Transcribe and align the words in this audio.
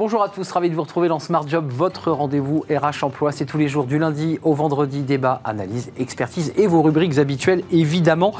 Bonjour 0.00 0.22
à 0.22 0.30
tous, 0.30 0.50
ravi 0.50 0.70
de 0.70 0.74
vous 0.74 0.80
retrouver 0.80 1.08
dans 1.08 1.18
Smart 1.18 1.46
Job, 1.46 1.66
votre 1.68 2.10
rendez-vous 2.10 2.64
RH 2.70 3.04
Emploi. 3.04 3.32
C'est 3.32 3.44
tous 3.44 3.58
les 3.58 3.68
jours 3.68 3.84
du 3.84 3.98
lundi 3.98 4.38
au 4.42 4.54
vendredi, 4.54 5.02
débat, 5.02 5.42
analyse, 5.44 5.92
expertise 5.98 6.54
et 6.56 6.66
vos 6.66 6.80
rubriques 6.80 7.18
habituelles, 7.18 7.64
évidemment. 7.70 8.32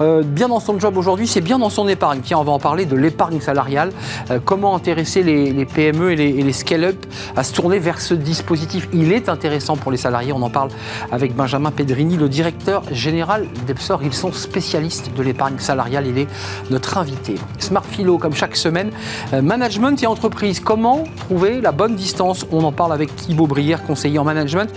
Euh, 0.00 0.22
bien 0.22 0.46
dans 0.46 0.60
son 0.60 0.78
job 0.78 0.96
aujourd'hui, 0.96 1.26
c'est 1.26 1.40
bien 1.40 1.58
dans 1.58 1.70
son 1.70 1.88
épargne. 1.88 2.20
Tiens, 2.22 2.38
on 2.38 2.44
va 2.44 2.52
en 2.52 2.60
parler 2.60 2.86
de 2.86 2.94
l'épargne 2.94 3.40
salariale. 3.40 3.90
Euh, 4.30 4.38
comment 4.38 4.76
intéresser 4.76 5.24
les, 5.24 5.64
PME 5.64 6.12
et 6.12 6.16
les, 6.16 6.52
scale-up 6.52 7.04
à 7.34 7.42
se 7.42 7.52
tourner 7.52 7.80
vers 7.80 8.00
ce 8.00 8.14
dispositif? 8.14 8.88
Il 8.92 9.12
est 9.12 9.28
intéressant 9.28 9.76
pour 9.76 9.90
les 9.90 9.98
salariés. 9.98 10.32
On 10.32 10.42
en 10.42 10.50
parle 10.50 10.70
avec 11.10 11.34
Benjamin 11.34 11.72
Pedrini, 11.72 12.16
le 12.16 12.28
directeur 12.28 12.84
général 12.92 13.48
d'Epsor. 13.66 14.04
Ils 14.04 14.14
sont 14.14 14.30
spécialistes 14.30 15.10
de 15.16 15.22
l'épargne 15.24 15.58
salariale. 15.58 16.06
Il 16.06 16.16
est 16.16 16.28
notre 16.70 16.96
invité. 16.96 17.34
Smart 17.58 17.84
Philo, 17.84 18.18
comme 18.18 18.34
chaque 18.34 18.54
semaine. 18.54 18.92
Euh, 19.32 19.42
management 19.42 20.00
et 20.00 20.06
entreprise. 20.06 20.60
Comment 20.60 21.07
trouver 21.16 21.60
la 21.60 21.72
bonne 21.72 21.94
distance. 21.94 22.46
On 22.52 22.64
en 22.64 22.72
parle 22.72 22.92
avec 22.92 23.14
Thibaut 23.14 23.46
Brière, 23.46 23.82
conseiller 23.84 24.18
en 24.18 24.24
management, 24.24 24.70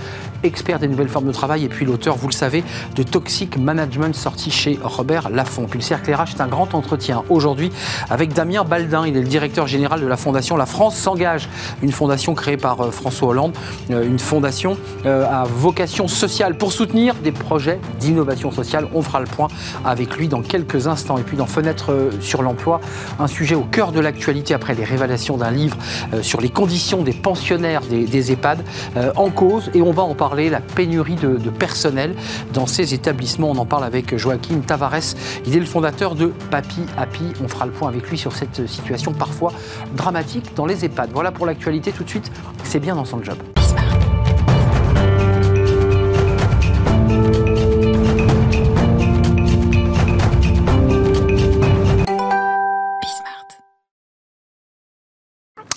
expert 0.44 0.80
des 0.80 0.88
nouvelles 0.88 1.10
formes 1.10 1.28
de 1.28 1.32
travail 1.32 1.66
et 1.66 1.70
puis 1.70 1.86
l'auteur, 1.86 2.16
vous 2.16 2.28
le 2.28 2.34
savez, 2.34 2.64
de 2.96 3.04
Toxic 3.04 3.58
Management 3.58 4.16
sorti 4.16 4.52
chez 4.52 4.80
Robert 4.84 5.30
Laffont. 5.30 5.66
Puis 5.66 5.80
le 5.80 5.84
cercle 5.84 6.10
est 6.12 6.42
un 6.42 6.48
grand 6.48 6.74
entretien 6.74 7.24
aujourd'hui 7.30 7.72
avec 8.10 8.34
Damien 8.34 8.64
Baldin. 8.64 9.06
Il 9.08 9.18
est 9.18 9.22
le 9.22 9.28
directeur 9.28 9.68
général 9.68 10.02
de 10.02 10.08
la 10.08 10.18
fondation 10.18 10.58
La 10.58 10.66
France 10.66 10.96
s'engage, 10.96 11.50
une 11.82 11.92
fondation 11.92 12.34
créée 12.34 12.58
par 12.58 12.82
euh, 12.82 12.92
François 12.92 13.30
Hollande, 13.30 13.54
euh, 13.90 14.06
une 14.06 14.20
fondation 14.20 14.78
euh, 15.06 15.26
à 15.26 15.44
vocation 15.44 16.08
sociale 16.08 16.58
pour 16.58 16.72
soutenir 16.72 17.16
des 17.16 17.32
projets 17.32 17.80
d'innovation 18.00 18.52
sociale. 18.52 18.88
On 18.94 19.02
fera 19.02 19.20
le 19.20 19.28
point 19.28 19.48
avec 19.86 20.18
lui 20.18 20.28
dans 20.28 20.42
quelques 20.42 20.88
instants. 20.88 21.18
Et 21.18 21.24
puis 21.24 21.38
dans 21.38 21.46
Fenêtre 21.46 22.10
sur 22.20 22.42
l'emploi, 22.42 22.82
un 23.20 23.28
sujet 23.28 23.56
au 23.56 23.64
cœur 23.64 23.92
de 23.92 24.00
l'actualité 24.00 24.54
après 24.54 24.76
les 24.76 24.84
révélations 24.84 25.38
d'un 25.38 25.52
livre 25.52 25.78
sur 26.22 26.42
les 26.42 26.50
conditions 26.50 27.04
des 27.04 27.14
pensionnaires 27.14 27.82
des, 27.90 28.32
EHPAD 28.32 28.60
euh, 28.98 29.12
en 29.16 29.30
cause 29.30 29.70
et 29.74 29.82
on 29.82 29.92
va 29.92 30.04
en 30.04 30.16
parler, 30.16 30.31
la 30.36 30.62
pénurie 30.62 31.16
de, 31.16 31.50
personnel 31.50 32.16
dans 32.54 32.66
ces 32.66 32.94
établissements. 32.94 33.52
On 33.52 33.58
en 33.58 33.66
parle 33.66 33.84
avec 33.84 34.16
Joaquim 34.18 34.60
Tavares. 34.60 35.16
Il 35.46 35.56
est 35.56 35.60
le 35.60 35.66
fondateur 35.66 36.16
de 36.16 36.28
Papi 36.50 36.82
Happy. 36.98 37.34
On 37.44 37.48
fera 37.48 37.66
le 37.66 37.72
point 37.72 37.90
avec 37.90 38.10
lui 38.10 38.18
sur 38.18 38.34
cette 38.34 38.68
situation 38.68 39.14
parfois 39.14 39.54
dramatique 39.96 40.56
dans 40.56 40.66
les 40.66 40.86
EHPAD. 40.86 41.12
Voilà 41.14 41.32
pour 41.32 41.46
l'actualité 41.46 41.92
tout 41.92 42.04
de 42.04 42.10
suite. 42.10 42.32
C'est 42.64 42.80
bien 42.80 42.96
dans 42.96 43.06
son 43.06 43.24
job. 43.24 43.38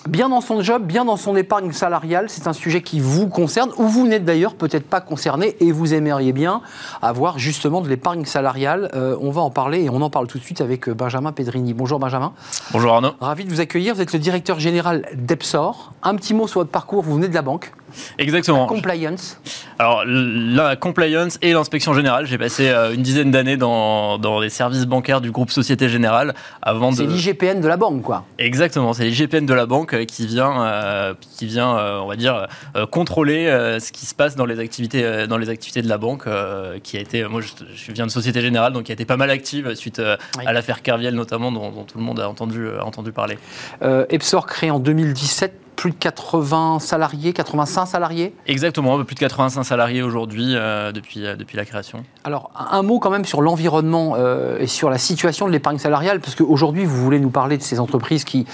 Bien 0.08 0.28
dans 0.28 0.40
son 0.40 0.62
job, 0.62 0.84
bien 0.84 1.04
dans 1.04 1.16
son 1.16 1.36
épargne 1.36 1.72
salariale. 1.72 2.26
C'est 2.28 2.46
un 2.46 2.52
sujet 2.52 2.82
qui 2.82 3.00
vous 3.00 3.28
concerne, 3.28 3.70
ou 3.76 3.84
vous 3.84 4.06
n'êtes 4.06 4.24
d'ailleurs 4.24 4.54
peut-être 4.54 4.86
pas 4.86 5.00
concerné 5.00 5.56
et 5.60 5.72
vous 5.72 5.94
aimeriez 5.94 6.32
bien 6.32 6.60
avoir 7.02 7.38
justement 7.38 7.80
de 7.80 7.88
l'épargne 7.88 8.24
salariale. 8.24 8.90
Euh, 8.94 9.16
on 9.20 9.30
va 9.30 9.42
en 9.42 9.50
parler 9.50 9.84
et 9.84 9.90
on 9.90 10.02
en 10.02 10.10
parle 10.10 10.26
tout 10.26 10.38
de 10.38 10.42
suite 10.42 10.60
avec 10.60 10.88
euh, 10.88 10.94
Benjamin 10.94 11.32
Pedrini. 11.32 11.74
Bonjour 11.74 11.98
Benjamin. 11.98 12.32
Bonjour 12.72 12.92
Arnaud. 12.92 13.12
Ravi 13.20 13.44
de 13.44 13.50
vous 13.50 13.60
accueillir. 13.60 13.94
Vous 13.94 14.00
êtes 14.00 14.12
le 14.12 14.18
directeur 14.18 14.60
général 14.60 15.06
d'Epsor. 15.14 15.92
Un 16.02 16.16
petit 16.16 16.34
mot 16.34 16.46
sur 16.46 16.60
votre 16.60 16.70
parcours. 16.70 17.02
Vous 17.02 17.14
venez 17.14 17.28
de 17.28 17.34
la 17.34 17.42
banque. 17.42 17.72
Exactement. 18.18 18.66
compliance. 18.66 19.40
Alors, 19.78 20.04
la 20.06 20.76
compliance 20.76 21.38
et 21.42 21.52
l'inspection 21.52 21.94
générale. 21.94 22.26
J'ai 22.26 22.38
passé 22.38 22.68
euh, 22.68 22.94
une 22.94 23.02
dizaine 23.02 23.30
d'années 23.30 23.56
dans, 23.56 24.18
dans 24.18 24.38
les 24.38 24.50
services 24.50 24.86
bancaires 24.86 25.20
du 25.20 25.30
groupe 25.30 25.50
Société 25.50 25.88
Générale 25.88 26.34
avant 26.62 26.90
de. 26.90 26.96
C'est 26.96 27.06
l'IGPN 27.06 27.60
de 27.60 27.68
la 27.68 27.76
banque, 27.76 28.02
quoi. 28.02 28.24
Exactement. 28.38 28.92
C'est 28.92 29.04
l'IGPN 29.04 29.46
de 29.46 29.54
la 29.54 29.66
banque 29.66 29.94
euh, 29.94 30.04
qui 30.04 30.26
vient, 30.26 30.64
euh, 30.64 31.14
qui 31.36 31.46
vient 31.46 31.74
on 31.74 32.06
va 32.06 32.16
dire, 32.16 32.46
contrôler 32.90 33.46
ce 33.80 33.92
qui 33.92 34.06
se 34.06 34.14
passe 34.14 34.36
dans 34.36 34.46
les 34.46 34.58
activités, 34.58 35.26
dans 35.26 35.38
les 35.38 35.48
activités 35.48 35.82
de 35.82 35.88
la 35.88 35.98
banque, 35.98 36.28
qui 36.82 36.96
a 36.96 37.00
été. 37.00 37.24
Moi, 37.24 37.40
je, 37.40 37.92
viens 37.92 38.06
de 38.06 38.10
Société 38.10 38.40
Générale, 38.40 38.72
donc 38.72 38.84
qui 38.84 38.92
a 38.92 38.94
été 38.94 39.04
pas 39.04 39.16
mal 39.16 39.30
active 39.30 39.74
suite 39.74 40.00
à 40.00 40.52
l'affaire 40.52 40.82
Kerviel, 40.82 41.14
notamment, 41.14 41.50
dont, 41.52 41.70
dont, 41.70 41.84
tout 41.84 41.98
le 41.98 42.04
monde 42.04 42.20
a 42.20 42.28
entendu, 42.28 42.68
a 42.78 42.84
entendu 42.84 43.12
parler. 43.12 43.38
Epsor 44.10 44.46
créé 44.46 44.70
en 44.70 44.78
2017 44.78 45.63
plus 45.76 45.90
de 45.90 45.96
80 45.96 46.78
salariés, 46.78 47.32
85 47.32 47.86
salariés 47.86 48.34
Exactement, 48.46 49.02
plus 49.04 49.14
de 49.14 49.20
85 49.20 49.64
salariés 49.64 50.02
aujourd'hui 50.02 50.54
euh, 50.54 50.92
depuis, 50.92 51.26
euh, 51.26 51.36
depuis 51.36 51.56
la 51.56 51.64
création. 51.64 52.04
Alors, 52.24 52.50
un 52.70 52.82
mot 52.82 52.98
quand 52.98 53.10
même 53.10 53.24
sur 53.24 53.42
l'environnement 53.42 54.14
euh, 54.16 54.58
et 54.58 54.66
sur 54.66 54.90
la 54.90 54.98
situation 54.98 55.46
de 55.46 55.52
l'épargne 55.52 55.78
salariale, 55.78 56.20
parce 56.20 56.34
qu'aujourd'hui, 56.34 56.84
vous 56.84 57.02
voulez 57.02 57.20
nous 57.20 57.30
parler 57.30 57.58
de 57.58 57.62
ces 57.62 57.80
entreprises 57.80 58.24
qui 58.24 58.46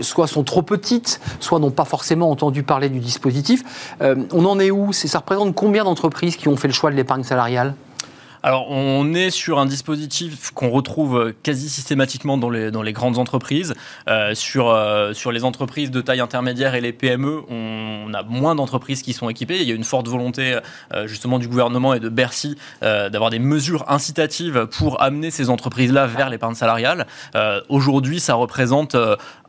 soit 0.00 0.26
sont 0.26 0.44
trop 0.44 0.62
petites, 0.62 1.20
soit 1.40 1.58
n'ont 1.58 1.70
pas 1.70 1.84
forcément 1.84 2.30
entendu 2.30 2.62
parler 2.62 2.88
du 2.88 3.00
dispositif. 3.00 3.62
on 4.00 4.44
en 4.44 4.58
est 4.58 4.70
où? 4.70 4.92
Ça 4.92 5.18
représente 5.18 5.54
combien 5.54 5.84
d'entreprises 5.84 6.36
qui 6.36 6.48
ont 6.48 6.56
fait 6.56 6.68
le 6.68 6.74
choix 6.74 6.90
de 6.90 6.96
l'épargne 6.96 7.22
salariale? 7.22 7.74
Alors, 8.44 8.70
on 8.70 9.14
est 9.14 9.30
sur 9.30 9.58
un 9.58 9.64
dispositif 9.64 10.50
qu'on 10.50 10.68
retrouve 10.68 11.32
quasi 11.42 11.70
systématiquement 11.70 12.36
dans 12.36 12.50
les, 12.50 12.92
grandes 12.92 13.16
entreprises. 13.16 13.72
Euh, 14.06 14.34
sur, 14.34 14.68
euh, 14.68 15.14
sur 15.14 15.32
les 15.32 15.44
entreprises 15.44 15.90
de 15.90 16.02
taille 16.02 16.20
intermédiaire 16.20 16.74
et 16.74 16.82
les 16.82 16.92
PME, 16.92 17.40
on, 17.48 18.12
a 18.12 18.22
moins 18.22 18.54
d'entreprises 18.54 19.00
qui 19.00 19.14
sont 19.14 19.30
équipées. 19.30 19.62
Il 19.62 19.66
y 19.66 19.72
a 19.72 19.74
une 19.74 19.82
forte 19.82 20.08
volonté 20.08 20.58
euh, 20.92 21.06
justement 21.06 21.38
du 21.38 21.48
gouvernement 21.48 21.94
et 21.94 22.00
de 22.00 22.10
Bercy 22.10 22.58
d'avoir 22.82 23.30
des 23.30 23.38
mesures 23.38 23.90
incitatives 23.90 24.66
pour 24.66 25.00
amener 25.00 25.30
ces 25.30 25.48
entreprises-là 25.48 26.06
vers 26.06 26.28
l'épargne 26.28 26.54
salariale. 26.54 27.06
Aujourd'hui, 27.70 28.20
ça 28.20 28.34
représente 28.34 28.94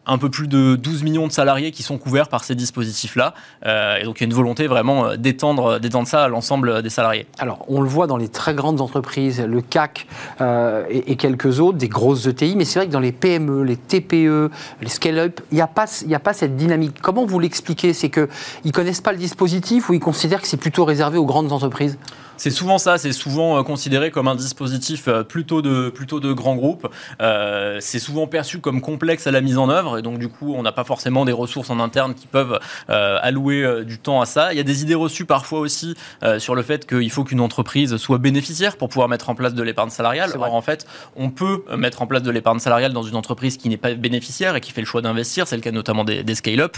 un 0.06 0.18
peu 0.18 0.30
plus 0.30 0.48
de 0.48 0.76
12 0.76 1.04
millions 1.04 1.28
de 1.28 1.32
salariés 1.32 1.72
qui 1.72 1.84
sont 1.84 1.98
couverts 1.98 2.30
par 2.30 2.44
ces 2.44 2.56
dispositifs-là. 2.56 3.34
Euh, 3.66 3.98
et 3.98 4.04
donc 4.04 4.20
il 4.20 4.24
y 4.24 4.26
a 4.26 4.28
une 4.28 4.34
volonté 4.34 4.68
vraiment 4.68 5.06
euh, 5.06 5.16
d'étendre, 5.18 5.80
d'étendre 5.80 6.08
ça 6.08 6.24
à 6.24 6.28
l'ensemble 6.28 6.82
des 6.82 6.90
salariés. 6.90 7.26
Alors 7.40 7.66
on 7.68 7.82
le 7.82 7.90
voit 7.90 8.08
dans 8.08 8.18
les 8.18 8.30
très 8.30 8.54
grandes 8.54 8.82
entreprises, 8.82 9.42
le 9.42 9.62
CAC 9.62 10.08
euh, 10.42 10.84
et, 10.90 11.16
quelques 11.16 11.60
autres, 11.60 11.78
des 11.78 11.88
grosses 11.88 12.28
ETI, 12.28 12.56
mais 12.56 12.66
c'est 12.66 12.80
vrai 12.80 12.88
que 12.88 12.92
dans 12.92 13.00
les 13.00 13.12
PME, 13.12 13.64
les 13.64 13.78
TPE, 13.78 14.52
les 14.82 14.90
scale-up, 14.90 15.42
il 15.52 15.56
n'y 15.56 15.62
a, 15.62 15.68
pas, 15.68 15.86
a 15.86 16.20
pas 16.20 16.34
cette 16.34 16.56
dynamique. 16.56 17.02
Comment 17.02 17.26
vous 17.26 17.40
l'expliquez? 17.40 17.94
C'est 17.94 18.10
qu'ils 18.10 18.28
ne 18.66 18.72
connaissent 18.72 19.02
pas 19.02 19.12
le 19.12 19.18
dispositif 19.18 19.90
ou 19.90 19.94
ils 19.94 20.00
considèrent 20.00 20.42
que 20.42 20.48
c'est 20.48 20.58
plutôt 20.58 20.86
réservé 20.86 21.18
aux 21.18 21.26
grandes 21.26 21.52
entreprises? 21.52 21.98
C'est 22.38 22.52
souvent 22.52 22.78
ça, 22.78 22.98
c'est 22.98 23.12
souvent 23.12 23.58
euh, 23.58 23.64
considéré 23.64 24.12
comme 24.12 24.28
un 24.28 24.36
dispositif 24.36 25.08
euh, 25.08 25.24
plutôt 25.24 25.62
de, 25.62 25.90
plutôt 25.90 26.20
de 26.20 26.34
grands 26.34 26.56
groupes. 26.56 26.88
Euh, 27.22 27.78
c'est 27.80 28.00
souvent 28.00 28.28
perçu 28.28 28.60
comme 28.60 28.82
complexe 28.82 29.28
à 29.28 29.32
la 29.32 29.42
mise 29.42 29.58
en 29.58 29.70
œuvre 29.70 29.98
et 29.98 30.02
donc 30.02 30.20
du 30.20 30.28
coup 30.28 30.54
on 30.56 30.62
n'a 30.62 30.72
pas 30.72 30.84
forcément 30.84 31.26
des 31.26 31.32
ressources 31.32 31.70
en 31.70 31.80
interne 31.80 32.14
qui 32.14 32.28
peuvent 32.28 32.60
allouer 32.88 33.84
du 33.86 34.00
temps 34.00 34.22
à 34.22 34.26
ça. 34.26 34.54
Il 34.54 34.58
y 34.58 34.60
a 34.60 34.64
des 34.64 34.82
idées 34.82 34.96
reçues 34.96 35.26
parfois 35.26 35.60
aussi 35.60 35.96
sur 36.38 36.56
le 36.56 36.62
fait 36.62 36.86
qu'il 36.86 37.10
faut 37.10 37.24
qu'une 37.24 37.40
entreprise 37.40 37.98
soit 37.98 38.18
bénéficiaire 38.18 38.78
pour 38.78 38.90
pouvoir 38.90 39.08
mettre 39.08 39.30
en 39.30 39.36
place 39.36 39.54
de 39.54 39.64
l'épargne 39.64 39.90
salariale. 39.90 40.32
Or 40.38 40.54
en 40.54 40.62
fait 40.62 40.86
on 41.16 41.30
peut 41.30 41.64
mettre 41.78 42.02
en 42.02 42.08
place 42.08 42.24
de 42.24 42.32
l'épargne 42.32 42.60
salariale 42.60 42.94
dans 42.94 43.04
une 43.04 43.16
entreprise 43.16 43.58
qui 43.58 43.70
n'est 43.70 43.78
pas 43.78 43.94
bénéficiaire 43.94 44.56
et 44.56 44.62
qui 44.62 44.72
fait 44.72 44.82
le 44.82 44.88
choix 44.88 45.02
d'investir, 45.02 45.48
c'est 45.48 45.56
le 45.56 45.62
cas 45.62 45.72
notamment 45.72 46.04
des, 46.04 46.36
scale-up, 46.36 46.78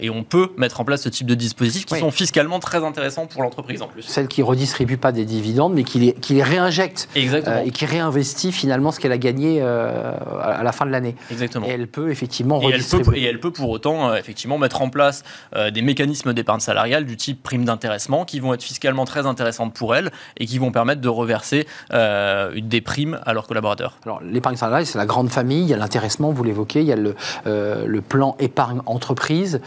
et 0.00 0.10
on 0.10 0.24
peut 0.24 0.50
mettre 0.56 0.80
en 0.80 0.84
place 0.84 1.02
ce 1.02 1.08
type 1.08 1.26
de 1.26 1.34
dispositifs 1.34 1.86
qui 1.86 1.98
sont 1.98 2.10
fiscalement 2.10 2.58
très 2.58 2.84
intéressants 2.84 3.26
pour 3.26 3.42
l'entreprise 3.42 3.82
en 3.82 3.88
plus. 3.88 4.02
Celle 4.02 4.28
qui 4.28 4.42
redistribue 4.42 4.79
pas 4.86 5.12
des 5.12 5.24
dividendes, 5.24 5.74
mais 5.74 5.84
qui 5.84 5.98
les, 5.98 6.12
qui 6.12 6.34
les 6.34 6.42
réinjecte 6.42 7.08
euh, 7.16 7.62
et 7.64 7.70
qui 7.70 7.86
réinvestit 7.86 8.52
finalement 8.52 8.92
ce 8.92 9.00
qu'elle 9.00 9.12
a 9.12 9.18
gagné 9.18 9.58
euh, 9.60 10.12
à 10.40 10.62
la 10.62 10.72
fin 10.72 10.86
de 10.86 10.90
l'année. 10.90 11.16
Exactement. 11.30 11.66
Et 11.66 11.70
elle 11.70 11.88
peut 11.88 12.10
effectivement 12.10 12.60
et. 12.62 12.72
Elle 12.72 12.82
peut, 12.82 13.16
et 13.16 13.24
elle 13.24 13.40
peut 13.40 13.50
pour 13.50 13.70
autant 13.70 14.10
euh, 14.10 14.16
effectivement 14.16 14.58
mettre 14.58 14.82
en 14.82 14.90
place 14.90 15.22
des 15.72 15.82
mécanismes 15.82 16.32
d'épargne 16.32 16.60
salariale 16.60 17.04
du 17.04 17.16
type 17.16 17.42
prime 17.42 17.64
d'intéressement 17.64 18.24
qui 18.24 18.40
vont 18.40 18.54
être 18.54 18.62
fiscalement 18.62 19.04
très 19.04 19.26
intéressantes 19.26 19.74
pour 19.74 19.94
elle 19.94 20.10
et 20.36 20.46
qui 20.46 20.58
vont 20.58 20.70
permettre 20.70 21.00
de 21.00 21.08
reverser 21.08 21.66
des 21.90 22.80
primes 22.80 23.20
à 23.24 23.32
leurs 23.32 23.46
collaborateurs. 23.46 23.98
Alors 24.04 24.20
l'épargne 24.22 24.56
salariale, 24.56 24.86
c'est 24.86 24.98
la 24.98 25.06
grande 25.06 25.30
famille, 25.30 25.62
il 25.62 25.68
y 25.68 25.74
a 25.74 25.76
l'intéressement, 25.76 26.30
vous 26.30 26.44
l'évoquez, 26.44 26.80
il 26.80 26.86
y 26.86 26.92
a 26.92 26.96
le, 26.96 27.14
le 27.44 28.00
plan 28.00 28.36
épargne 28.38 28.80
entreprise. 28.86 29.60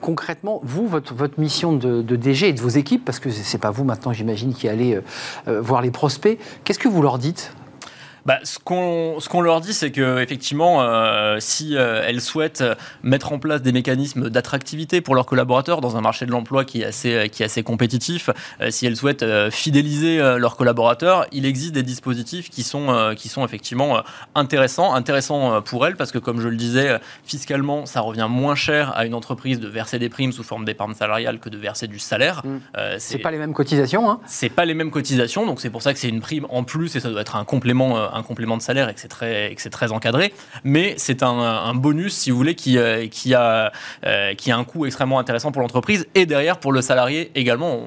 concrètement, 0.00 0.60
vous, 0.64 0.86
votre, 0.86 1.14
votre 1.14 1.40
mission 1.40 1.72
de, 1.72 2.02
de 2.02 2.16
DG 2.16 2.48
et 2.48 2.52
de 2.52 2.60
vos 2.60 2.68
équipes, 2.68 3.04
parce 3.04 3.18
que 3.18 3.30
c'est 3.30 3.58
pas 3.58 3.70
vous 3.70 3.84
maintenant 3.84 4.01
j'imagine, 4.10 4.52
qui 4.54 4.68
allait 4.68 4.96
euh, 4.96 5.02
euh, 5.46 5.60
voir 5.60 5.82
les 5.82 5.92
prospects. 5.92 6.38
Qu'est-ce 6.64 6.80
que 6.80 6.88
vous 6.88 7.02
leur 7.02 7.18
dites? 7.18 7.52
Bah, 8.24 8.38
ce 8.44 8.58
qu'on 8.58 9.16
ce 9.18 9.28
qu'on 9.28 9.40
leur 9.40 9.60
dit, 9.60 9.72
c'est 9.72 9.90
que 9.90 10.20
effectivement, 10.20 10.82
euh, 10.82 11.38
si 11.40 11.76
euh, 11.76 12.04
elles 12.06 12.20
souhaitent 12.20 12.64
mettre 13.02 13.32
en 13.32 13.38
place 13.38 13.62
des 13.62 13.72
mécanismes 13.72 14.30
d'attractivité 14.30 15.00
pour 15.00 15.14
leurs 15.14 15.26
collaborateurs 15.26 15.80
dans 15.80 15.96
un 15.96 16.00
marché 16.00 16.24
de 16.24 16.30
l'emploi 16.30 16.64
qui 16.64 16.82
est 16.82 16.84
assez 16.84 17.28
qui 17.30 17.42
est 17.42 17.46
assez 17.46 17.62
compétitif, 17.62 18.30
euh, 18.60 18.70
si 18.70 18.86
elles 18.86 18.96
souhaitent 18.96 19.24
fidéliser 19.50 20.18
leurs 20.38 20.56
collaborateurs, 20.56 21.26
il 21.32 21.46
existe 21.46 21.72
des 21.72 21.82
dispositifs 21.82 22.48
qui 22.48 22.62
sont 22.62 23.14
qui 23.16 23.28
sont 23.28 23.44
effectivement 23.44 24.02
intéressants, 24.34 24.94
intéressants 24.94 25.60
pour 25.62 25.86
elles 25.86 25.96
parce 25.96 26.12
que 26.12 26.18
comme 26.18 26.40
je 26.40 26.48
le 26.48 26.56
disais, 26.56 26.98
fiscalement, 27.24 27.86
ça 27.86 28.00
revient 28.00 28.28
moins 28.30 28.54
cher 28.54 28.96
à 28.96 29.04
une 29.06 29.14
entreprise 29.14 29.58
de 29.58 29.68
verser 29.68 29.98
des 29.98 30.08
primes 30.08 30.32
sous 30.32 30.44
forme 30.44 30.64
d'épargne 30.64 30.94
salariale 30.94 31.38
que 31.38 31.48
de 31.48 31.58
verser 31.58 31.88
du 31.88 31.98
salaire. 31.98 32.42
Mmh. 32.44 32.58
c'est 32.98 33.18
pas 33.18 33.30
les 33.30 33.38
mêmes 33.38 33.54
cotisations. 33.54 34.10
Hein 34.10 34.20
c'est 34.26 34.48
pas 34.48 34.64
les 34.64 34.74
mêmes 34.74 34.90
cotisations, 34.90 35.46
donc 35.46 35.60
c'est 35.60 35.70
pour 35.70 35.82
ça 35.82 35.92
que 35.92 35.98
c'est 35.98 36.08
une 36.08 36.20
prime 36.20 36.46
en 36.50 36.64
plus 36.64 36.94
et 36.96 37.00
ça 37.00 37.10
doit 37.10 37.20
être 37.20 37.36
un 37.36 37.44
complément 37.44 38.11
un 38.12 38.22
complément 38.22 38.56
de 38.56 38.62
salaire 38.62 38.88
et 38.88 38.94
que 38.94 39.00
c'est 39.00 39.08
très, 39.08 39.54
très 39.54 39.92
encadré, 39.92 40.32
mais 40.64 40.94
c'est 40.98 41.22
un, 41.22 41.74
bonus, 41.74 42.14
si 42.14 42.30
vous 42.30 42.36
voulez, 42.36 42.54
qui, 42.54 42.78
qui, 43.10 43.34
a, 43.34 43.72
qui 44.36 44.50
a 44.50 44.56
un 44.56 44.64
coût 44.64 44.86
extrêmement 44.86 45.18
intéressant 45.18 45.52
pour 45.52 45.62
l'entreprise 45.62 46.06
et 46.14 46.26
derrière 46.26 46.58
pour 46.58 46.72
le 46.72 46.82
salarié 46.82 47.30
également. 47.34 47.80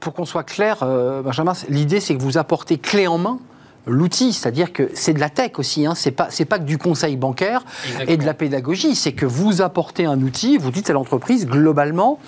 Pour 0.00 0.12
qu'on 0.14 0.24
soit 0.24 0.44
clair, 0.44 0.78
Benjamin, 1.24 1.52
l'idée 1.68 2.00
c'est 2.00 2.16
que 2.16 2.22
vous 2.22 2.38
apportez 2.38 2.78
clé 2.78 3.06
en 3.06 3.18
main 3.18 3.38
l'outil, 3.86 4.32
c'est-à-dire 4.32 4.72
que 4.72 4.90
c'est 4.94 5.12
de 5.12 5.20
la 5.20 5.30
tech 5.30 5.52
aussi, 5.56 5.86
hein. 5.86 5.94
c'est 5.94 6.12
pas 6.12 6.28
c'est 6.30 6.44
pas 6.44 6.58
que 6.58 6.64
du 6.64 6.78
conseil 6.78 7.16
bancaire 7.16 7.64
et 8.06 8.16
de 8.16 8.24
la 8.24 8.34
pédagogie, 8.34 8.94
c'est 8.94 9.12
que 9.12 9.26
vous 9.26 9.60
apportez 9.60 10.04
un 10.04 10.20
outil, 10.20 10.58
vous 10.58 10.70
dites 10.70 10.90
à 10.90 10.92
l'entreprise 10.92 11.46
globalement, 11.46 12.18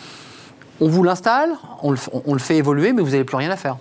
on 0.80 0.88
vous 0.88 1.02
l'installe, 1.02 1.50
on, 1.82 1.92
le, 1.92 2.38
fait 2.38 2.56
évoluer, 2.56 2.92
mais 2.92 3.02
vous 3.02 3.10
n'avez 3.10 3.24
plus 3.24 3.36
rien 3.36 3.50
à 3.50 3.56
faire 3.56 3.76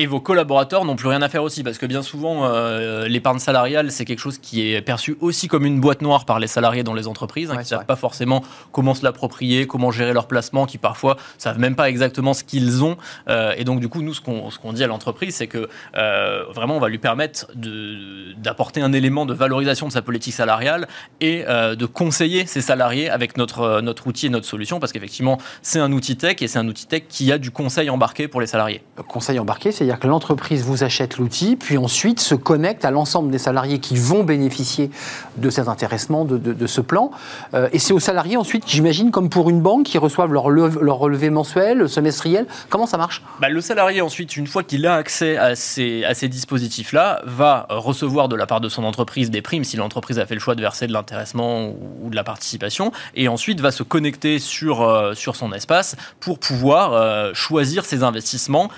et 0.00 0.06
vos 0.06 0.18
collaborateurs 0.18 0.86
n'ont 0.86 0.96
plus 0.96 1.08
rien 1.08 1.20
à 1.20 1.28
faire 1.28 1.42
aussi, 1.42 1.62
parce 1.62 1.76
que 1.76 1.84
bien 1.84 2.00
souvent, 2.00 2.46
euh, 2.46 3.06
l'épargne 3.06 3.38
salariale, 3.38 3.92
c'est 3.92 4.06
quelque 4.06 4.18
chose 4.18 4.38
qui 4.38 4.72
est 4.72 4.80
perçu 4.80 5.18
aussi 5.20 5.46
comme 5.46 5.66
une 5.66 5.78
boîte 5.78 6.00
noire 6.00 6.24
par 6.24 6.38
les 6.38 6.46
salariés 6.46 6.82
dans 6.82 6.94
les 6.94 7.06
entreprises, 7.06 7.50
hein, 7.50 7.56
qui 7.56 7.60
ne 7.60 7.64
savent 7.64 7.84
pas 7.84 7.96
forcément 7.96 8.42
comment 8.72 8.94
se 8.94 9.04
l'approprier, 9.04 9.66
comment 9.66 9.90
gérer 9.90 10.14
leur 10.14 10.26
placement, 10.26 10.64
qui 10.64 10.78
parfois 10.78 11.18
savent 11.36 11.58
même 11.58 11.76
pas 11.76 11.90
exactement 11.90 12.32
ce 12.32 12.44
qu'ils 12.44 12.82
ont. 12.82 12.96
Euh, 13.28 13.52
et 13.58 13.64
donc, 13.64 13.80
du 13.80 13.90
coup, 13.90 14.00
nous, 14.00 14.14
ce 14.14 14.22
qu'on 14.22 14.72
dit 14.72 14.82
à 14.82 14.86
l'entreprise, 14.86 15.34
c'est 15.34 15.48
que 15.48 15.68
euh, 15.98 16.44
vraiment, 16.50 16.76
on 16.76 16.80
va 16.80 16.88
lui 16.88 16.96
permettre 16.96 17.48
d'apporter 17.54 18.80
un 18.80 18.94
élément 18.94 19.26
de 19.26 19.34
valorisation 19.34 19.86
de 19.86 19.92
sa 19.92 20.00
politique 20.00 20.32
salariale 20.32 20.88
et 21.20 21.44
de 21.44 21.86
conseiller 21.86 22.46
ses 22.46 22.62
salariés 22.62 23.10
avec 23.10 23.36
notre, 23.36 23.82
notre 23.82 24.06
outil 24.06 24.28
et 24.28 24.30
notre 24.30 24.46
solution, 24.46 24.80
parce 24.80 24.92
qu'effectivement, 24.92 25.36
c'est 25.60 25.78
un 25.78 25.92
outil 25.92 26.16
tech 26.16 26.36
et 26.40 26.48
c'est 26.48 26.58
un 26.58 26.68
outil 26.68 26.86
tech 26.86 27.02
qui 27.06 27.30
a 27.32 27.36
du 27.36 27.50
conseil 27.50 27.90
embarqué 27.90 28.28
pour 28.28 28.40
les 28.40 28.46
salariés. 28.46 28.82
conseil 29.06 29.38
embarqué, 29.38 29.72
c'est 29.72 29.89
c'est-à-dire 29.90 30.02
que 30.02 30.08
l'entreprise 30.08 30.62
vous 30.62 30.84
achète 30.84 31.18
l'outil, 31.18 31.56
puis 31.56 31.76
ensuite 31.76 32.20
se 32.20 32.36
connecte 32.36 32.84
à 32.84 32.92
l'ensemble 32.92 33.32
des 33.32 33.38
salariés 33.38 33.80
qui 33.80 33.96
vont 33.96 34.22
bénéficier 34.22 34.88
de 35.36 35.50
cet 35.50 35.66
intéressement, 35.66 36.24
de, 36.24 36.66
ce 36.68 36.80
plan. 36.80 37.10
Euh, 37.54 37.68
et 37.72 37.80
c'est 37.80 37.92
aux 37.92 37.98
salariés 37.98 38.36
ensuite, 38.36 38.62
j'imagine, 38.68 39.10
comme 39.10 39.28
pour 39.28 39.50
une 39.50 39.60
banque, 39.60 39.86
qui 39.86 39.98
reçoivent 39.98 40.32
leur, 40.32 40.44
relevé 40.44 41.28
mensuel, 41.28 41.88
semestriel. 41.88 42.46
Comment 42.68 42.86
ça 42.86 42.98
marche? 42.98 43.24
Bah, 43.40 43.48
Le 43.48 43.60
salarié 43.60 44.00
ensuite, 44.00 44.36
une 44.36 44.46
fois 44.46 44.62
qu'il 44.62 44.86
a 44.86 44.94
accès 44.94 45.36
à 45.36 45.56
ces, 45.56 46.28
dispositifs-là, 46.28 47.22
va 47.24 47.66
recevoir 47.68 48.28
de 48.28 48.36
la 48.36 48.46
part 48.46 48.60
de 48.60 48.68
son 48.68 48.84
entreprise 48.84 49.28
des 49.28 49.42
primes 49.42 49.64
si 49.64 49.76
l'entreprise 49.76 50.20
a 50.20 50.26
fait 50.26 50.34
le 50.34 50.40
choix 50.40 50.54
de 50.54 50.60
verser 50.60 50.86
de 50.86 50.92
l'intéressement 50.92 51.70
ou 52.00 52.10
de 52.10 52.14
la 52.14 52.22
participation, 52.22 52.92
et 53.16 53.26
ensuite 53.26 53.60
va 53.60 53.72
se 53.72 53.82
connecter 53.82 54.38
sur, 54.38 54.82
euh, 54.82 55.14
son 55.14 55.52
espace 55.52 55.96
pour 56.20 56.38
pouvoir 56.38 56.92
euh, 56.92 57.32
choisir 57.34 57.84
ses 57.84 58.04
investissements 58.04 58.68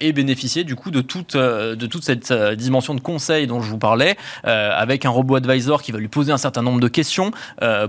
et 0.00 0.12
bénéficier 0.12 0.59
du 0.64 0.76
coup 0.76 0.90
de 0.90 1.00
toute, 1.00 1.34
euh, 1.34 1.74
de 1.76 1.86
toute 1.86 2.04
cette 2.04 2.30
euh, 2.30 2.54
dimension 2.54 2.94
de 2.94 3.00
conseil 3.00 3.46
dont 3.46 3.60
je 3.60 3.70
vous 3.70 3.78
parlais, 3.78 4.16
euh, 4.46 4.70
avec 4.74 5.04
un 5.04 5.10
robot 5.10 5.36
advisor 5.36 5.82
qui 5.82 5.92
va 5.92 5.98
lui 5.98 6.08
poser 6.08 6.32
un 6.32 6.38
certain 6.38 6.62
nombre 6.62 6.80
de 6.80 6.88
questions 6.88 7.30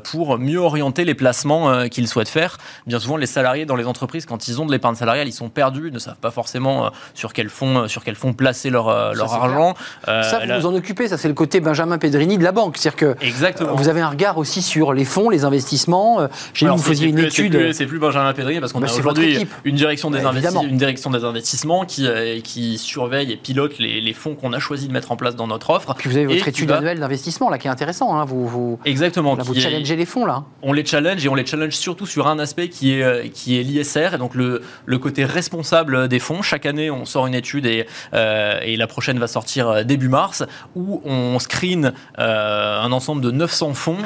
pour 0.03 0.38
mieux 0.38 0.59
orienter 0.59 1.06
les 1.06 1.13
placements 1.13 1.88
qu'il 1.88 2.07
souhaite 2.07 2.29
faire. 2.29 2.57
Bien 2.88 3.00
souvent, 3.00 3.18
les 3.18 3.25
salariés 3.25 3.65
dans 3.65 3.75
les 3.75 3.85
entreprises, 3.85 4.25
quand 4.25 4.47
ils 4.47 4.62
ont 4.62 4.65
de 4.65 4.71
l'épargne 4.71 4.95
salariale, 4.95 5.27
ils 5.27 5.33
sont 5.33 5.50
perdus, 5.50 5.91
ne 5.91 6.00
savent 6.00 6.19
pas 6.19 6.31
forcément 6.31 6.91
sur 7.13 7.33
quel 7.33 7.50
fonds, 7.50 7.88
sur 7.88 8.03
quel 8.03 8.15
fond 8.15 8.33
placer 8.33 8.69
leur, 8.69 9.13
leur 9.13 9.33
argent. 9.33 9.75
ça, 10.06 10.41
vous 10.45 10.62
vous 10.62 10.65
en 10.68 10.75
occupez, 10.75 11.07
ça 11.07 11.18
c'est 11.18 11.27
le 11.27 11.33
côté 11.33 11.59
Benjamin 11.59 11.97
Pedrini 11.97 12.38
de 12.38 12.44
la 12.44 12.51
banque. 12.51 12.77
C'est-à-dire 12.77 12.97
que 12.97 13.25
Exactement. 13.25 13.75
vous 13.75 13.88
avez 13.88 14.01
un 14.01 14.09
regard 14.09 14.38
aussi 14.38 14.62
sur 14.62 14.94
les 14.94 15.06
fonds, 15.06 15.29
les 15.29 15.44
investissements. 15.44 16.27
J'ai 16.53 16.68
vous 16.68 16.77
faisiez 16.77 17.07
une 17.07 17.19
étude. 17.19 17.73
C'est 17.73 17.85
plus, 17.85 18.00
Benjamin 18.00 18.33
Pedrini 18.33 18.59
parce 18.59 18.73
qu'on 18.73 18.79
bah, 18.79 18.88
a 18.89 18.94
aujourd'hui 18.94 19.47
une 19.63 19.75
direction, 19.75 20.12
des 20.12 20.21
une 20.21 20.77
direction 20.77 21.09
des 21.09 21.23
investissements 21.23 21.85
qui, 21.85 22.07
qui 22.44 22.50
surveille 22.77 23.31
et 23.31 23.38
pilote 23.38 23.77
les, 23.80 24.13
fonds 24.13 24.36
qu'on 24.36 24.53
a 24.53 24.59
choisi 24.59 24.88
de 24.88 24.94
mettre 24.94 25.12
en 25.12 25.15
place 25.15 25.36
dans 25.36 25.48
notre 25.48 25.69
offre. 25.69 25.95
Puis 25.98 26.09
vous 26.09 26.18
avez 26.18 26.25
votre 26.25 26.48
étude 26.48 26.71
annuelle 26.71 27.00
d'investissement 27.00 27.50
là 27.50 27.57
qui 27.57 27.68
est 27.68 27.71
intéressant. 27.71 28.15
Hein. 28.15 28.25
vous, 28.25 28.48
vous, 28.48 28.80
Exactement. 28.86 29.36
vous 29.36 29.56
challengez 29.56 29.95
les 29.95 30.06
fonds 30.06 30.25
là. 30.25 30.44
On 30.62 30.74
les 30.74 30.86
challenge 30.86 31.25
et 31.25 31.30
on 31.30 31.36
les 31.36 31.45
challenge 31.45 31.74
surtout 31.74 32.06
sur 32.06 32.27
un 32.27 32.39
aspect 32.39 32.69
qui 32.69 32.94
est, 32.94 33.03
euh, 33.03 33.27
qui 33.33 33.59
est 33.59 33.63
l'ISR 33.63 34.15
et 34.15 34.18
donc 34.18 34.36
le, 34.36 34.62
le 34.86 34.98
côté 34.98 35.25
responsable 35.25 36.07
des 36.07 36.19
fonds. 36.19 36.42
Chaque 36.42 36.65
année, 36.65 36.92
on 36.92 37.06
sort 37.06 37.27
une 37.27 37.36
étude 37.36 37.65
et, 37.65 37.86
euh, 38.13 38.59
et 38.63 38.75
la 38.75 38.88
prochaine 38.88 39.18
va 39.19 39.27
sortir 39.27 39.69
euh, 39.69 39.83
début 39.83 40.09
mars 40.09 40.44
où 40.75 41.01
on 41.06 41.39
screen 41.39 41.94
un 42.18 42.92
ensemble 42.92 43.21
de 43.21 43.31
900 43.31 43.74
fonds 43.74 43.97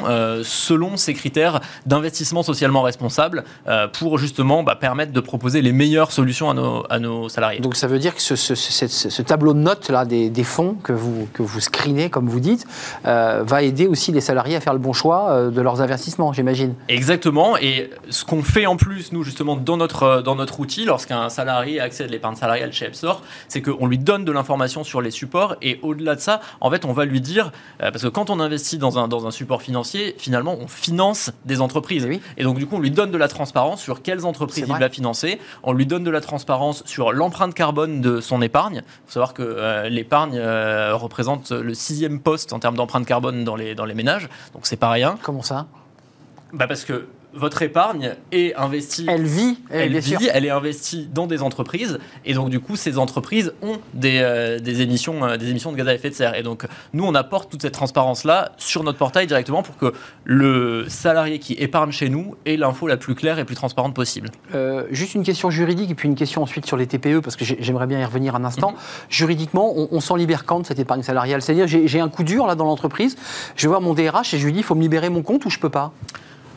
selon 0.42 0.96
ces 0.96 1.14
critères 1.14 1.60
d'investissement 1.86 2.42
socialement 2.42 2.82
responsable 2.82 3.44
pour 3.92 4.18
justement 4.18 4.62
bah, 4.62 4.76
permettre 4.76 5.12
de 5.12 5.20
proposer 5.20 5.62
les 5.62 5.72
meilleures 5.72 6.12
solutions 6.12 6.50
à 6.50 6.54
nos, 6.54 6.84
à 6.90 6.98
nos 6.98 7.28
salariés. 7.28 7.60
Donc 7.60 7.76
ça 7.76 7.86
veut 7.86 7.98
dire 7.98 8.14
que 8.14 8.22
ce, 8.22 8.35
ce, 8.36 8.54
ce, 8.54 9.22
tableau 9.22 9.54
de 9.54 9.58
notes 9.58 9.90
là 9.90 10.04
des, 10.04 10.44
fonds 10.44 10.76
que 10.82 10.92
vous, 10.92 11.28
que 11.32 11.42
vous 11.42 11.60
screenez, 11.60 12.10
comme 12.10 12.28
vous 12.28 12.40
dites, 12.40 12.66
euh, 13.04 13.42
va 13.44 13.62
aider 13.62 13.86
aussi 13.86 14.12
les 14.12 14.20
salariés 14.20 14.56
à 14.56 14.60
faire 14.60 14.72
le 14.72 14.78
bon 14.78 14.92
choix 14.92 15.30
euh, 15.30 15.50
de 15.50 15.60
leurs 15.60 15.80
investissements, 15.80 16.32
j'imagine. 16.32 16.74
Exactement. 16.88 17.56
Et 17.56 17.90
ce 18.10 18.24
qu'on 18.24 18.42
fait 18.42 18.66
en 18.66 18.76
plus, 18.76 19.12
nous, 19.12 19.22
justement, 19.22 19.56
dans 19.56 19.76
notre, 19.76 20.02
euh, 20.04 20.22
dans 20.22 20.36
notre 20.36 20.60
outil, 20.60 20.84
lorsqu'un 20.84 21.28
salarié 21.28 21.80
accède 21.80 22.08
à 22.08 22.12
l'épargne 22.12 22.36
salariale 22.36 22.72
chez 22.72 22.86
Epsor, 22.86 23.22
c'est 23.48 23.62
qu'on 23.62 23.86
lui 23.86 23.98
donne 23.98 24.24
de 24.24 24.32
l'information 24.32 24.84
sur 24.84 25.00
les 25.00 25.10
supports. 25.10 25.56
Et 25.62 25.80
au-delà 25.82 26.14
de 26.14 26.20
ça, 26.20 26.40
en 26.60 26.70
fait, 26.70 26.84
on 26.84 26.92
va 26.92 27.04
lui 27.04 27.20
dire, 27.20 27.52
parce 27.78 28.02
que 28.02 28.08
quand 28.08 28.30
on 28.30 28.40
investit 28.40 28.78
dans 28.78 28.98
un, 28.98 29.08
dans 29.08 29.26
un 29.26 29.30
support 29.30 29.62
financier, 29.62 30.14
finalement, 30.18 30.56
on 30.60 30.68
finance 30.68 31.32
des 31.44 31.60
entreprises. 31.60 32.06
Eh 32.10 32.20
et 32.40 32.44
donc, 32.44 32.58
du 32.58 32.66
coup, 32.66 32.76
on 32.76 32.80
lui 32.80 32.90
donne 32.90 33.10
de 33.10 33.18
la 33.18 33.28
transparence 33.28 33.82
sur 33.82 34.02
quelles 34.02 34.24
entreprises 34.24 34.66
il 34.68 34.74
va 34.74 34.88
financer. 34.88 35.40
On 35.62 35.72
lui 35.72 35.86
donne 35.86 36.04
de 36.04 36.10
la 36.10 36.20
transparence 36.20 36.82
sur 36.86 37.12
l'empreinte 37.12 37.54
carbone 37.54 38.00
de 38.00 38.20
son 38.26 38.42
épargne. 38.42 38.82
Il 38.84 39.06
faut 39.06 39.12
savoir 39.12 39.34
que 39.34 39.42
euh, 39.42 39.88
l'épargne 39.88 40.36
euh, 40.36 40.94
représente 40.94 41.52
le 41.52 41.74
sixième 41.74 42.20
poste 42.20 42.52
en 42.52 42.58
termes 42.58 42.76
d'empreinte 42.76 43.06
carbone 43.06 43.44
dans 43.44 43.56
les, 43.56 43.74
dans 43.74 43.84
les 43.84 43.94
ménages, 43.94 44.28
donc 44.52 44.66
c'est 44.66 44.76
pas 44.76 44.90
rien. 44.90 45.18
Comment 45.22 45.42
ça? 45.42 45.66
Bah 46.52 46.66
Parce 46.66 46.84
que 46.84 47.06
votre 47.36 47.62
épargne 47.62 48.14
est 48.32 48.54
investie. 48.56 49.06
Elle 49.08 49.24
vit, 49.24 49.58
elle, 49.70 49.98
vit, 49.98 50.28
elle 50.32 50.44
est 50.44 50.50
investie 50.50 51.08
dans 51.12 51.26
des 51.26 51.42
entreprises, 51.42 51.98
et 52.24 52.34
donc 52.34 52.50
du 52.50 52.60
coup, 52.60 52.76
ces 52.76 52.98
entreprises 52.98 53.52
ont 53.62 53.78
des, 53.94 54.20
euh, 54.20 54.58
des 54.58 54.82
émissions, 54.82 55.24
euh, 55.24 55.36
des 55.36 55.50
émissions 55.50 55.72
de 55.72 55.76
gaz 55.76 55.88
à 55.88 55.94
effet 55.94 56.10
de 56.10 56.14
serre. 56.14 56.34
Et 56.34 56.42
donc, 56.42 56.66
nous, 56.92 57.04
on 57.04 57.14
apporte 57.14 57.50
toute 57.50 57.62
cette 57.62 57.74
transparence-là 57.74 58.52
sur 58.56 58.82
notre 58.82 58.98
portail 58.98 59.26
directement 59.26 59.62
pour 59.62 59.76
que 59.76 59.92
le 60.24 60.86
salarié 60.88 61.38
qui 61.38 61.54
épargne 61.54 61.92
chez 61.92 62.08
nous 62.08 62.34
ait 62.46 62.56
l'info 62.56 62.86
la 62.86 62.96
plus 62.96 63.14
claire 63.14 63.38
et 63.38 63.44
plus 63.44 63.54
transparente 63.54 63.94
possible. 63.94 64.30
Euh, 64.54 64.86
juste 64.90 65.14
une 65.14 65.22
question 65.22 65.50
juridique 65.50 65.90
et 65.90 65.94
puis 65.94 66.08
une 66.08 66.14
question 66.14 66.42
ensuite 66.42 66.66
sur 66.66 66.76
les 66.76 66.86
TPE, 66.86 67.20
parce 67.20 67.36
que 67.36 67.44
j'aimerais 67.44 67.86
bien 67.86 68.00
y 68.00 68.04
revenir 68.04 68.34
un 68.34 68.44
instant. 68.44 68.72
Mhm. 68.72 68.76
Juridiquement, 69.10 69.74
on, 69.76 70.00
s'en 70.00 70.16
libère 70.16 70.44
quand 70.44 70.60
de 70.60 70.66
cette 70.66 70.78
épargne 70.78 71.02
salariale? 71.02 71.42
C'est-à-dire, 71.42 71.66
j'ai 71.66 72.00
un 72.00 72.08
coup 72.08 72.24
dur 72.24 72.46
là 72.46 72.54
dans 72.54 72.64
l'entreprise, 72.64 73.16
je 73.56 73.62
vais 73.62 73.68
voir 73.68 73.80
mon 73.80 73.94
DRH 73.94 74.34
et 74.34 74.38
je 74.38 74.44
lui 74.44 74.52
dis, 74.52 74.60
il 74.60 74.64
faut 74.64 74.74
me 74.74 74.82
libérer 74.82 75.08
mon 75.10 75.22
compte 75.22 75.44
ou 75.44 75.50
je 75.50 75.58
peux 75.58 75.70
pas? 75.70 75.92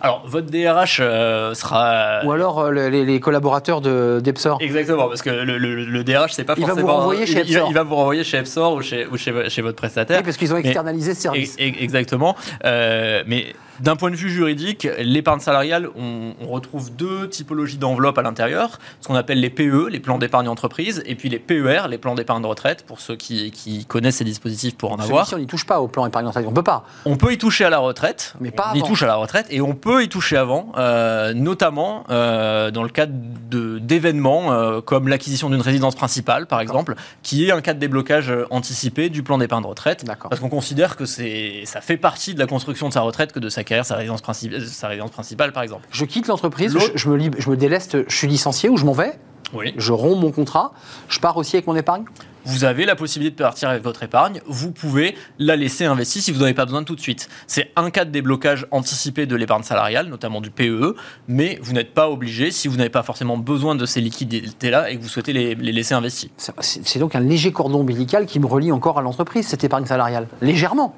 Alors, 0.02 0.24
votre 0.26 0.48
DRH 0.48 1.00
euh, 1.02 1.54
sera. 1.54 2.22
Ou 2.26 2.32
alors 2.32 2.60
euh, 2.60 2.90
les, 2.90 3.20
collaborateurs 3.20 3.82
d'Epsor. 3.82 4.58
Exactement, 4.62 5.08
parce 5.08 5.22
que 5.22 5.30
le, 5.30 5.58
le, 5.58 6.04
DRH, 6.04 6.34
c'est 6.34 6.44
pas 6.44 6.56
il 6.58 6.66
forcément. 6.66 6.88
Va 6.88 6.94
vous 6.94 7.00
renvoyer 7.00 7.26
chez 7.26 7.40
Epsor. 7.40 7.68
Il, 7.70 7.74
va 7.74 7.84
vous 7.84 7.96
renvoyer 7.96 8.24
chez 8.24 8.38
Epsor 8.38 8.74
ou 8.74 8.82
chez, 8.82 9.08
ou 9.08 9.18
chez, 9.18 9.50
chez 9.50 9.62
votre 9.62 9.78
prestataire. 9.78 10.18
Oui, 10.18 10.24
parce 10.24 10.38
qu'ils 10.38 10.54
ont 10.54 10.58
externalisé 10.58 11.14
ce 11.14 11.22
service. 11.22 11.56
exactement. 11.58 12.36
Euh, 12.66 13.24
mais 13.28 13.56
d'un 13.82 13.96
point 13.96 14.12
de 14.12 14.16
vue 14.16 14.30
juridique, 14.30 14.88
l'épargne 15.00 15.40
salariale, 15.40 15.90
on, 15.96 16.34
retrouve 16.50 16.92
deux 16.96 17.30
typologies 17.30 17.78
d'enveloppes 17.78 18.18
à 18.18 18.22
l'intérieur, 18.24 18.80
ce 19.02 19.08
qu'on 19.08 19.16
appelle 19.16 19.40
les 19.40 19.52
PE, 19.52 19.88
les 19.90 20.00
plans 20.00 20.18
d'épargne 20.18 20.48
entreprise, 20.48 21.04
et 21.06 21.14
puis 21.14 21.30
les 21.30 21.38
PER, 21.38 21.88
les 21.88 22.00
plans 22.00 22.16
d'épargne 22.16 22.42
de 22.42 22.48
retraite, 22.48 22.86
pour 22.88 23.00
ceux 23.00 23.16
qui, 23.16 23.86
connaissent 23.88 24.18
ces 24.18 24.24
dispositifs 24.24 24.76
pour 24.76 24.92
en 24.92 25.00
avoir. 25.00 25.28
on 25.34 25.38
n'y 25.38 25.48
touche 25.48 25.66
pas 25.66 25.80
au 25.80 25.88
plan 25.88 26.06
d'épargne 26.06 26.26
retraite, 26.26 26.46
on 26.48 26.54
peut 26.54 26.64
pas. 26.64 26.86
On 27.06 27.18
peut 27.18 27.34
y 27.34 27.38
toucher 27.38 27.66
à 27.66 27.70
la 27.70 27.78
retraite, 27.78 28.34
mais 28.40 28.52
pas 28.52 28.72
on 28.74 28.78
y 28.78 28.82
touche 28.82 29.04
à 29.04 29.08
la 29.08 29.16
retraite, 29.16 29.46
et 29.50 29.62
on 29.62 29.76
peut 29.76 30.04
y 30.04 30.10
toucher 30.10 30.38
avant, 30.38 30.72
euh, 30.78 31.34
notamment 31.34 32.04
euh, 32.10 32.72
dans 32.72 32.84
le 32.84 32.90
cadre 32.90 33.14
d'événements 33.14 34.52
euh, 34.52 34.82
comme 34.82 35.08
l'acquisition 35.08 35.50
d'une 35.50 35.62
résidence 35.62 35.96
principale, 35.96 36.48
par 36.48 36.62
exemple, 36.62 36.96
qui 37.22 37.48
est 37.48 37.52
un 37.52 37.62
cas 37.62 37.74
de 37.74 37.80
déblocage 37.80 38.34
anticipé 38.50 39.10
du 39.10 39.24
plan 39.24 39.38
d'épargne 39.38 39.66
retraite, 39.66 40.06
parce 40.30 40.40
qu'on 40.40 40.50
considère 40.50 40.96
que 40.96 41.06
ça 41.06 41.82
fait 41.82 41.98
partie 41.98 42.34
de 42.34 42.40
la 42.40 42.48
construction 42.48 42.90
de 42.90 42.94
sa 42.94 43.02
retraite 43.02 43.32
que 43.32 43.40
de 43.40 43.50
sa 43.84 43.96
résidence, 43.96 44.22
principale, 44.22 44.66
sa 44.66 44.88
résidence 44.88 45.12
principale, 45.12 45.52
par 45.52 45.64
exemple. 45.64 45.88
Je 45.92 46.06
quitte 46.06 46.28
l'entreprise, 46.28 46.78
je, 46.96 47.10
me 47.10 47.32
je 47.38 47.50
me 47.50 47.58
déleste, 47.58 47.98
je 48.08 48.16
suis 48.16 48.28
licencié 48.28 48.70
ou 48.70 48.78
je 48.78 48.86
m'en 48.86 48.94
vais 48.94 49.20
oui. 49.52 49.74
Je 49.78 49.92
romps 49.94 50.16
mon 50.16 50.32
contrat, 50.32 50.74
je 51.08 51.20
pars 51.20 51.36
aussi 51.36 51.56
avec 51.56 51.66
mon 51.66 51.76
épargne 51.76 52.06
vous 52.46 52.64
avez 52.64 52.86
la 52.86 52.96
possibilité 52.96 53.36
de 53.36 53.44
partir 53.44 53.70
avec 53.70 53.84
votre 53.84 54.02
épargne, 54.04 54.42
vous 54.48 54.72
pouvez 54.72 55.16
la 55.38 55.56
laisser 55.56 55.86
investie 55.86 56.22
si 56.22 56.32
vous 56.32 56.40
n'en 56.40 56.46
avez 56.46 56.54
pas 56.54 56.66
besoin 56.66 56.84
tout 56.84 56.96
de 56.96 57.00
suite. 57.00 57.30
C'est 57.48 57.72
un 57.76 57.90
cas 57.92 58.06
de 58.06 58.12
déblocage 58.12 58.66
anticipé 58.72 59.26
de 59.26 59.36
l'épargne 59.36 59.64
salariale, 59.64 60.08
notamment 60.08 60.42
du 60.42 60.50
PEE, 60.50 60.96
mais 61.28 61.60
vous 61.62 61.74
n'êtes 61.74 61.94
pas 61.94 62.10
obligé 62.10 62.52
si 62.52 62.68
vous 62.68 62.78
n'avez 62.78 62.90
pas 62.90 63.04
forcément 63.04 63.38
besoin 63.38 63.76
de 63.76 63.86
ces 63.86 64.02
liquidités-là 64.02 64.90
et 64.90 64.98
que 64.98 65.02
vous 65.04 65.10
souhaitez 65.10 65.34
les, 65.34 65.56
les 65.56 65.72
laisser 65.72 65.94
investis. 65.94 66.30
C'est 66.62 67.00
donc 67.00 67.16
un 67.16 67.20
léger 67.20 67.52
cordon 67.52 67.82
ombilical 67.82 68.26
qui 68.26 68.40
me 68.40 68.46
relie 68.46 68.72
encore 68.72 68.98
à 68.98 69.02
l'entreprise, 69.02 69.48
cette 69.48 69.64
épargne 69.64 69.86
salariale. 69.86 70.28
Légèrement 70.42 70.96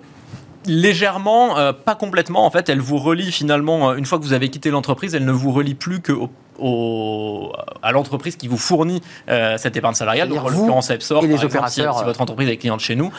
légèrement, 0.65 1.57
euh, 1.57 1.73
pas 1.73 1.95
complètement. 1.95 2.45
En 2.45 2.51
fait, 2.51 2.69
elle 2.69 2.79
vous 2.79 2.97
relie 2.97 3.31
finalement, 3.31 3.91
euh, 3.91 3.95
une 3.95 4.05
fois 4.05 4.19
que 4.19 4.23
vous 4.23 4.33
avez 4.33 4.49
quitté 4.49 4.69
l'entreprise, 4.69 5.15
elle 5.15 5.25
ne 5.25 5.31
vous 5.31 5.51
relie 5.51 5.75
plus 5.75 6.01
qu'au 6.01 6.29
à 6.61 7.91
l'entreprise 7.91 8.35
qui 8.35 8.47
vous 8.47 8.57
fournit 8.57 9.01
cette 9.57 9.75
épargne 9.75 9.95
salariale, 9.95 10.29
donc 10.29 10.43
en 10.43 10.49
l'occurrence 10.49 10.89
Epsor, 10.89 11.23
et 11.23 11.27
les 11.27 11.43
opérateurs, 11.43 11.99
si, 11.99 12.03
votre 12.03 12.21
entreprise 12.21 12.49
est 12.49 12.57
cliente 12.57 12.79
chez 12.79 12.95
nous, 12.95 13.11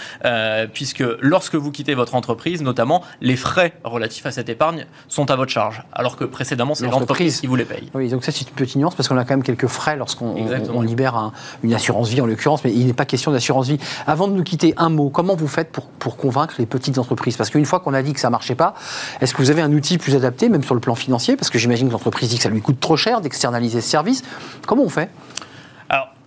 puisque 0.72 1.04
lorsque 1.20 1.54
vous 1.54 1.70
quittez 1.70 1.94
votre 1.94 2.14
entreprise, 2.14 2.62
notamment, 2.62 3.02
les 3.20 3.37
frais 3.37 3.75
relatifs 3.84 4.26
à 4.26 4.30
cette 4.30 4.49
épargne 4.49 4.87
sont 5.08 5.30
à 5.30 5.37
votre 5.37 5.50
charge, 5.50 5.82
alors 5.92 6.16
que 6.16 6.25
précédemment, 6.25 6.75
c'est 6.75 6.87
l'entreprise 6.87 7.40
qui 7.40 7.46
vous 7.46 7.56
les 7.56 7.64
paye. 7.64 7.90
Oui, 7.94 8.08
donc 8.08 8.25
ça, 8.25 8.32
c'est 8.32 8.49
une 8.49 8.54
petite 8.54 8.76
nuance, 8.76 8.94
parce 8.94 9.08
qu'on 9.08 9.18
a 9.18 9.25
quand 9.25 9.34
même 9.34 9.42
quelques 9.42 9.66
frais 9.66 9.96
lorsqu'on 9.96 10.82
libère 10.82 11.32
une 11.62 11.75
assurance 11.75 12.08
vie, 12.08 12.20
en 12.20 12.26
l'occurrence, 12.26 12.64
mais 12.64 12.72
il 12.72 12.87
n'est 12.87 12.92
pas 12.92 13.04
question 13.04 13.32
d'assurance 13.32 13.68
vie. 13.68 13.78
Avant 14.06 14.28
de 14.28 14.32
nous 14.32 14.44
quitter, 14.44 14.75
un 14.76 14.88
mot, 14.88 15.11
comment 15.11 15.34
vous 15.34 15.49
faites 15.49 15.70
pour, 15.72 15.87
pour 15.87 16.16
convaincre 16.16 16.54
les 16.58 16.66
petites 16.66 16.99
entreprises? 16.99 17.37
Parce 17.37 17.50
qu'une 17.50 17.64
fois 17.64 17.80
qu'on 17.80 17.94
a 17.94 18.02
dit 18.02 18.12
que 18.12 18.20
ça 18.20 18.28
ne 18.28 18.32
marchait 18.32 18.54
pas, 18.54 18.75
est-ce 19.20 19.34
que 19.34 19.42
vous 19.42 19.50
avez 19.50 19.62
un 19.62 19.72
outil 19.72 19.99
plus 19.99 20.14
adapté, 20.14 20.49
même 20.49 20.62
sur 20.62 20.75
le 20.75 20.80
plan 20.80 20.94
financier? 20.94 21.37
Parce 21.37 21.50
que 21.50 21.58
j'imagine 21.58 21.88
que 21.88 21.92
l'entreprise 21.92 22.28
dit 22.28 22.37
que 22.37 22.42
ça 22.42 22.49
lui 22.49 22.61
coûte 22.61 22.80
trop 22.80 22.96
cher 22.96 23.20
d'externaliser 23.32 23.80
ce 23.80 23.88
service. 23.88 24.22
Comment 24.66 24.84
on 24.84 24.90
fait? 24.90 25.10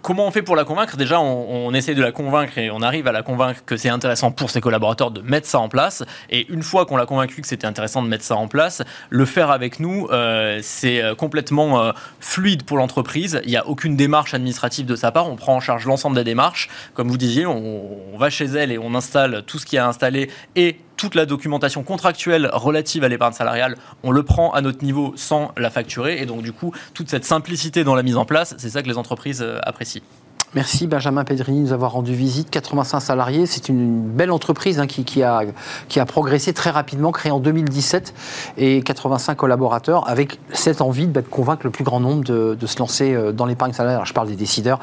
Comment 0.05 0.27
on 0.27 0.31
fait 0.31 0.43
pour 0.43 0.55
la 0.55 0.65
convaincre? 0.65 0.97
Déjà, 0.97 1.19
on, 1.19 1.73
essaie 1.73 1.95
de 1.95 2.01
la 2.03 2.11
convaincre 2.11 2.59
et 2.59 2.69
on 2.69 2.83
arrive 2.83 3.07
à 3.07 3.11
la 3.11 3.23
convaincre 3.23 3.61
que 3.65 3.75
c'est 3.75 3.89
intéressant 3.89 4.29
pour 4.29 4.51
ses 4.51 4.61
collaborateurs 4.61 5.09
de 5.09 5.21
mettre 5.21 5.47
ça 5.47 5.57
en 5.57 5.67
place. 5.67 6.03
Et 6.29 6.45
une 6.53 6.61
fois 6.61 6.85
qu'on 6.85 6.95
l'a 6.95 7.07
convaincu 7.07 7.41
que 7.41 7.47
c'était 7.47 7.65
intéressant 7.65 8.03
de 8.03 8.07
mettre 8.07 8.23
ça 8.23 8.35
en 8.35 8.47
place, 8.47 8.83
le 9.09 9.25
faire 9.25 9.49
avec 9.49 9.79
nous, 9.79 10.07
euh, 10.11 10.59
c'est 10.61 11.01
euh, 11.01 11.15
complètement 11.15 11.81
euh, 11.81 11.91
fluide 12.19 12.65
pour 12.65 12.77
l'entreprise. 12.77 13.41
Il 13.45 13.49
n'y 13.49 13.57
a 13.57 13.65
aucune 13.65 13.95
démarche 13.95 14.35
administrative 14.35 14.85
de 14.85 14.95
sa 14.95 15.11
part. 15.11 15.27
On 15.27 15.37
prend 15.37 15.55
en 15.55 15.59
charge 15.59 15.87
l'ensemble 15.87 16.15
des 16.15 16.23
démarches. 16.23 16.69
Comme 16.93 17.09
vous 17.09 17.17
disiez, 17.17 17.47
on, 17.47 18.13
on 18.13 18.17
va 18.19 18.29
chez 18.29 18.45
elle 18.45 18.71
et 18.71 18.77
on 18.77 18.93
installe 18.93 19.41
tout 19.47 19.57
ce 19.57 19.65
qui 19.65 19.75
est 19.75 19.79
installé 19.79 20.29
et 20.55 20.77
toute 20.97 21.15
la 21.15 21.25
documentation 21.25 21.83
contractuelle 21.83 22.49
relative 22.53 23.03
à 23.03 23.09
l'épargne 23.09 23.33
salariale, 23.33 23.77
on 24.03 24.11
le 24.11 24.23
prend 24.23 24.51
à 24.51 24.61
notre 24.61 24.83
niveau 24.83 25.13
sans 25.15 25.51
la 25.57 25.69
facturer. 25.69 26.21
Et 26.21 26.25
donc, 26.25 26.41
du 26.41 26.51
coup, 26.51 26.73
toute 26.93 27.09
cette 27.09 27.25
simplicité 27.25 27.83
dans 27.83 27.95
la 27.95 28.03
mise 28.03 28.17
en 28.17 28.25
place, 28.25 28.55
c'est 28.57 28.69
ça 28.69 28.81
que 28.81 28.87
les 28.87 28.97
entreprises 28.97 29.41
euh, 29.41 29.59
apprécient. 29.63 30.01
Merci 30.53 30.87
Benjamin 30.87 31.25
Pedrini 31.25 31.59
de 31.59 31.65
nous 31.65 31.73
avoir 31.73 31.91
rendu 31.91 32.13
visite. 32.13 32.49
85 32.49 33.01
salariés, 33.01 33.45
c'est 33.45 33.67
une 33.67 34.01
belle 34.03 34.31
entreprise 34.31 34.79
hein, 34.79 34.87
qui, 34.87 35.21
a, 35.21 35.41
qui 35.89 35.99
a 35.99 36.05
progressé 36.05 36.53
très 36.53 36.69
rapidement, 36.69 37.11
créée 37.11 37.31
en 37.31 37.39
2017, 37.39 38.13
et 38.57 38.81
85 38.81 39.35
collaborateurs 39.35 40.07
avec 40.07 40.39
cette 40.53 40.81
envie 40.81 41.07
de 41.07 41.19
convaincre 41.19 41.63
le 41.65 41.71
plus 41.71 41.83
grand 41.83 41.99
nombre 41.99 42.23
de, 42.23 42.65
se 42.65 42.79
lancer 42.79 43.13
euh, 43.13 43.33
dans 43.33 43.45
l'épargne 43.45 43.73
salariale. 43.73 44.05
je 44.05 44.13
parle 44.13 44.29
des 44.29 44.37
décideurs 44.37 44.79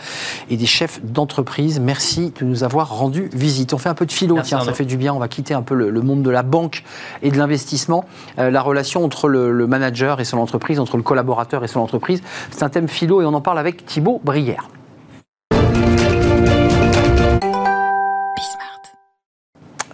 et 0.50 0.58
des 0.58 0.66
chefs 0.66 1.02
d'entreprise. 1.02 1.80
Merci 1.80 2.34
de 2.38 2.44
nous 2.44 2.64
avoir 2.64 2.90
rendu 2.90 3.30
visite. 3.32 3.72
On 3.72 3.78
fait 3.78 3.88
un 3.88 3.94
peu 3.94 4.06
de 4.06 4.12
philo, 4.12 4.38
tiens, 4.42 4.60
ça 4.60 4.74
fait 4.74 4.84
du 4.84 4.98
bien. 4.98 5.14
On 5.14 5.18
va 5.18 5.28
quitter 5.28 5.54
un 5.54 5.62
peu 5.62 5.74
le, 5.74 6.02
monde 6.02 6.22
de 6.22 6.30
la 6.30 6.42
banque 6.42 6.84
et 7.22 7.30
de 7.30 7.38
l'investissement. 7.38 8.04
Euh, 8.38 8.50
la 8.50 8.60
relation 8.60 9.04
entre 9.04 9.28
le, 9.28 9.52
le 9.52 9.66
manager 9.66 10.20
et 10.20 10.24
son 10.24 10.38
entreprise, 10.38 10.80
entre 10.80 10.96
le 10.96 11.02
collaborateur 11.02 11.64
et 11.64 11.68
son 11.68 11.80
entreprise, 11.80 12.20
c'est 12.50 12.62
un 12.62 12.68
thème 12.68 12.88
philo 12.88 13.22
et 13.22 13.24
on 13.24 13.32
en 13.32 13.40
parle 13.40 13.58
avec 13.58 13.86
Thibaut 13.86 14.20
Brière. 14.22 14.68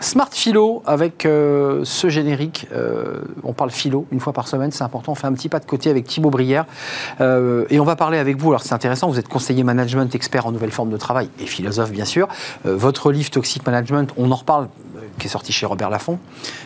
Smart 0.09 0.31
Philo 0.33 0.83
avec 0.87 1.27
euh, 1.27 1.83
ce 1.85 2.09
générique. 2.09 2.67
Euh, 2.73 3.21
on 3.45 3.53
parle 3.53 3.71
philo 3.71 4.07
une 4.11 4.21
fois 4.21 4.33
par 4.33 4.49
semaine, 4.49 4.73
c'est 4.73 4.83
important. 4.83 5.13
On 5.13 5.15
fait 5.15 5.27
un 5.27 5.35
petit 5.35 5.51
pas 5.51 5.61
de 5.61 5.67
côté 5.67 5.91
avec 5.91 6.07
Thibaut 6.07 6.31
Brière. 6.31 6.65
Euh, 7.21 7.67
et 7.69 7.79
on 7.79 7.85
va 7.85 7.95
parler 7.95 8.17
avec 8.17 8.39
vous. 8.39 8.49
Alors 8.49 8.63
c'est 8.63 8.73
intéressant, 8.73 9.11
vous 9.11 9.19
êtes 9.19 9.29
conseiller 9.29 9.65
management, 9.65 10.15
expert 10.15 10.47
en 10.47 10.53
nouvelles 10.53 10.71
formes 10.71 10.89
de 10.89 10.97
travail 10.97 11.29
et 11.39 11.45
philosophe 11.45 11.93
bien 11.93 12.07
sûr. 12.07 12.27
votre 12.65 13.13
livre 13.13 13.29
Toxic 13.29 13.67
Management, 13.67 14.11
on 14.17 14.31
en 14.31 14.37
reparle, 14.37 14.69
qui 15.19 15.27
est 15.27 15.31
sorti 15.31 15.53
chez 15.53 15.67
Robert 15.67 15.91
Laffont, 15.91 16.19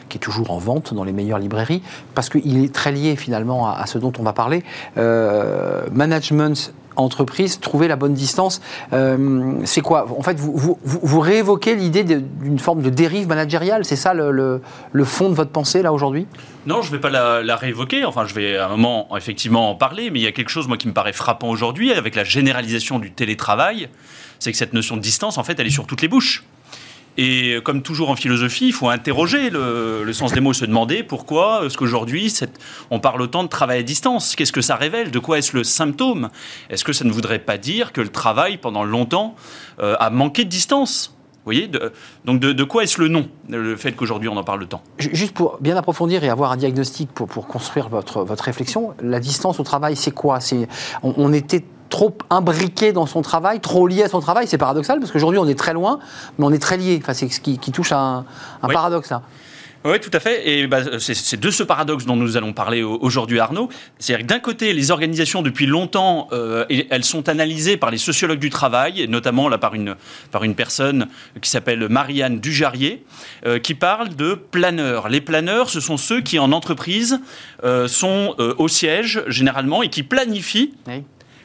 qui 0.08 0.18
est 0.18 0.20
toujours 0.20 0.52
en 0.52 0.58
vente 0.58 0.94
dans 0.94 1.02
les 1.02 1.12
meilleures 1.12 1.40
librairies, 1.40 1.82
parce 2.14 2.28
qu'il 2.28 2.62
est 2.64 2.72
très 2.72 2.92
lié 2.92 3.16
finalement 3.16 3.68
à, 3.68 3.72
à, 3.72 3.86
ce 3.86 3.98
dont 3.98 4.12
on 4.20 4.22
va 4.22 4.32
parler. 4.32 4.62
management 4.94 6.72
entreprise, 6.96 7.60
trouver 7.60 7.88
la 7.88 7.96
bonne 7.96 8.14
distance. 8.14 8.60
Euh, 8.92 9.54
c'est 9.64 9.80
quoi? 9.80 10.06
En 10.16 10.22
fait, 10.22 10.38
vous, 10.38 10.78
vous, 10.82 11.20
réévoquez 11.20 11.74
l'idée 11.74 12.04
d'une 12.04 12.58
forme 12.58 12.82
de 12.82 12.90
dérive 12.90 13.28
managériale 13.28 13.84
C'est 13.84 13.96
ça 13.96 14.14
le, 14.14 14.60
fond 15.04 15.28
de 15.28 15.34
votre 15.34 15.50
pensée, 15.50 15.82
là, 15.82 15.92
aujourd'hui? 15.92 16.26
Non, 16.66 16.82
je 16.82 16.90
ne 16.90 16.96
vais 16.96 17.00
pas 17.00 17.10
la, 17.10 17.56
réévoquer. 17.56 18.04
Enfin, 18.04 18.26
je 18.26 18.34
vais 18.34 18.56
à 18.56 18.66
un 18.66 18.70
moment, 18.70 19.08
effectivement, 19.16 19.70
en 19.70 19.74
parler. 19.74 20.10
Mais 20.10 20.20
il 20.20 20.22
y 20.22 20.28
a 20.28 20.32
quelque 20.32 20.50
chose, 20.50 20.68
moi, 20.68 20.76
qui 20.76 20.88
me 20.88 20.92
paraît 20.92 21.12
frappant 21.12 21.48
aujourd'hui, 21.48 21.92
avec 21.92 22.14
la 22.14 22.24
généralisation 22.24 22.98
du 22.98 23.10
télétravail. 23.10 23.88
C'est 24.38 24.52
que 24.52 24.58
cette 24.58 24.72
notion 24.72 24.96
de 24.96 25.02
distance, 25.02 25.38
en 25.38 25.44
fait, 25.44 25.58
elle 25.60 25.66
est 25.66 25.70
sur 25.70 25.86
toutes 25.86 26.02
les 26.02 26.08
bouches. 26.08 26.44
Et 27.18 27.58
comme 27.64 27.82
toujours 27.82 28.10
en 28.10 28.16
philosophie, 28.16 28.68
il 28.68 28.72
faut 28.72 28.88
interroger 28.88 29.50
le, 29.50 30.10
sens 30.12 30.32
des 30.32 30.40
mots, 30.40 30.52
se 30.52 30.64
demander 30.64 31.02
pourquoi 31.02 31.62
est-ce 31.64 31.76
qu'aujourd'hui 31.76 32.32
on 32.90 33.00
parle 33.00 33.20
autant 33.22 33.42
de 33.42 33.48
travail 33.48 33.80
à 33.80 33.82
distance? 33.82 34.34
Qu'est-ce 34.36 34.52
que 34.52 34.62
ça 34.62 34.76
révèle? 34.76 35.10
De 35.10 35.18
quoi 35.18 35.38
est-ce 35.38 35.56
le 35.56 35.64
symptôme? 35.64 36.30
Est-ce 36.70 36.84
que 36.84 36.92
ça 36.92 37.04
ne 37.04 37.12
voudrait 37.12 37.38
pas 37.38 37.58
dire 37.58 37.92
que 37.92 38.00
le 38.00 38.08
travail 38.08 38.56
pendant 38.56 38.84
longtemps 38.84 39.34
euh, 39.80 39.94
a 39.98 40.10
manqué 40.10 40.44
de 40.44 40.50
distance? 40.50 41.14
Vous 41.44 41.46
voyez 41.46 41.68
Donc 42.24 42.38
de, 42.38 42.64
quoi 42.64 42.84
est-ce 42.84 43.00
le 43.00 43.08
nom, 43.08 43.28
le 43.48 43.74
fait 43.74 43.92
qu'aujourd'hui 43.92 44.28
on 44.28 44.36
en 44.36 44.44
parle 44.44 44.64
tant 44.68 44.80
Juste 44.98 45.34
pour 45.34 45.58
bien 45.60 45.76
approfondir 45.76 46.22
et 46.22 46.28
avoir 46.28 46.52
un 46.52 46.56
diagnostic 46.56 47.10
pour, 47.10 47.26
pour 47.26 47.48
construire 47.48 47.88
votre, 47.88 48.22
votre 48.22 48.44
réflexion, 48.44 48.94
la 49.02 49.18
distance 49.18 49.58
au 49.58 49.64
travail, 49.64 49.96
c'est 49.96 50.12
quoi? 50.12 50.38
On, 51.02 51.14
on 51.16 51.32
était 51.32 51.64
trop 51.92 52.16
imbriqué 52.30 52.92
dans 52.92 53.04
son 53.04 53.20
travail, 53.20 53.60
trop 53.60 53.86
lié 53.86 54.02
à 54.02 54.08
son 54.08 54.20
travail. 54.20 54.46
C'est 54.48 54.56
paradoxal 54.56 54.98
parce 54.98 55.12
qu'aujourd'hui 55.12 55.38
on 55.38 55.46
est 55.46 55.58
très 55.58 55.74
loin, 55.74 55.98
mais 56.38 56.46
on 56.46 56.50
est 56.50 56.58
très 56.58 56.78
lié. 56.78 56.98
Enfin, 57.00 57.12
c'est 57.12 57.28
ce 57.28 57.38
qui, 57.38 57.58
touche 57.58 57.92
à 57.92 58.24
un, 58.62 58.68
paradoxe 58.68 59.10
là. 59.10 59.22
Oui, 59.84 59.98
tout 60.00 60.10
à 60.12 60.20
fait. 60.20 60.48
Et 60.48 60.66
bah, 60.68 60.78
c'est 61.00 61.40
de 61.40 61.50
ce 61.50 61.62
paradoxe 61.64 62.06
dont 62.06 62.14
nous 62.14 62.36
allons 62.36 62.52
parler 62.52 62.82
aujourd'hui, 62.82 63.40
Arnaud. 63.40 63.68
C'est-à-dire 63.98 64.24
que 64.24 64.32
d'un 64.32 64.38
côté, 64.38 64.72
les 64.72 64.92
organisations, 64.92 65.42
depuis 65.42 65.66
longtemps, 65.66 66.28
euh, 66.32 66.64
elles 66.88 67.04
sont 67.04 67.28
analysées 67.28 67.76
par 67.76 67.90
les 67.90 67.98
sociologues 67.98 68.38
du 68.38 68.48
travail, 68.48 69.02
et 69.02 69.08
notamment 69.08 69.48
là, 69.48 69.58
par, 69.58 69.74
une, 69.74 69.96
par 70.30 70.44
une 70.44 70.54
personne 70.54 71.08
qui 71.42 71.50
s'appelle 71.50 71.88
Marianne 71.88 72.38
Dujarrier, 72.38 73.04
euh, 73.44 73.58
qui 73.58 73.74
parle 73.74 74.14
de 74.14 74.34
planeurs. 74.34 75.08
Les 75.08 75.20
planeurs, 75.20 75.68
ce 75.68 75.80
sont 75.80 75.96
ceux 75.96 76.20
qui, 76.20 76.38
en 76.38 76.52
entreprise, 76.52 77.18
euh, 77.64 77.88
sont 77.88 78.36
au 78.38 78.68
siège, 78.68 79.24
généralement, 79.26 79.82
et 79.82 79.90
qui 79.90 80.04
planifient 80.04 80.74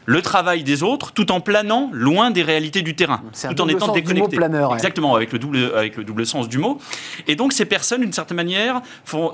le 0.08 0.22
travail 0.22 0.64
des 0.64 0.84
autres 0.84 1.12
tout 1.12 1.32
en 1.32 1.42
planant 1.42 1.90
loin 1.92 2.32
des 2.32 2.42
réalités 2.42 2.82
du 2.82 2.96
terrain, 2.96 3.22
tout 3.50 3.62
en 3.62 3.68
étant 3.68 3.92
déconnecté. 3.92 4.38
Exactement, 4.74 5.16
avec 5.16 5.34
le, 5.34 5.38
double, 5.38 5.72
avec 5.76 5.98
le 5.98 6.06
double 6.06 6.26
sens 6.26 6.48
du 6.48 6.58
mot. 6.58 6.80
Et 7.28 7.36
donc 7.36 7.52
ces 7.54 7.66
personnes, 7.66 8.02
d'une 8.02 8.14
certaine 8.14 8.38
manière, 8.38 8.82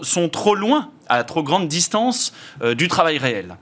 sont 0.01 0.29
trop 0.29 0.55
loin, 0.55 0.89
à 1.07 1.23
trop 1.23 1.43
grande 1.43 1.67
distance 1.67 2.33
euh, 2.63 2.73
du 2.73 2.87
travail 2.87 3.19
réel. 3.19 3.55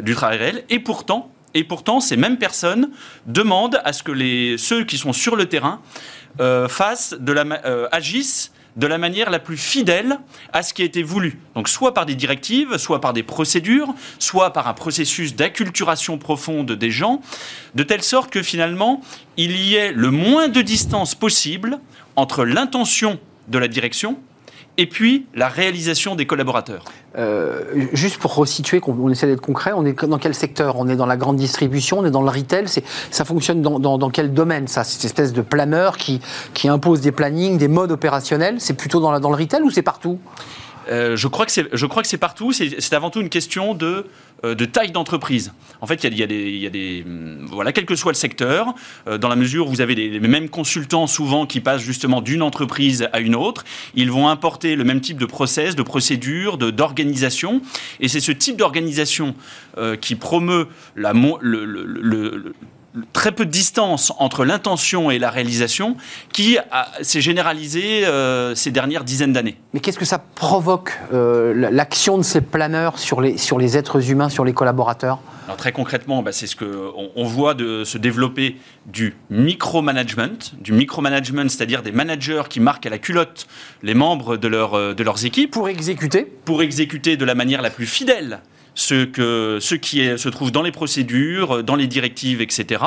Du 0.00 0.14
travail 0.14 0.38
réel. 0.38 0.64
Et 0.68 0.80
pourtant, 0.80 1.30
et 1.54 1.62
pourtant, 1.62 2.00
ces 2.00 2.16
mêmes 2.16 2.36
personnes 2.36 2.90
demandent 3.26 3.80
à 3.84 3.92
ce 3.92 4.02
que 4.02 4.12
les, 4.12 4.58
ceux 4.58 4.84
qui 4.84 4.98
sont 4.98 5.12
sur 5.12 5.36
le 5.36 5.46
terrain 5.46 5.80
euh, 6.40 6.66
fassent 6.66 7.14
de 7.18 7.32
la, 7.32 7.44
euh, 7.64 7.88
agissent 7.92 8.52
de 8.76 8.86
la 8.86 8.98
manière 8.98 9.30
la 9.30 9.38
plus 9.38 9.56
fidèle 9.56 10.18
à 10.52 10.62
ce 10.62 10.74
qui 10.74 10.82
a 10.82 10.84
été 10.84 11.02
voulu. 11.02 11.38
Donc 11.54 11.68
soit 11.68 11.94
par 11.94 12.06
des 12.06 12.14
directives, 12.14 12.76
soit 12.76 13.00
par 13.00 13.12
des 13.12 13.22
procédures, 13.22 13.94
soit 14.18 14.52
par 14.52 14.68
un 14.68 14.74
processus 14.74 15.34
d'acculturation 15.34 16.18
profonde 16.18 16.72
des 16.72 16.90
gens, 16.90 17.20
de 17.74 17.82
telle 17.82 18.02
sorte 18.02 18.30
que 18.30 18.42
finalement, 18.42 19.00
il 19.36 19.56
y 19.56 19.74
ait 19.74 19.92
le 19.92 20.10
moins 20.10 20.48
de 20.48 20.60
distance 20.60 21.14
possible 21.14 21.80
entre 22.16 22.44
l'intention 22.44 23.18
de 23.48 23.58
la 23.58 23.68
direction 23.68 24.18
et 24.78 24.86
puis 24.86 25.26
la 25.34 25.48
réalisation 25.48 26.14
des 26.14 26.26
collaborateurs. 26.26 26.84
Euh, 27.18 27.86
juste 27.92 28.18
pour 28.18 28.34
resituer, 28.34 28.80
qu'on 28.80 29.08
essaie 29.10 29.26
d'être 29.26 29.40
concret, 29.40 29.72
on 29.74 29.86
est 29.86 30.04
dans 30.04 30.18
quel 30.18 30.34
secteur? 30.34 30.76
On 30.76 30.88
est 30.88 30.96
dans 30.96 31.06
la 31.06 31.16
grande 31.16 31.36
distribution, 31.36 32.00
on 32.00 32.04
est 32.04 32.10
dans 32.10 32.22
le 32.22 32.28
retail, 32.28 32.66
ça 33.10 33.24
fonctionne 33.24 33.62
dans, 33.62 34.10
quel 34.10 34.34
domaine 34.34 34.68
ça? 34.68 34.84
Cette 34.84 35.04
espèce 35.04 35.32
de 35.32 35.40
planeur 35.40 35.96
qui, 35.96 36.20
qui 36.52 36.68
impose 36.68 37.00
des 37.00 37.12
plannings, 37.12 37.56
des 37.56 37.68
modes 37.68 37.90
opérationnels, 37.90 38.56
c'est 38.58 38.74
plutôt 38.74 39.00
dans, 39.00 39.10
la, 39.10 39.18
le 39.18 39.26
retail 39.26 39.62
ou 39.62 39.70
c'est 39.70 39.82
partout? 39.82 40.18
Euh, 40.90 41.16
je 41.16 41.26
crois 41.26 41.46
que 41.46 41.52
c'est 41.52 42.18
partout. 42.18 42.52
C'est 42.52 42.92
avant 42.92 43.10
tout 43.10 43.20
une 43.20 43.28
question 43.28 43.74
de 43.74 44.06
de 44.54 44.64
taille 44.64 44.92
d'entreprise. 44.92 45.52
En 45.80 45.86
fait, 45.86 46.04
il 46.04 46.16
y, 46.16 46.22
a, 46.22 46.26
des, 46.26 47.04
hum, 47.06 47.46
voilà, 47.50 47.72
quel 47.72 47.86
que 47.86 47.96
soit 47.96 48.12
le 48.12 48.16
secteur, 48.16 48.74
euh, 49.08 49.18
dans 49.18 49.28
la 49.28 49.36
mesure 49.36 49.66
où 49.66 49.70
vous 49.70 49.80
avez 49.80 49.94
les 49.94 50.20
mêmes 50.20 50.48
consultants 50.48 51.06
souvent 51.06 51.46
qui 51.46 51.60
passent 51.60 51.82
justement 51.82 52.20
d'une 52.20 52.42
entreprise 52.42 53.08
à 53.12 53.20
une 53.20 53.34
autre, 53.34 53.64
ils 53.94 54.10
vont 54.10 54.28
importer 54.28 54.76
le 54.76 54.84
même 54.84 55.00
type 55.00 55.18
de 55.18 55.26
process, 55.26 55.76
de 55.76 55.82
procédure, 55.82 56.58
d'organisation, 56.58 57.60
et 58.00 58.08
c'est 58.08 58.20
ce 58.20 58.32
type 58.32 58.56
d'organisation 58.56 59.34
euh, 59.78 59.96
qui 59.96 60.14
promeut 60.14 60.68
la, 60.94 61.12
le, 61.40 62.54
très 63.12 63.32
peu 63.32 63.44
de 63.44 63.50
distance 63.50 64.12
entre 64.18 64.44
l'intention 64.44 65.10
et 65.10 65.18
la 65.18 65.30
réalisation 65.30 65.96
qui 66.32 66.58
s'est 67.02 67.20
généralisé 67.20 68.04
ces 68.54 68.70
dernières 68.70 69.04
dizaines 69.04 69.32
d'années. 69.32 69.58
Mais 69.72 69.80
qu'est-ce 69.80 69.98
que 69.98 70.04
ça 70.04 70.18
provoque, 70.18 70.98
euh, 71.12 71.68
l'action 71.70 72.18
de 72.18 72.22
ces 72.22 72.40
planeurs 72.40 72.98
sur 72.98 73.20
les, 73.20 73.36
sur 73.36 73.58
les 73.58 73.76
êtres 73.76 74.10
humains, 74.10 74.28
sur 74.28 74.44
les 74.44 74.52
collaborateurs? 74.52 75.18
Alors 75.46 75.56
très 75.56 75.72
concrètement, 75.72 76.22
bah, 76.22 76.32
c'est 76.32 76.46
ce 76.46 76.56
qu'on 76.56 77.10
on 77.14 77.24
voit 77.24 77.54
de 77.54 77.84
se 77.84 77.98
développer 77.98 78.56
du 78.86 79.14
micromanagement, 79.30 80.52
du 80.60 80.72
micromanagement, 80.72 81.48
c'est-à-dire 81.48 81.82
des 81.82 81.92
managers 81.92 82.44
qui 82.48 82.60
marquent 82.60 82.86
à 82.86 82.90
la 82.90 82.98
culotte 82.98 83.46
les 83.82 83.94
membres 83.94 84.36
de, 84.36 84.48
leur, 84.48 84.74
euh, 84.74 84.94
de 84.94 85.04
leurs 85.04 85.24
équipes. 85.24 85.50
Pour 85.50 85.68
exécuter 85.68 86.24
Pour 86.44 86.62
exécuter 86.62 87.16
de 87.16 87.24
la 87.24 87.34
manière 87.34 87.62
la 87.62 87.70
plus 87.70 87.86
fidèle 87.86 88.40
ce, 88.76 89.04
que, 89.04 89.58
ce 89.60 89.74
qui 89.74 90.06
se 90.16 90.28
trouve 90.28 90.52
dans 90.52 90.62
les 90.62 90.70
procédures, 90.70 91.64
dans 91.64 91.74
les 91.74 91.88
directives, 91.88 92.40
etc. 92.40 92.84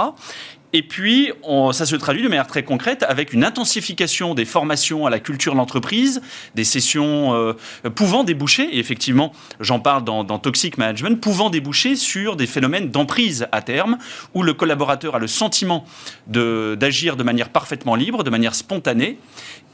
Et 0.72 0.84
puis, 0.84 1.32
ça 1.72 1.86
se 1.88 1.96
traduit 1.96 2.22
de 2.22 2.28
manière 2.28 2.46
très 2.46 2.64
concrète 2.64 3.04
avec 3.08 3.34
une 3.34 3.44
intensification 3.44 4.36
des 4.36 4.46
formations 4.46 5.08
à 5.08 5.10
la 5.10 5.20
culture 5.20 5.54
de 5.54 5.58
l'entreprise, 5.58 6.22
des 6.54 6.64
sessions 6.64 7.34
euh, 7.34 7.54
pouvant 7.96 8.24
déboucher, 8.24 8.76
et 8.76 8.78
effectivement, 8.78 9.34
j'en 9.60 9.80
parle 9.80 10.04
dans, 10.04 10.24
Toxic 10.38 10.78
Management, 10.78 11.20
pouvant 11.20 11.50
déboucher 11.50 11.96
sur 11.96 12.36
des 12.36 12.46
phénomènes 12.46 12.92
d'emprise 12.92 13.48
à 13.52 13.64
terme, 13.64 13.98
où 14.36 14.44
le 14.44 14.54
collaborateur 14.54 15.16
a 15.16 15.20
le 15.20 15.28
sentiment 15.28 15.86
d'agir 16.28 17.16
de, 17.16 17.24
manière 17.24 17.50
parfaitement 17.50 17.96
libre, 17.96 18.24
de 18.24 18.30
manière 18.30 18.54
spontanée, 18.54 19.18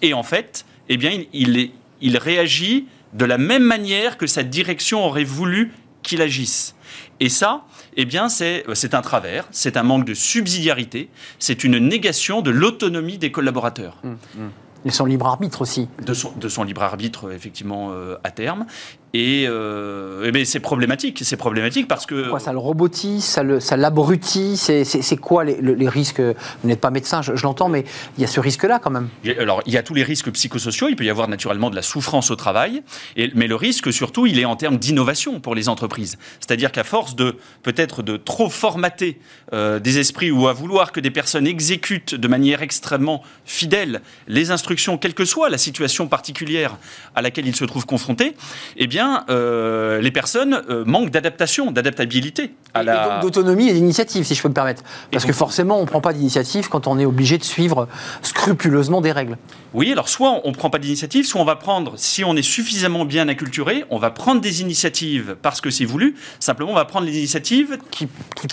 et 0.01 0.13
en 0.13 0.23
fait, 0.23 0.65
eh 0.87 0.95
bien, 0.95 1.23
il, 1.33 1.71
il 1.99 2.17
réagit 2.17 2.85
de 3.11 3.25
la 3.25 3.37
même 3.37 3.63
manière 3.63 4.17
que 4.17 4.27
sa 4.27 4.43
direction 4.43 5.05
aurait 5.05 5.23
voulu 5.25 5.73
qu'il 6.05 6.21
agisse. 6.21 6.75
Et 7.19 7.29
ça, 7.29 7.63
eh 7.97 8.05
bien, 8.05 8.29
c'est 8.29 8.93
un 8.93 9.01
travers, 9.01 9.47
c'est 9.51 9.77
un 9.77 9.83
manque 9.83 10.05
de 10.05 10.13
subsidiarité, 10.13 11.09
c'est 11.39 11.63
une 11.63 11.77
négation 11.77 12.41
de 12.41 12.51
l'autonomie 12.51 13.17
des 13.17 13.31
collaborateurs. 13.31 13.97
Mmh, 14.03 14.09
mmh. 14.09 14.49
Et 14.85 14.91
son 14.91 15.05
libre 15.05 15.25
arbitre 15.25 15.61
aussi. 15.61 15.87
De 16.05 16.13
son, 16.13 16.31
de 16.31 16.47
son 16.47 16.63
libre 16.63 16.83
arbitre, 16.83 17.31
effectivement, 17.31 17.89
euh, 17.91 18.17
à 18.23 18.29
terme. 18.29 18.67
Et, 19.13 19.45
euh, 19.47 20.43
c'est 20.43 20.59
problématique. 20.59 21.19
C'est 21.23 21.37
problématique 21.37 21.87
parce 21.87 22.05
que. 22.05 22.29
Quoi, 22.29 22.39
ça 22.39 22.51
le 22.51 22.59
robotise, 22.59 23.23
ça 23.23 23.77
l'abrutit. 23.77 24.57
C'est 24.57 25.17
quoi 25.17 25.43
les, 25.43 25.89
risques? 25.89 26.19
Vous 26.19 26.67
n'êtes 26.67 26.81
pas 26.81 26.91
médecin, 26.91 27.21
je, 27.21 27.31
l'entends, 27.43 27.69
mais 27.69 27.85
il 28.17 28.21
y 28.21 28.23
a 28.23 28.27
ce 28.27 28.39
risque-là 28.39 28.79
quand 28.79 28.89
même. 28.89 29.09
Alors, 29.39 29.61
il 29.65 29.73
y 29.73 29.77
a 29.77 29.83
tous 29.83 29.93
les 29.93 30.03
risques 30.03 30.29
psychosociaux. 30.31 30.89
Il 30.89 30.95
peut 30.95 31.05
y 31.05 31.09
avoir 31.09 31.27
naturellement 31.27 31.69
de 31.69 31.75
la 31.75 31.81
souffrance 31.81 32.31
au 32.31 32.35
travail. 32.35 32.83
Et, 33.15 33.31
mais 33.35 33.47
le 33.47 33.55
risque, 33.55 33.93
surtout, 33.93 34.25
il 34.25 34.39
est 34.39 34.45
en 34.45 34.55
termes 34.55 34.77
d'innovation 34.77 35.39
pour 35.39 35.55
les 35.55 35.69
entreprises. 35.69 36.17
C'est-à-dire 36.39 36.71
qu'à 36.71 36.83
force 36.83 37.15
de 37.15 37.37
peut-être 37.63 38.03
de 38.03 38.17
trop 38.17 38.49
formater 38.49 39.19
euh, 39.53 39.79
des 39.79 39.99
esprits 39.99 40.31
ou 40.31 40.47
à 40.47 40.53
vouloir 40.53 40.91
que 40.91 40.99
des 40.99 41.11
personnes 41.11 41.47
exécutent 41.47 42.15
de 42.15 42.27
manière 42.27 42.61
extrêmement 42.61 43.23
fidèle 43.45 44.01
les 44.27 44.51
instructions, 44.51 44.97
quelle 44.97 45.13
que 45.13 45.25
soit 45.25 45.49
la 45.49 45.57
situation 45.57 46.07
particulière 46.07 46.77
à 47.15 47.21
laquelle 47.21 47.47
ils 47.47 47.55
se 47.55 47.65
trouvent 47.65 47.85
confrontés, 47.85 48.35
eh 48.77 48.87
bien 48.87 48.94
euh, 49.29 50.01
les 50.01 50.11
personnes 50.11 50.61
euh, 50.69 50.83
manquent 50.85 51.09
d'adaptation, 51.09 51.71
d'adaptabilité. 51.71 52.53
À 52.73 52.83
la... 52.83 53.19
d'autonomie 53.21 53.69
et 53.69 53.73
d'initiative, 53.73 54.25
si 54.25 54.35
je 54.35 54.41
peux 54.41 54.49
me 54.49 54.53
permettre. 54.53 54.83
Parce 55.11 55.25
que 55.25 55.33
forcément, 55.33 55.77
on 55.77 55.81
ne 55.81 55.87
prend 55.87 56.01
pas 56.01 56.13
d'initiative 56.13 56.69
quand 56.69 56.87
on 56.87 56.99
est 56.99 57.05
obligé 57.05 57.37
de 57.37 57.43
suivre 57.43 57.87
scrupuleusement 58.21 59.01
des 59.01 59.11
règles. 59.11 59.37
Oui, 59.73 59.91
alors 59.91 60.09
soit 60.09 60.41
on 60.43 60.49
ne 60.49 60.55
prend 60.55 60.69
pas 60.69 60.79
d'initiative, 60.79 61.25
soit 61.25 61.41
on 61.41 61.45
va 61.45 61.55
prendre, 61.55 61.93
si 61.97 62.23
on 62.23 62.35
est 62.35 62.41
suffisamment 62.41 63.05
bien 63.05 63.27
acculturé, 63.27 63.85
on 63.89 63.97
va 63.97 64.11
prendre 64.11 64.41
des 64.41 64.61
initiatives 64.61 65.35
parce 65.41 65.61
que 65.61 65.69
c'est 65.69 65.85
voulu. 65.85 66.15
Simplement, 66.39 66.71
on 66.71 66.75
va 66.75 66.85
prendre 66.85 67.05
les 67.05 67.17
initiatives 67.17 67.77
qui, 67.91 68.07
qui, 68.35 68.47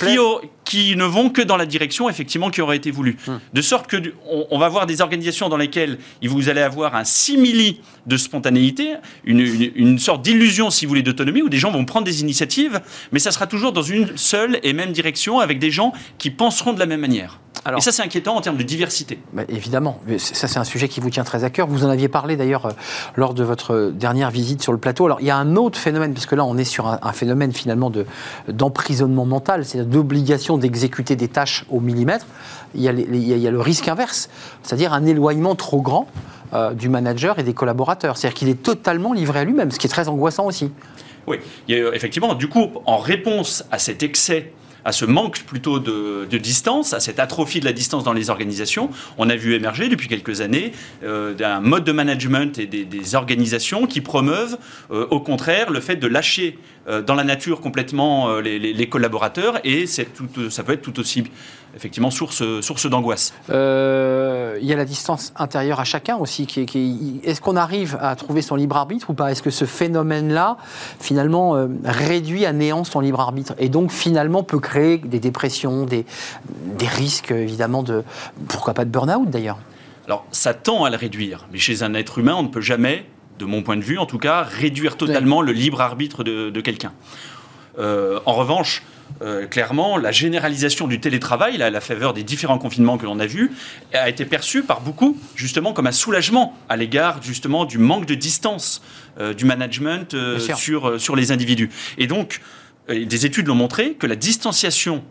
ne 0.96 1.04
vont 1.04 1.30
que 1.30 1.42
dans 1.42 1.56
la 1.56 1.66
direction, 1.66 2.08
effectivement, 2.08 2.50
qui 2.50 2.60
aurait 2.60 2.76
été 2.76 2.90
voulu. 2.90 3.16
Hum. 3.28 3.40
De 3.52 3.62
sorte 3.62 3.86
que 3.86 3.96
on, 4.50 4.58
va 4.58 4.68
voir 4.68 4.86
des 4.86 5.00
organisations 5.00 5.48
dans 5.48 5.56
lesquelles 5.56 5.98
vous 6.22 6.48
allez 6.48 6.60
avoir 6.60 6.94
un 6.94 7.04
simili 7.04 7.80
de 8.06 8.16
spontanéité, 8.16 8.94
une, 9.24 9.40
une 9.74 9.98
sorte 9.98 10.22
d'illusion 10.22 10.70
si 10.70 10.84
vous 10.84 10.90
voulez, 10.90 11.02
d'autonomie, 11.02 11.42
où 11.42 11.48
des 11.48 11.58
gens 11.58 11.70
vont 11.70 11.84
prendre 11.84 12.04
des 12.04 12.20
initiatives, 12.20 12.80
mais 13.12 13.18
ça 13.18 13.30
sera 13.30 13.46
toujours 13.46 13.72
dans 13.72 13.82
une 13.82 14.16
seule 14.16 14.58
et 14.62 14.72
même 14.72 14.92
direction, 14.92 15.40
avec 15.40 15.58
des 15.58 15.70
gens 15.70 15.92
qui 16.18 16.30
penseront 16.30 16.72
de 16.72 16.78
la 16.78 16.86
même 16.86 17.00
manière. 17.00 17.40
Et 17.66 17.80
ça, 17.80 17.92
c'est 17.92 18.02
inquiétant 18.02 18.36
en 18.36 18.40
termes 18.40 18.56
de 18.56 18.62
diversité. 18.62 19.18
Bah, 19.32 19.42
évidemment, 19.48 20.00
ça, 20.18 20.48
c'est 20.48 20.58
un 20.58 20.64
sujet 20.64 20.88
qui 20.88 21.00
vous 21.00 21.10
tient 21.10 21.24
très 21.24 21.44
à 21.44 21.50
cœur. 21.50 21.68
Vous 21.68 21.84
en 21.84 21.90
aviez 21.90 22.08
parlé 22.08 22.36
d'ailleurs 22.36 22.66
euh, 22.66 22.72
lors 23.16 23.34
de 23.34 23.44
votre 23.44 23.92
dernière 23.94 24.30
visite 24.30 24.62
sur 24.62 24.72
le 24.72 24.78
plateau. 24.78 25.06
Alors, 25.06 25.20
il 25.20 25.26
y 25.26 25.30
a 25.30 25.36
un 25.36 25.56
autre 25.56 25.78
phénomène, 25.78 26.12
parce 26.12 26.26
que 26.26 26.34
là, 26.34 26.44
on 26.44 26.56
est 26.56 26.64
sur 26.64 26.86
un, 26.86 27.12
phénomène 27.12 27.52
finalement 27.52 27.92
d'emprisonnement 28.48 29.26
mental, 29.26 29.64
c'est-à-dire 29.64 29.90
d'obligation 29.90 30.58
d'exécuter 30.58 31.14
des 31.14 31.28
tâches 31.28 31.64
au 31.70 31.80
millimètre. 31.80 32.26
Il 32.74 32.82
y 32.82 32.88
a, 32.88 32.92
il 32.92 33.38
y 33.38 33.46
a 33.46 33.50
le 33.50 33.60
risque 33.60 33.86
inverse, 33.86 34.28
c'est-à-dire 34.62 34.92
un 34.92 35.04
éloignement 35.04 35.54
trop 35.54 35.82
grand 35.82 36.08
euh, 36.54 36.74
du 36.74 36.88
manager 36.88 37.38
et 37.38 37.42
des 37.42 37.54
collaborateurs. 37.54 38.16
C'est-à-dire 38.16 38.38
qu'il 38.38 38.48
est 38.48 38.62
totalement 38.62 39.12
livré 39.12 39.40
à 39.40 39.44
lui-même, 39.44 39.70
ce 39.70 39.78
qui 39.78 39.86
est 39.86 39.90
très 39.90 40.08
angoissant 40.08 40.46
aussi. 40.46 40.70
Oui, 41.26 41.38
effectivement, 41.68 42.34
du 42.34 42.48
coup, 42.48 42.72
en 42.84 42.98
réponse 42.98 43.64
à 43.70 43.78
cet 43.78 44.02
excès 44.02 44.52
à 44.84 44.92
ce 44.92 45.04
manque 45.04 45.42
plutôt 45.44 45.78
de, 45.78 46.26
distance, 46.38 46.92
à 46.92 47.00
cette 47.00 47.20
atrophie 47.20 47.60
de 47.60 47.64
la 47.64 47.72
distance 47.72 48.04
dans 48.04 48.12
les 48.12 48.30
organisations, 48.30 48.90
on 49.18 49.28
a 49.30 49.36
vu 49.36 49.54
émerger 49.54 49.88
depuis 49.88 50.08
quelques 50.08 50.40
années 50.40 50.72
euh, 51.04 51.34
un 51.40 51.60
mode 51.60 51.84
de 51.84 51.92
management 51.92 52.58
et 52.58 52.66
des, 52.66 53.14
organisations 53.14 53.86
qui 53.86 54.00
promeuvent 54.00 54.56
euh, 54.90 55.06
au 55.10 55.20
contraire 55.20 55.70
le 55.70 55.80
fait 55.80 55.96
de 55.96 56.06
lâcher 56.06 56.58
dans 57.06 57.14
la 57.14 57.22
nature 57.22 57.60
complètement 57.60 58.38
les, 58.40 58.58
les, 58.58 58.88
collaborateurs. 58.88 59.60
Et 59.62 59.86
ça 59.86 60.02
peut 60.64 60.72
être 60.72 60.82
tout 60.82 60.98
aussi 60.98 61.22
effectivement 61.74 62.10
source, 62.10 62.42
source 62.60 62.86
d'angoisse. 62.88 63.32
Euh, 63.50 64.58
il 64.60 64.66
y 64.66 64.72
a 64.72 64.76
la 64.76 64.84
distance 64.84 65.32
intérieure 65.36 65.80
à 65.80 65.84
chacun 65.84 66.16
aussi. 66.16 66.46
Qui, 66.46 67.20
Est-ce 67.24 67.40
qu'on 67.40 67.56
arrive 67.56 67.98
à 68.00 68.14
trouver 68.16 68.42
son 68.42 68.56
libre 68.56 68.76
arbitre 68.76 69.10
ou 69.10 69.14
pas? 69.14 69.30
Est-ce 69.30 69.42
que 69.42 69.50
ce 69.50 69.64
phénomène-là, 69.64 70.56
finalement, 71.00 71.56
euh, 71.56 71.68
réduit 71.84 72.46
à 72.46 72.52
néant 72.52 72.84
son 72.84 73.00
libre 73.00 73.20
arbitre 73.20 73.54
et 73.58 73.68
donc 73.68 73.90
finalement 73.90 74.42
peut 74.42 74.60
créer 74.60 74.98
des 74.98 75.20
dépressions, 75.20 75.84
des, 75.84 76.04
des 76.78 76.88
risques 76.88 77.30
évidemment 77.30 77.82
de, 77.82 78.04
pourquoi 78.48 78.74
pas 78.74 78.84
de 78.84 78.90
burn-out 78.90 79.30
d'ailleurs? 79.30 79.58
Alors 80.06 80.26
ça 80.32 80.52
tend 80.52 80.84
à 80.84 80.90
le 80.90 80.96
réduire, 80.96 81.46
mais 81.52 81.58
chez 81.58 81.82
un 81.82 81.94
être 81.94 82.18
humain, 82.18 82.34
on 82.36 82.42
ne 82.42 82.48
peut 82.48 82.60
jamais, 82.60 83.06
de 83.38 83.44
mon 83.44 83.62
point 83.62 83.76
de 83.76 83.82
vue 83.82 83.98
en 83.98 84.06
tout 84.06 84.18
cas, 84.18 84.42
réduire 84.42 84.96
totalement 84.96 85.42
le 85.42 85.52
libre 85.52 85.80
arbitre 85.80 86.24
de, 86.24 86.50
de 86.50 86.60
quelqu'un. 86.60 86.92
Euh, 87.78 88.20
en 88.26 88.34
revanche, 88.34 88.82
euh, 89.20 89.46
clairement, 89.46 89.96
la 89.96 90.12
généralisation 90.12 90.86
du 90.86 91.00
télétravail, 91.00 91.62
à 91.62 91.70
la 91.70 91.80
faveur 91.80 92.14
des 92.14 92.22
différents 92.22 92.58
confinements 92.58 92.98
que 92.98 93.04
l'on 93.04 93.18
a 93.20 93.26
vus, 93.26 93.52
a 93.92 94.08
été 94.08 94.24
perçue 94.24 94.62
par 94.62 94.80
beaucoup 94.80 95.18
justement 95.34 95.72
comme 95.72 95.86
un 95.86 95.92
soulagement 95.92 96.56
à 96.68 96.76
l'égard 96.76 97.22
justement 97.22 97.64
du 97.64 97.78
manque 97.78 98.06
de 98.06 98.14
distance 98.14 98.82
euh, 99.18 99.34
du 99.34 99.44
management 99.44 100.16
sur, 100.56 101.00
sur 101.00 101.16
les 101.16 101.32
individus. 101.32 101.70
Et 101.98 102.06
donc, 102.06 102.40
des 102.88 103.26
études 103.26 103.46
l'ont 103.46 103.54
montré 103.54 103.94
que 103.94 104.06
la 104.06 104.16
distanciation 104.16 105.04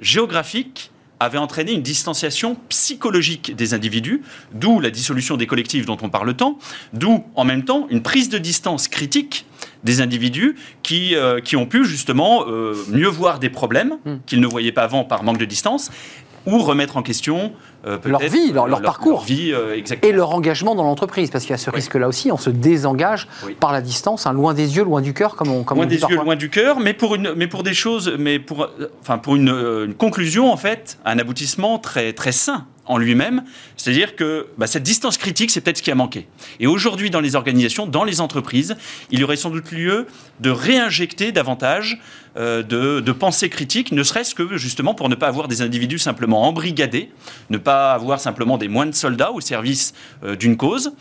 géographique 0.00 0.90
avait 1.20 1.38
entraîné 1.38 1.72
une 1.72 1.82
distanciation 1.82 2.56
psychologique 2.68 3.54
des 3.54 3.74
individus, 3.74 4.22
d'où 4.52 4.80
la 4.80 4.90
dissolution 4.90 5.36
des 5.36 5.46
collectifs 5.46 5.86
dont 5.86 5.96
on 6.02 6.10
parle 6.10 6.34
tant, 6.34 6.58
d'où 6.92 7.24
en 7.34 7.44
même 7.44 7.64
temps 7.64 7.86
une 7.90 8.02
prise 8.02 8.28
de 8.28 8.38
distance 8.38 8.88
critique 8.88 9.46
des 9.84 10.00
individus 10.00 10.56
qui, 10.82 11.14
euh, 11.14 11.40
qui 11.40 11.56
ont 11.56 11.66
pu 11.66 11.84
justement 11.84 12.44
euh, 12.48 12.74
mieux 12.88 13.08
voir 13.08 13.38
des 13.38 13.50
problèmes 13.50 13.98
hmm. 14.04 14.16
qu'ils 14.26 14.40
ne 14.40 14.46
voyaient 14.46 14.72
pas 14.72 14.82
avant 14.82 15.04
par 15.04 15.22
manque 15.22 15.38
de 15.38 15.44
distance 15.44 15.90
ou 16.46 16.58
remettre 16.58 16.98
en 16.98 17.02
question 17.02 17.52
euh, 17.86 17.96
leur 18.04 18.20
vie, 18.20 18.52
leur, 18.52 18.82
parcours, 18.82 19.22
vie, 19.24 19.54
et 20.02 20.12
leur 20.12 20.30
engagement 20.30 20.74
dans 20.74 20.82
l'entreprise, 20.82 21.30
parce 21.30 21.44
qu'il 21.44 21.52
y 21.52 21.54
a 21.54 21.58
ce 21.58 21.70
risque-là 21.70 22.06
aussi, 22.06 22.30
on 22.32 22.36
se 22.36 22.50
désengage 22.50 23.28
par 23.60 23.72
la 23.72 23.80
distance, 23.80 24.26
hein, 24.26 24.34
loin 24.34 24.52
des 24.52 24.76
yeux, 24.76 24.84
loin 24.84 25.00
du 25.00 25.14
cœur, 25.14 25.36
comme 25.36 25.48
on, 25.48 25.64
comme 25.64 25.78
loin 25.78 25.86
des 25.86 26.00
yeux, 26.00 26.16
loin 26.16 26.36
du 26.36 26.50
cœur, 26.50 26.80
mais 26.80 26.92
pour 26.92 27.14
une, 27.14 27.32
mais 27.34 27.46
pour 27.46 27.62
des 27.62 27.72
choses, 27.72 28.14
mais 28.18 28.38
pour, 28.38 28.68
enfin 29.00 29.16
pour 29.16 29.36
une, 29.36 29.48
une 29.48 29.94
conclusion 29.94 30.52
en 30.52 30.58
fait, 30.58 30.98
un 31.06 31.18
aboutissement 31.18 31.78
très 31.78 32.12
très 32.12 32.32
sain 32.32 32.66
en 32.86 32.98
lui-même. 32.98 33.44
C'est-à-dire 33.76 34.16
que 34.16 34.46
bah, 34.58 34.66
cette 34.66 34.82
distance 34.82 35.18
critique, 35.18 35.50
c'est 35.50 35.60
peut-être 35.60 35.78
ce 35.78 35.82
qui 35.82 35.90
a 35.90 35.94
manqué. 35.94 36.26
Et 36.60 36.66
aujourd'hui, 36.66 37.10
dans 37.10 37.20
les 37.20 37.36
organisations, 37.36 37.86
dans 37.86 38.04
les 38.04 38.20
entreprises, 38.20 38.76
il 39.10 39.20
y 39.20 39.24
aurait 39.24 39.36
sans 39.36 39.50
doute 39.50 39.72
lieu 39.72 40.06
de 40.40 40.50
réinjecter 40.50 41.32
davantage 41.32 42.00
euh, 42.36 42.62
de, 42.62 43.00
de, 43.00 43.12
pensée 43.12 43.48
critique, 43.48 43.92
ne 43.92 44.02
serait-ce 44.02 44.34
que 44.34 44.56
justement 44.56 44.94
pour 44.94 45.08
ne 45.08 45.14
pas 45.14 45.28
avoir 45.28 45.46
des 45.46 45.62
individus 45.62 46.00
simplement 46.00 46.42
embrigadés, 46.48 47.10
ne 47.48 47.58
pas 47.58 47.92
avoir 47.92 48.18
simplement 48.18 48.58
des 48.58 48.68
moines 48.68 48.92
soldats 48.92 49.30
au 49.30 49.40
service 49.40 49.94
euh, 50.24 50.34
d'une 50.34 50.56
cause. 50.56 50.92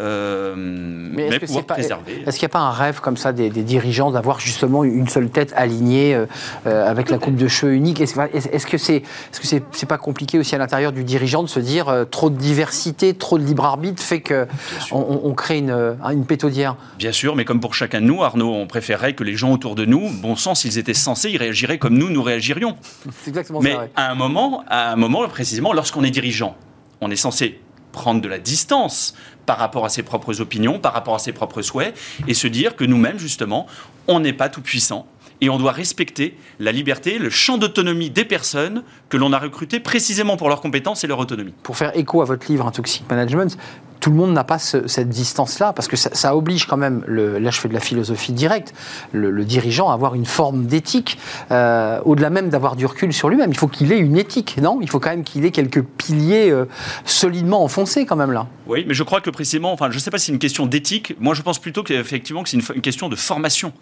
Euh, 0.00 0.54
mais, 0.56 1.28
est-ce 1.28 1.46
qu'il 1.46 1.54
n'y 1.54 2.44
a 2.44 2.48
pas 2.48 2.58
un 2.58 2.70
rêve 2.70 3.00
comme 3.00 3.16
ça 3.16 3.32
des, 3.32 3.48
dirigeants 3.50 4.10
d'avoir 4.10 4.40
justement 4.40 4.84
une 4.84 5.08
seule 5.08 5.30
tête 5.30 5.52
alignée 5.56 6.14
euh, 6.14 6.26
euh, 6.66 6.88
avec 6.88 7.08
la 7.08 7.18
coupe 7.18 7.36
de 7.36 7.48
cheveux 7.48 7.72
unique? 7.72 8.00
Est-ce 8.00 8.66
que 8.66 8.78
c'est 8.78 9.00
que 9.00 9.46
c'est 9.46 9.86
pas 9.86 9.98
compliqué 9.98 10.38
aussi 10.38 10.54
à 10.54 10.58
l'intérieur 10.58 10.92
du 10.92 11.04
dirigeant 11.04 11.42
de 11.42 11.48
se 11.48 11.60
dire 11.60 12.06
trop 12.10 12.30
de 12.30 12.36
diversité, 12.36 13.14
trop 13.14 13.38
de 13.38 13.44
libre 13.44 13.64
arbitre 13.64 14.02
fait 14.02 14.20
que 14.20 14.46
on, 14.92 15.32
crée 15.34 15.58
une, 15.58 15.96
une 16.10 16.26
pétaudière? 16.26 16.76
Bien 16.98 17.12
sûr, 17.12 17.34
mais 17.34 17.44
comme 17.44 17.60
pour 17.60 17.74
chacun 17.74 18.00
de 18.00 18.06
nous, 18.06 18.22
Arnaud, 18.22 18.52
on 18.52 18.66
préférerait 18.66 19.14
que 19.14 19.24
les 19.24 19.34
gens 19.34 19.52
autour 19.52 19.74
de 19.74 19.84
nous, 19.84 20.10
bon 20.10 20.36
sang, 20.36 20.54
s'ils 20.54 20.78
étaient 20.78 20.94
censés, 20.94 21.30
ils 21.30 21.36
réagiraient 21.38 21.78
comme 21.78 21.96
nous, 21.96 22.10
nous 22.10 22.22
réagirions. 22.22 22.76
C'est 23.22 23.28
exactement 23.28 23.60
mais 23.60 23.72
ça. 23.72 23.80
Mais 23.82 23.90
à 23.96 24.10
un 24.10 24.14
moment, 24.14 24.64
à 24.68 24.92
un 24.92 24.96
moment 24.96 25.26
précisément, 25.28 25.72
lorsqu'on 25.72 26.04
est 26.04 26.10
dirigeant, 26.10 26.56
on 27.00 27.10
est 27.10 27.16
censé 27.16 27.60
prendre 27.96 28.20
de 28.20 28.28
la 28.28 28.38
distance 28.38 29.14
par 29.46 29.58
rapport 29.58 29.84
à 29.84 29.88
ses 29.88 30.02
propres 30.02 30.40
opinions, 30.40 30.78
par 30.78 30.92
rapport 30.92 31.14
à 31.14 31.18
ses 31.18 31.32
propres 31.32 31.62
souhaits, 31.62 31.96
et 32.26 32.34
se 32.34 32.46
dire 32.48 32.76
que 32.76 32.84
nous-mêmes, 32.84 33.18
justement, 33.18 33.66
on 34.08 34.20
n'est 34.20 34.32
pas 34.32 34.48
tout 34.48 34.60
puissant 34.60 35.06
et 35.40 35.50
on 35.50 35.58
doit 35.58 35.72
respecter 35.72 36.36
la 36.58 36.72
liberté, 36.72 37.18
le 37.18 37.30
champ 37.30 37.58
d'autonomie 37.58 38.10
des 38.10 38.24
personnes 38.24 38.82
que 39.08 39.16
l'on 39.16 39.32
a 39.32 39.38
recrutées 39.38 39.80
précisément 39.80 40.36
pour 40.36 40.48
leurs 40.48 40.60
compétences 40.60 41.04
et 41.04 41.06
leur 41.06 41.18
autonomie. 41.18 41.52
Pour 41.62 41.76
faire 41.76 41.96
écho 41.96 42.22
à 42.22 42.24
votre 42.24 42.50
livre, 42.50 42.66
Un 42.66 42.70
Toxic 42.70 43.08
Management, 43.10 43.56
tout 44.00 44.10
le 44.10 44.16
monde 44.16 44.32
n'a 44.32 44.44
pas 44.44 44.58
cette 44.58 45.08
distance-là, 45.08 45.72
parce 45.72 45.88
que 45.88 45.96
ça, 45.96 46.36
oblige 46.36 46.66
quand 46.66 46.76
même, 46.76 47.04
là 47.06 47.50
je 47.50 47.58
fais 47.58 47.68
de 47.68 47.74
la 47.74 47.80
philosophie 47.80 48.32
directe, 48.32 48.74
le, 49.12 49.44
dirigeant 49.44 49.90
à 49.90 49.94
avoir 49.94 50.14
une 50.14 50.26
forme 50.26 50.66
d'éthique, 50.66 51.18
euh, 51.50 52.00
au-delà 52.04 52.30
même 52.30 52.48
d'avoir 52.48 52.76
du 52.76 52.86
recul 52.86 53.12
sur 53.12 53.28
lui-même. 53.28 53.50
Il 53.50 53.56
faut 53.56 53.68
qu'il 53.68 53.92
ait 53.92 53.98
une 53.98 54.16
éthique, 54.16 54.56
non? 54.60 54.78
Il 54.82 54.88
faut 54.88 55.00
quand 55.00 55.10
même 55.10 55.24
qu'il 55.24 55.44
ait 55.44 55.50
quelques 55.50 55.82
piliers 55.82 56.50
euh, 56.50 56.66
solidement 57.04 57.62
enfoncés 57.62 58.06
quand 58.06 58.16
même 58.16 58.32
là. 58.32 58.46
Oui, 58.66 58.84
mais 58.86 58.94
je 58.94 59.02
crois 59.02 59.20
que 59.20 59.30
précisément, 59.30 59.72
enfin 59.72 59.90
je 59.90 59.96
ne 59.96 60.00
sais 60.00 60.10
pas 60.10 60.18
si 60.18 60.26
c'est 60.26 60.32
une 60.32 60.38
question 60.38 60.66
d'éthique, 60.66 61.14
moi 61.20 61.34
je 61.34 61.42
pense 61.42 61.58
plutôt 61.58 61.82
qu'effectivement 61.82 62.42
que 62.42 62.48
c'est 62.48 62.56
une, 62.56 62.80
question 62.80 63.08
de 63.08 63.16
formation, 63.16 63.72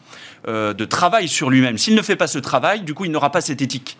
euh, 0.48 0.74
de 0.74 0.85
travail 0.85 1.29
sur 1.29 1.50
lui-même. 1.50 1.79
S'il 1.79 1.94
ne 1.94 2.03
fait 2.03 2.16
pas 2.16 2.27
ce 2.27 2.38
travail, 2.38 2.83
du 2.83 2.94
coup 2.94 3.05
il 3.05 3.11
n'aura 3.11 3.31
pas 3.31 3.40
cette 3.40 3.62
éthique. 3.62 3.96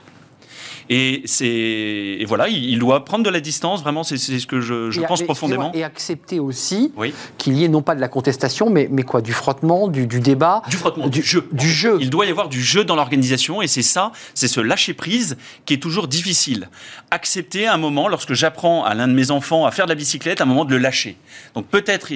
Et, 0.91 1.23
c'est, 1.25 2.19
voilà, 2.27 2.49
il, 2.49 2.79
doit 2.79 3.05
prendre 3.05 3.25
de 3.25 3.31
la 3.31 3.41
distance, 3.41 3.83
vraiment, 3.83 4.05
c'est, 4.05 4.17
ce 4.17 4.47
que 4.47 4.61
je, 4.61 5.01
pense 5.07 5.23
profondément. 5.23 5.73
Et 5.75 5.85
accepter 5.85 6.41
aussi 6.41 6.93
qu'il 7.39 7.55
y 7.55 7.65
ait 7.65 7.69
non 7.69 7.83
pas 7.83 7.95
de 7.95 8.01
la 8.01 8.09
contestation, 8.09 8.71
mais, 8.71 8.89
mais 8.91 9.03
quoi, 9.03 9.21
du 9.21 9.33
frottement, 9.33 9.89
du, 9.89 10.07
débat. 10.07 10.63
Du 10.69 10.77
frottement, 10.77 11.09
du, 11.09 11.23
jeu. 11.23 11.49
Du 11.53 11.69
jeu. 11.69 11.99
Il 12.01 12.11
doit 12.11 12.27
y 12.27 12.31
avoir 12.31 12.49
du 12.49 12.63
jeu 12.63 12.85
dans 12.85 12.97
l'organisation, 12.97 13.63
et 13.63 13.67
c'est 13.67 13.83
ça, 13.83 14.13
c'est 14.35 14.49
ce 14.49 14.61
lâcher-prise 14.61 15.37
qui 15.65 15.75
est 15.75 15.83
toujours 15.83 16.09
difficile. 16.09 16.69
Accepter 17.11 17.67
un 17.67 17.79
moment, 17.79 18.09
lorsque 18.09 18.35
j'apprends 18.35 18.85
à 18.85 18.95
l'un 18.95 19.09
de 19.09 19.15
mes 19.15 19.31
enfants 19.31 19.67
à 19.67 19.71
faire 19.71 19.87
de 19.87 19.91
la 19.91 19.97
bicyclette, 19.97 20.41
un 20.41 20.47
moment 20.47 20.65
de 20.65 20.71
le 20.71 20.79
lâcher. 20.79 21.17
Donc 21.55 21.67
peut-être 21.67 22.09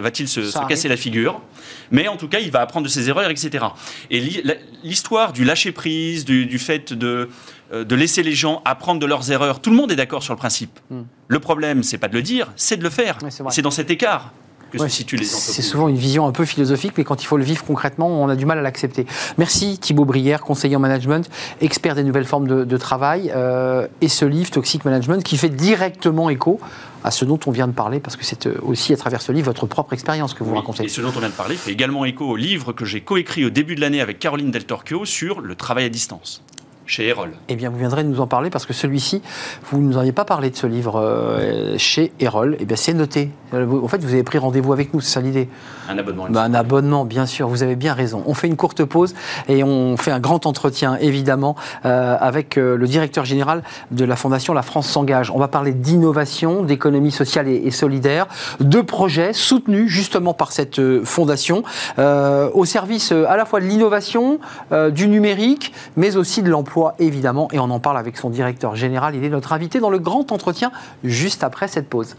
va-t-il 0.00 0.28
se, 0.28 0.50
se 0.50 0.66
casser 0.68 0.88
la 0.88 0.96
figure, 0.96 1.40
mais 1.90 2.08
en 2.08 2.16
tout 2.16 2.28
cas, 2.28 2.38
il 2.40 2.50
va 2.50 2.60
apprendre 2.60 2.84
de 2.84 2.90
ses 2.90 3.08
erreurs, 3.08 3.30
etc. 3.30 3.64
Et 4.10 4.20
l'histoire 4.82 5.32
du 5.32 5.44
lâcher-prise, 5.44 6.24
du, 6.24 6.46
du 6.46 6.58
fait 6.58 6.92
de 6.92 7.28
de 7.82 7.94
laisser 7.96 8.22
les 8.22 8.32
gens 8.32 8.62
apprendre 8.64 9.00
de 9.00 9.06
leurs 9.06 9.32
erreurs. 9.32 9.60
Tout 9.60 9.70
le 9.70 9.76
monde 9.76 9.90
est 9.90 9.96
d'accord 9.96 10.22
sur 10.22 10.32
le 10.34 10.38
principe. 10.38 10.78
Hmm. 10.90 11.02
Le 11.26 11.40
problème, 11.40 11.82
c'est 11.82 11.98
pas 11.98 12.08
de 12.08 12.14
le 12.14 12.22
dire, 12.22 12.52
c'est 12.54 12.76
de 12.76 12.84
le 12.84 12.90
faire. 12.90 13.18
c'est 13.50 13.62
dans 13.62 13.70
cet 13.70 13.90
écart 13.90 14.32
que 14.70 14.78
se 14.78 14.88
situent 14.88 15.16
les 15.16 15.26
entreprises. 15.26 15.54
C'est 15.54 15.62
souvent 15.62 15.88
une 15.88 15.96
vision 15.96 16.26
un 16.26 16.32
peu 16.32 16.44
philosophique, 16.44 16.92
mais 16.96 17.04
quand 17.04 17.22
il 17.22 17.26
faut 17.26 17.36
le 17.36 17.44
vivre 17.44 17.64
concrètement, 17.64 18.08
on 18.08 18.28
a 18.28 18.36
du 18.36 18.46
mal 18.46 18.58
à 18.58 18.62
l'accepter. 18.62 19.06
Merci 19.38 19.78
Thibaut 19.78 20.04
Brière, 20.04 20.40
conseiller 20.40 20.76
en 20.76 20.80
management, 20.80 21.28
expert 21.60 21.94
des 21.94 22.04
nouvelles 22.04 22.24
formes 22.24 22.66
de, 22.66 22.76
travail, 22.76 23.32
euh, 23.34 23.86
et 24.00 24.08
ce 24.08 24.24
livre 24.24 24.50
Toxic 24.50 24.84
Management 24.84 25.22
qui 25.22 25.36
fait 25.36 25.48
directement 25.48 26.28
écho 26.28 26.60
à 27.04 27.10
ce 27.10 27.24
dont 27.24 27.38
on 27.46 27.50
vient 27.50 27.68
de 27.68 27.72
parler, 27.72 28.00
parce 28.00 28.16
que 28.16 28.24
c'est 28.24 28.46
euh, 28.46 28.58
aussi 28.62 28.92
à 28.92 28.96
travers 28.96 29.22
ce 29.22 29.30
livre 29.30 29.46
votre 29.46 29.66
propre 29.66 29.92
expérience 29.92 30.34
que 30.34 30.42
vous 30.42 30.54
racontez. 30.54 30.84
Et 30.84 30.88
ce 30.88 31.00
dont 31.00 31.12
on 31.14 31.20
vient 31.20 31.28
de 31.28 31.34
parler 31.34 31.56
fait 31.56 31.70
également 31.70 32.04
écho 32.04 32.24
au 32.24 32.36
livre 32.36 32.72
que 32.72 32.84
j'ai 32.84 33.00
coécrit 33.00 33.44
au 33.44 33.50
début 33.50 33.74
de 33.74 33.80
l'année 33.80 34.00
avec 34.00 34.18
Caroline 34.18 34.50
Del 34.50 34.64
Torchio 34.64 35.04
sur 35.04 35.40
le 35.40 35.54
travail 35.54 35.84
à 35.84 35.88
distance 35.88 36.42
chez 36.86 37.06
Erol. 37.06 37.30
Eh 37.48 37.56
bien, 37.56 37.70
vous 37.70 37.78
viendrez 37.78 38.04
nous 38.04 38.20
en 38.20 38.26
parler 38.26 38.50
parce 38.50 38.66
que 38.66 38.72
celui-ci, 38.72 39.22
vous 39.70 39.78
ne 39.78 39.88
nous 39.88 39.96
aviez 39.96 40.12
pas 40.12 40.24
parlé 40.24 40.50
de 40.50 40.56
ce 40.56 40.66
livre 40.66 41.00
euh, 41.00 41.76
chez 41.78 42.12
Erol. 42.20 42.56
Eh 42.60 42.66
bien, 42.66 42.76
c'est 42.76 42.92
noté. 42.92 43.30
En 43.52 43.88
fait, 43.88 44.02
vous 44.02 44.12
avez 44.12 44.22
pris 44.22 44.38
rendez-vous 44.38 44.72
avec 44.72 44.92
nous, 44.92 45.00
c'est 45.00 45.12
ça 45.12 45.20
l'idée? 45.20 45.48
Un 45.88 45.96
abonnement. 45.96 46.26
Bah, 46.28 46.42
un 46.42 46.54
abonnement, 46.54 47.04
bien 47.04 47.24
sûr. 47.26 47.48
Vous 47.48 47.62
avez 47.62 47.76
bien 47.76 47.94
raison. 47.94 48.22
On 48.26 48.34
fait 48.34 48.48
une 48.48 48.56
courte 48.56 48.84
pause 48.84 49.14
et 49.48 49.64
on 49.64 49.96
fait 49.96 50.10
un 50.10 50.20
grand 50.20 50.46
entretien, 50.46 50.96
évidemment, 51.00 51.56
euh, 51.84 52.16
avec 52.20 52.58
euh, 52.58 52.76
le 52.76 52.86
directeur 52.86 53.24
général 53.24 53.62
de 53.90 54.04
la 54.04 54.16
Fondation 54.16 54.52
La 54.52 54.62
France 54.62 54.88
s'engage. 54.88 55.30
On 55.30 55.38
va 55.38 55.48
parler 55.48 55.72
d'innovation, 55.72 56.62
d'économie 56.62 57.12
sociale 57.12 57.48
et, 57.48 57.70
solidaire, 57.70 58.26
de 58.60 58.80
projets 58.80 59.32
soutenus 59.32 59.88
justement 59.88 60.34
par 60.34 60.52
cette 60.52 61.04
fondation, 61.04 61.62
au 61.98 62.64
service 62.64 63.12
à 63.12 63.36
la 63.36 63.44
fois 63.44 63.60
de 63.60 63.66
l'innovation, 63.66 64.38
du 64.92 65.08
numérique, 65.08 65.72
mais 65.96 66.16
aussi 66.16 66.42
de 66.42 66.50
l'emploi 66.50 66.73
évidemment, 66.98 67.48
et 67.52 67.58
on 67.58 67.70
en 67.70 67.80
parle 67.80 67.98
avec 67.98 68.16
son 68.16 68.30
directeur 68.30 68.76
général. 68.76 69.14
Il 69.14 69.24
est 69.24 69.28
notre 69.28 69.52
invité 69.52 69.80
dans 69.80 69.90
le 69.90 69.98
grand 69.98 70.32
entretien 70.32 70.72
juste 71.02 71.44
après 71.44 71.68
cette 71.68 71.88
pause. 71.88 72.16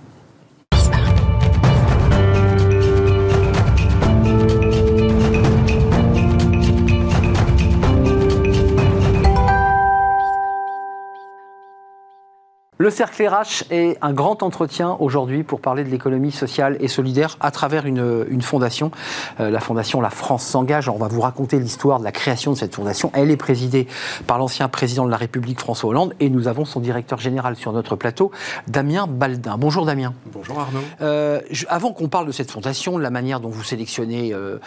Le 12.86 12.92
Cercle 12.92 13.28
RH 13.28 13.64
est 13.72 13.98
un 14.04 14.14
grand 14.14 14.44
entretien 14.44 14.96
aujourd'hui 15.00 15.42
pour 15.42 15.60
parler 15.60 15.84
de 15.84 15.90
l'économie 15.90 16.32
sociale 16.32 16.78
et 16.80 16.88
solidaire 16.88 17.36
à 17.40 17.50
travers 17.50 17.88
une, 17.88 18.44
fondation, 18.44 18.92
euh, 19.40 19.50
la 19.50 19.60
fondation 19.60 20.02
La 20.02 20.12
France 20.12 20.46
s'engage. 20.46 20.88
On 20.88 20.98
va 21.00 21.08
vous 21.08 21.22
raconter 21.22 21.58
l'histoire 21.58 21.98
de 21.98 22.04
la 22.04 22.12
création 22.12 22.52
de 22.52 22.58
cette 22.58 22.76
fondation. 22.76 23.10
Elle 23.16 23.32
est 23.32 23.38
présidée 23.38 23.88
par 24.28 24.38
l'ancien 24.38 24.68
président 24.68 25.04
de 25.04 25.10
la 25.10 25.18
République 25.18 25.60
François 25.60 25.90
Hollande 25.90 26.14
et 26.20 26.30
nous 26.30 26.48
avons 26.48 26.64
son 26.64 26.80
directeur 26.80 27.18
général 27.18 27.56
sur 27.56 27.74
notre 27.74 27.96
plateau, 27.96 28.30
Damien 28.68 29.08
Baldin. 29.08 29.58
Bonjour 29.58 29.88
Damien. 29.88 30.14
Bonjour 30.32 30.60
Arnaud. 30.60 30.82
Euh, 31.02 31.42
avant 31.70 31.92
qu'on 31.92 32.08
parle 32.08 32.28
de 32.28 32.32
cette 32.32 32.52
fondation, 32.52 33.00
de 33.00 33.02
la 33.02 33.10
manière 33.10 33.40
dont 33.40 33.50
vous 33.50 33.64
sélectionnez 33.64 34.32
euh, 34.32 34.60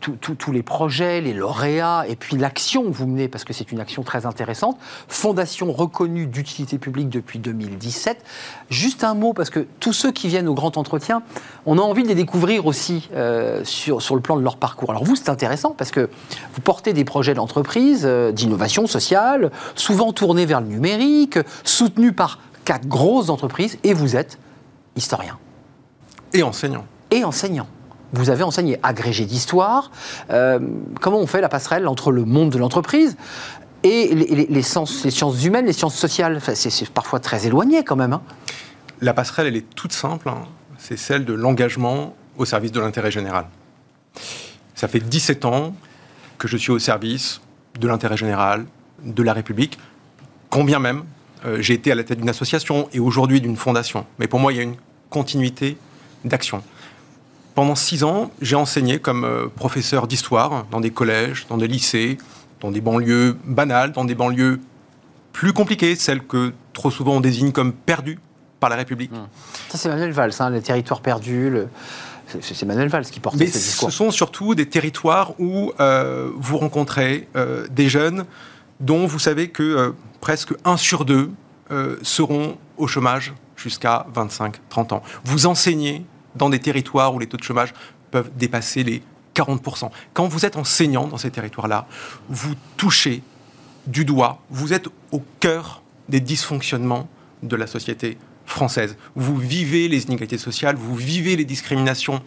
tous 0.00 0.52
les 0.52 0.62
projets, 0.62 1.22
les 1.22 1.32
lauréats 1.32 2.04
et 2.06 2.16
puis 2.16 2.36
l'action 2.36 2.82
que 2.82 2.94
vous 2.94 3.06
menez, 3.06 3.28
parce 3.28 3.44
que 3.44 3.54
c'est 3.54 3.72
une 3.72 3.80
action 3.80 4.02
très 4.02 4.26
intéressante, 4.26 4.76
fondation 5.08 5.72
reconnue 5.72 6.26
d'utilité 6.26 6.76
publique 6.76 7.08
depuis 7.08 7.38
2017. 7.58 8.24
Juste 8.70 9.04
un 9.04 9.14
mot, 9.14 9.32
parce 9.32 9.50
que 9.50 9.66
tous 9.80 9.92
ceux 9.92 10.12
qui 10.12 10.28
viennent 10.28 10.48
au 10.48 10.54
grand 10.54 10.76
entretien, 10.76 11.22
on 11.66 11.78
a 11.78 11.82
envie 11.82 12.02
de 12.02 12.08
les 12.08 12.14
découvrir 12.14 12.66
aussi 12.66 13.08
euh, 13.14 13.62
sur, 13.64 14.02
sur 14.02 14.14
le 14.14 14.20
plan 14.20 14.36
de 14.36 14.42
leur 14.42 14.56
parcours. 14.56 14.90
Alors 14.90 15.04
vous, 15.04 15.16
c'est 15.16 15.28
intéressant 15.28 15.74
parce 15.76 15.90
que 15.90 16.08
vous 16.54 16.60
portez 16.60 16.92
des 16.92 17.04
projets 17.04 17.34
d'entreprise, 17.34 18.02
euh, 18.04 18.32
d'innovation 18.32 18.86
sociale, 18.86 19.50
souvent 19.74 20.12
tournés 20.12 20.46
vers 20.46 20.60
le 20.60 20.68
numérique, 20.68 21.38
soutenus 21.64 22.14
par 22.14 22.40
quatre 22.64 22.86
grosses 22.86 23.28
entreprises, 23.28 23.78
et 23.84 23.92
vous 23.92 24.16
êtes 24.16 24.38
historien. 24.96 25.38
Et 26.32 26.42
enseignant. 26.42 26.84
Et 27.10 27.24
enseignant 27.24 27.66
vous 28.14 28.30
avez 28.30 28.44
enseigné 28.44 28.78
agrégé 28.82 29.24
d'histoire. 29.24 29.90
Euh, 30.30 30.58
comment 31.00 31.18
on 31.18 31.26
fait 31.26 31.40
la 31.40 31.48
passerelle 31.48 31.88
entre 31.88 32.12
le 32.12 32.24
monde 32.24 32.50
de 32.50 32.58
l'entreprise 32.58 33.16
et 33.84 34.14
les, 34.14 34.62
sciences, 34.62 35.44
humaines, 35.44 35.66
les 35.66 35.72
sciences 35.72 35.94
sociales. 35.94 36.40
c'est 36.54 36.88
parfois 36.88 37.20
très 37.20 37.46
éloigné 37.46 37.84
quand 37.84 37.96
même. 37.96 38.14
Hein. 38.14 38.22
La 39.00 39.12
passerelle, 39.12 39.46
elle 39.46 39.56
est 39.56 39.74
toute 39.74 39.92
simple. 39.92 40.28
Hein. 40.28 40.44
C'est 40.78 40.96
celle 40.96 41.24
de 41.24 41.34
l'engagement 41.34 42.16
au 42.36 42.46
service 42.46 42.72
de 42.72 42.80
l'intérêt 42.80 43.10
général. 43.10 43.46
Ça 44.74 44.88
fait 44.88 45.00
17 45.00 45.44
ans 45.44 45.74
que 46.38 46.48
je 46.48 46.56
suis 46.56 46.72
au 46.72 46.78
service 46.78 47.40
de 47.78 47.86
l'intérêt 47.86 48.16
général, 48.16 48.66
de 49.04 49.22
la 49.22 49.34
République, 49.34 49.78
combien 50.48 50.78
même 50.78 51.04
euh, 51.44 51.60
j'ai 51.60 51.74
été 51.74 51.92
à 51.92 51.94
la 51.94 52.04
tête 52.04 52.18
d'une 52.18 52.28
association 52.28 52.88
et 52.92 53.00
aujourd'hui 53.00 53.40
d'une 53.40 53.56
fondation. 53.56 54.06
Mais 54.18 54.26
pour 54.26 54.40
moi, 54.40 54.52
il 54.52 54.56
y 54.56 54.60
a 54.60 54.62
une 54.62 54.76
continuité 55.10 55.76
d'action. 56.24 56.62
Pendant 57.54 57.74
six 57.74 58.02
ans, 58.02 58.30
j'ai 58.40 58.56
enseigné 58.56 58.98
comme 58.98 59.24
euh, 59.24 59.46
professeur 59.48 60.06
d'histoire 60.06 60.64
dans 60.70 60.80
des 60.80 60.90
collèges, 60.90 61.46
dans 61.48 61.58
des 61.58 61.68
lycées, 61.68 62.18
dans 62.64 62.70
des 62.70 62.80
banlieues 62.80 63.36
banales, 63.44 63.92
dans 63.92 64.06
des 64.06 64.14
banlieues 64.14 64.58
plus 65.32 65.52
compliquées, 65.52 65.96
celles 65.96 66.22
que 66.22 66.54
trop 66.72 66.90
souvent 66.90 67.16
on 67.16 67.20
désigne 67.20 67.52
comme 67.52 67.74
perdues 67.74 68.18
par 68.58 68.70
la 68.70 68.76
République. 68.76 69.12
Mmh. 69.12 69.26
Ça, 69.68 69.76
c'est 69.76 69.90
Manuel 69.90 70.12
Valls, 70.12 70.32
hein, 70.38 70.48
les 70.48 70.62
territoires 70.62 71.02
perdus. 71.02 71.58
C'est 72.40 72.64
Manuel 72.64 72.88
Valls 72.88 73.04
qui 73.04 73.20
porte 73.20 73.36
ce 73.36 73.44
discours. 73.44 73.90
Ce 73.90 73.96
sont 73.98 74.10
surtout 74.10 74.54
des 74.54 74.66
territoires 74.66 75.38
où 75.38 75.72
euh, 75.78 76.30
vous 76.36 76.56
rencontrez 76.56 77.28
euh, 77.36 77.66
des 77.70 77.90
jeunes 77.90 78.24
dont 78.80 79.06
vous 79.06 79.18
savez 79.18 79.50
que 79.50 79.62
euh, 79.62 79.90
presque 80.22 80.54
un 80.64 80.78
sur 80.78 81.04
deux 81.04 81.30
seront 82.02 82.56
au 82.76 82.86
chômage 82.86 83.34
jusqu'à 83.56 84.06
25-30 84.14 84.94
ans. 84.94 85.02
Vous 85.24 85.46
enseignez 85.46 86.06
dans 86.36 86.48
des 86.48 86.60
territoires 86.60 87.12
où 87.14 87.18
les 87.18 87.26
taux 87.26 87.36
de 87.36 87.42
chômage 87.42 87.74
peuvent 88.12 88.30
dépasser 88.36 88.84
les 88.84 89.02
40%. 89.34 89.90
Quand 90.12 90.26
vous 90.26 90.46
êtes 90.46 90.56
enseignant 90.56 91.06
dans 91.06 91.18
ces 91.18 91.30
territoires-là, 91.30 91.86
vous 92.28 92.54
touchez 92.76 93.22
du 93.86 94.04
doigt, 94.04 94.40
vous 94.50 94.72
êtes 94.72 94.88
au 95.12 95.22
cœur 95.40 95.82
des 96.08 96.20
dysfonctionnements 96.20 97.08
de 97.42 97.56
la 97.56 97.66
société 97.66 98.18
française. 98.46 98.96
Vous 99.14 99.36
vivez 99.36 99.88
les 99.88 100.04
inégalités 100.04 100.38
sociales, 100.38 100.76
vous 100.76 100.94
vivez 100.94 101.36
les 101.36 101.44
discriminations. 101.44 102.22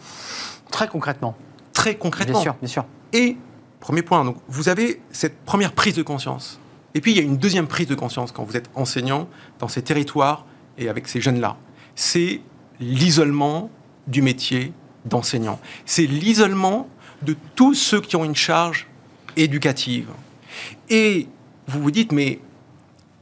Très 0.70 0.88
concrètement. 0.88 1.36
Très 1.72 1.96
concrètement. 1.96 2.34
Bien 2.34 2.42
sûr, 2.42 2.54
bien 2.60 2.68
sûr. 2.68 2.84
Et, 3.12 3.36
premier 3.80 4.02
point, 4.02 4.24
donc, 4.24 4.36
vous 4.48 4.68
avez 4.68 5.00
cette 5.10 5.38
première 5.44 5.72
prise 5.72 5.94
de 5.94 6.02
conscience. 6.02 6.58
Et 6.94 7.00
puis, 7.00 7.12
il 7.12 7.16
y 7.16 7.20
a 7.20 7.22
une 7.22 7.36
deuxième 7.36 7.66
prise 7.66 7.86
de 7.86 7.94
conscience 7.94 8.32
quand 8.32 8.44
vous 8.44 8.56
êtes 8.56 8.70
enseignant 8.74 9.28
dans 9.58 9.68
ces 9.68 9.82
territoires 9.82 10.44
et 10.76 10.88
avec 10.88 11.08
ces 11.08 11.20
jeunes-là. 11.20 11.56
C'est 11.94 12.40
l'isolement 12.80 13.70
du 14.06 14.22
métier 14.22 14.72
d'enseignant. 15.04 15.60
C'est 15.86 16.06
l'isolement 16.06 16.88
de 17.22 17.36
tous 17.54 17.74
ceux 17.74 18.00
qui 18.00 18.16
ont 18.16 18.24
une 18.24 18.36
charge 18.36 18.86
éducative. 19.36 20.08
Et 20.88 21.28
vous 21.66 21.80
vous 21.80 21.90
dites, 21.90 22.12
mais 22.12 22.40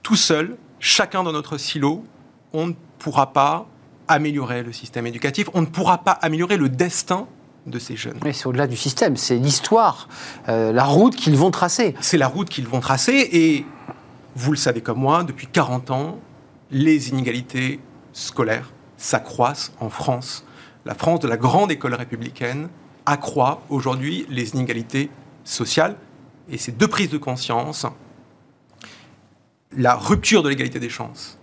tout 0.03 0.17
seul, 0.17 0.57
chacun 0.79 1.23
dans 1.23 1.33
notre 1.33 1.59
silo, 1.59 2.05
on 2.53 2.69
ne 2.69 2.73
pourra 2.99 3.33
pas 3.33 3.67
améliorer 4.09 4.63
le 4.63 4.73
système 4.73 5.07
éducatif, 5.07 5.49
on 5.55 5.61
ne 5.61 5.67
pourra 5.67 5.99
pas 5.99 6.13
améliorer 6.13 6.57
le 6.57 6.69
destin 6.69 7.27
de 7.67 7.79
ces 7.79 7.97
jeunes. 7.97 8.19
Mais 8.25 8.33
c'est 8.33 8.47
au-delà 8.47 8.67
du 8.67 8.77
système, 8.77 9.17
c'est 9.17 9.37
l'histoire, 9.37 10.09
euh, 10.49 10.73
la 10.73 10.85
route 10.85 11.17
qu'ils 11.17 11.37
vont 11.37 11.51
tracer. 11.51 11.95
C'est 12.01 12.19
la 12.19 12.29
route 12.29 12.49
qu'ils 12.49 12.69
vont 12.69 12.81
tracer 12.81 13.29
et 13.33 13.67
vous 14.37 14.53
le 14.53 14.57
savez 14.57 14.81
comme 14.81 14.99
moi, 14.99 15.25
depuis 15.25 15.49
40 15.49 15.91
ans, 15.91 16.19
les 16.71 17.09
inégalités 17.09 17.81
scolaires 18.13 18.73
s'accroissent 18.97 19.73
en 19.81 19.91
France. 19.91 20.45
La 20.85 20.95
France 20.95 21.21
de 21.21 21.29
la 21.29 21.37
grande 21.37 21.73
école 21.73 21.95
républicaine 21.95 22.69
accroît 23.07 23.63
aujourd'hui 23.71 24.27
les 24.29 24.51
inégalités 24.51 25.11
sociales 25.45 25.97
et 26.51 26.59
ces 26.59 26.73
deux 26.73 26.89
prises 26.89 27.11
de 27.11 27.19
conscience, 27.19 27.87
la 29.77 29.95
rupture 29.95 30.43
de 30.43 30.49
l'égalité 30.49 30.79
des 30.81 30.89
chances 30.89 31.39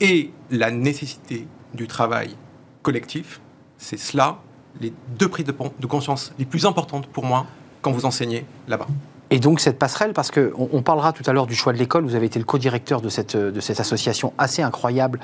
et 0.00 0.30
la 0.50 0.70
nécessité 0.70 1.46
du 1.74 1.86
travail 1.86 2.36
collectif, 2.82 3.40
c'est 3.78 3.96
cela 3.96 4.38
les 4.80 4.92
deux 5.18 5.28
prises 5.28 5.46
de, 5.46 5.86
conscience 5.86 6.32
les 6.38 6.44
plus 6.44 6.66
importantes 6.66 7.06
pour 7.06 7.24
moi 7.24 7.46
quand 7.82 7.92
vous 7.92 8.04
enseignez 8.04 8.44
là-bas. 8.68 8.86
Et 9.32 9.38
donc 9.38 9.60
cette 9.60 9.78
passerelle, 9.78 10.12
parce 10.12 10.30
qu'on 10.30 10.68
on 10.72 10.82
parlera 10.82 11.14
tout 11.14 11.22
à 11.26 11.32
l'heure 11.32 11.46
du 11.46 11.54
choix 11.54 11.72
de 11.72 11.78
l'école, 11.78 12.04
vous 12.04 12.14
avez 12.14 12.26
été 12.26 12.38
le 12.38 12.44
co-directeur 12.44 13.00
de 13.00 13.08
cette, 13.08 13.34
de 13.34 13.60
cette 13.60 13.80
association 13.80 14.34
assez 14.36 14.60
incroyable 14.60 15.20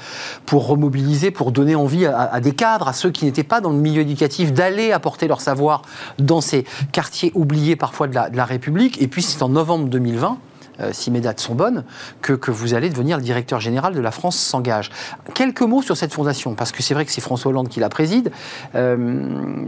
pour 0.46 0.66
remobiliser, 0.66 1.30
pour 1.30 1.52
donner 1.52 1.74
envie 1.74 2.06
à, 2.06 2.40
des 2.40 2.52
cadres, 2.52 2.88
à 2.88 2.94
ceux 2.94 3.10
qui 3.10 3.26
n'étaient 3.26 3.42
pas 3.42 3.60
dans 3.60 3.68
le 3.68 3.76
milieu 3.76 4.00
éducatif, 4.00 4.54
d'aller 4.54 4.92
apporter 4.92 5.28
leur 5.28 5.42
savoir 5.42 5.82
dans 6.18 6.40
ces 6.40 6.64
quartiers 6.90 7.32
oubliés 7.34 7.76
parfois 7.76 8.06
de 8.06 8.14
la, 8.14 8.44
République. 8.46 9.00
Et 9.02 9.08
puis 9.08 9.20
c'est 9.20 9.42
en 9.42 9.50
novembre 9.50 9.90
2020 9.90 10.38
euh, 10.80 10.90
si 10.92 11.10
mes 11.10 11.20
dates 11.20 11.40
sont 11.40 11.54
bonnes, 11.54 11.84
que, 12.22 12.32
que, 12.32 12.50
vous 12.50 12.72
allez 12.72 12.88
devenir 12.88 13.18
le 13.18 13.22
directeur 13.22 13.60
général 13.60 13.94
de 13.94 14.00
la 14.00 14.10
France 14.10 14.38
s'engage. 14.38 14.90
Quelques 15.34 15.60
mots 15.60 15.82
sur 15.82 15.98
cette 15.98 16.14
fondation, 16.14 16.54
parce 16.54 16.72
que 16.72 16.82
c'est 16.82 16.94
vrai 16.94 17.04
que 17.04 17.12
c'est 17.12 17.20
François 17.20 17.50
Hollande 17.50 17.68
qui 17.68 17.80
la 17.80 17.90
préside. 17.90 18.32
Euh, 18.74 19.66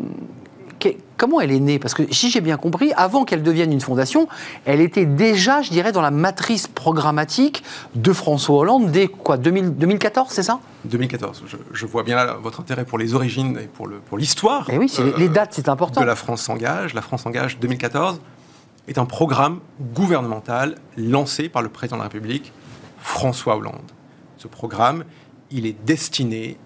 comment 1.16 1.40
elle 1.40 1.52
est 1.52 1.60
née? 1.60 1.78
Parce 1.78 1.94
que 1.94 2.02
si 2.12 2.30
j'ai 2.30 2.40
bien 2.40 2.56
compris, 2.56 2.92
avant 2.96 3.24
qu'elle 3.24 3.42
devienne 3.42 3.72
une 3.72 3.80
fondation, 3.80 4.28
elle 4.64 4.80
était 4.80 5.06
déjà, 5.06 5.62
je 5.62 5.70
dirais, 5.70 5.92
dans 5.92 6.00
la 6.00 6.10
matrice 6.10 6.66
programmatique 6.66 7.62
de 7.94 8.12
François 8.12 8.58
Hollande 8.58 8.90
dès 8.90 9.08
quoi 9.08 9.36
2014, 9.36 10.28
c'est 10.30 10.42
ça? 10.42 10.60
2014. 10.84 11.44
Je, 11.72 11.86
vois 11.86 12.02
bien 12.02 12.16
là 12.16 12.36
votre 12.42 12.60
intérêt 12.60 12.84
pour 12.84 12.98
les 12.98 13.14
origines 13.14 13.58
et 13.58 13.68
pour 13.68 14.16
l'histoire. 14.16 14.64
Pour 14.64 14.74
et 14.74 14.78
oui, 14.78 14.92
les 15.18 15.28
dates, 15.28 15.52
c'est 15.52 15.68
important. 15.68 16.00
De 16.00 16.06
la 16.06 16.16
France 16.16 16.42
s'engage. 16.42 16.94
La 16.94 17.02
France 17.02 17.22
s'engage 17.22 17.58
2014 17.58 18.20
est 18.88 18.98
un 18.98 19.04
programme 19.04 19.60
gouvernemental 19.94 20.76
lancé 20.96 21.48
par 21.48 21.62
le 21.62 21.68
président 21.68 21.96
de 21.96 22.02
la 22.02 22.08
République, 22.08 22.52
François 22.98 23.56
Hollande. 23.56 23.92
Ce 24.38 24.48
programme, 24.48 25.04
il 25.50 25.66
est 25.66 25.76
destiné 25.84 26.56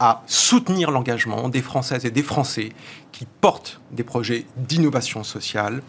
à 0.00 0.22
soutenir 0.26 0.90
l'engagement 0.90 1.48
des 1.48 1.62
Françaises 1.62 2.04
et 2.04 2.10
des 2.10 2.22
Français 2.22 2.70
qui 3.12 3.26
portent 3.40 3.80
des 3.90 4.04
projets 4.04 4.46
d'innovation 4.56 5.24
sociale 5.24 5.82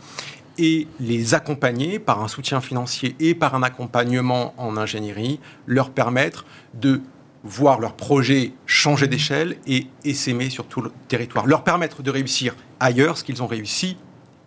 et 0.58 0.88
les 1.00 1.34
accompagner 1.34 2.00
par 2.00 2.22
un 2.22 2.28
soutien 2.28 2.60
financier 2.60 3.16
et 3.20 3.34
par 3.34 3.56
un 3.56 3.64
accompagnement 3.64 4.54
en 4.58 4.76
ingénierie, 4.78 5.40
leur 5.66 5.90
permettre 5.90 6.46
de 6.74 7.02
voir 7.44 7.80
leurs 7.80 7.94
projets 7.94 8.52
changer 8.66 9.08
d'échelle 9.08 9.58
et 9.66 9.88
essaimer 10.04 10.50
sur 10.50 10.66
tout 10.68 10.82
le 10.82 10.92
territoire, 11.08 11.48
leur 11.48 11.64
permettre 11.64 12.04
de 12.04 12.12
réussir 12.12 12.56
ailleurs 12.80 13.18
ce 13.18 13.24
qu'ils 13.24 13.42
ont 13.42 13.48
réussi 13.48 13.96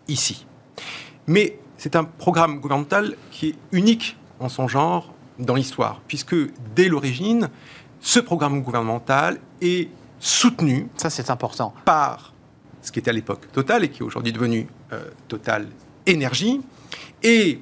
ici. 0.08 0.46
Mais 1.26 1.58
c'est 1.78 1.96
un 1.96 2.04
programme 2.04 2.60
gouvernemental 2.60 3.16
qui 3.30 3.48
est 3.48 3.54
unique 3.72 4.16
en 4.40 4.48
son 4.48 4.68
genre 4.68 5.14
dans 5.38 5.54
l'histoire, 5.54 6.00
puisque 6.06 6.36
dès 6.74 6.88
l'origine, 6.88 7.48
ce 8.02 8.20
programme 8.20 8.60
gouvernemental 8.62 9.38
est 9.62 9.88
soutenu. 10.20 10.88
Ça, 10.96 11.08
c'est 11.08 11.30
important. 11.30 11.72
Par 11.86 12.34
ce 12.82 12.90
qui 12.90 12.98
était 12.98 13.10
à 13.10 13.14
l'époque 13.14 13.46
Total 13.52 13.84
et 13.84 13.88
qui 13.88 14.00
est 14.00 14.04
aujourd'hui 14.04 14.32
devenu 14.32 14.66
euh, 14.92 15.00
Total 15.28 15.68
Énergie. 16.04 16.60
Et 17.22 17.60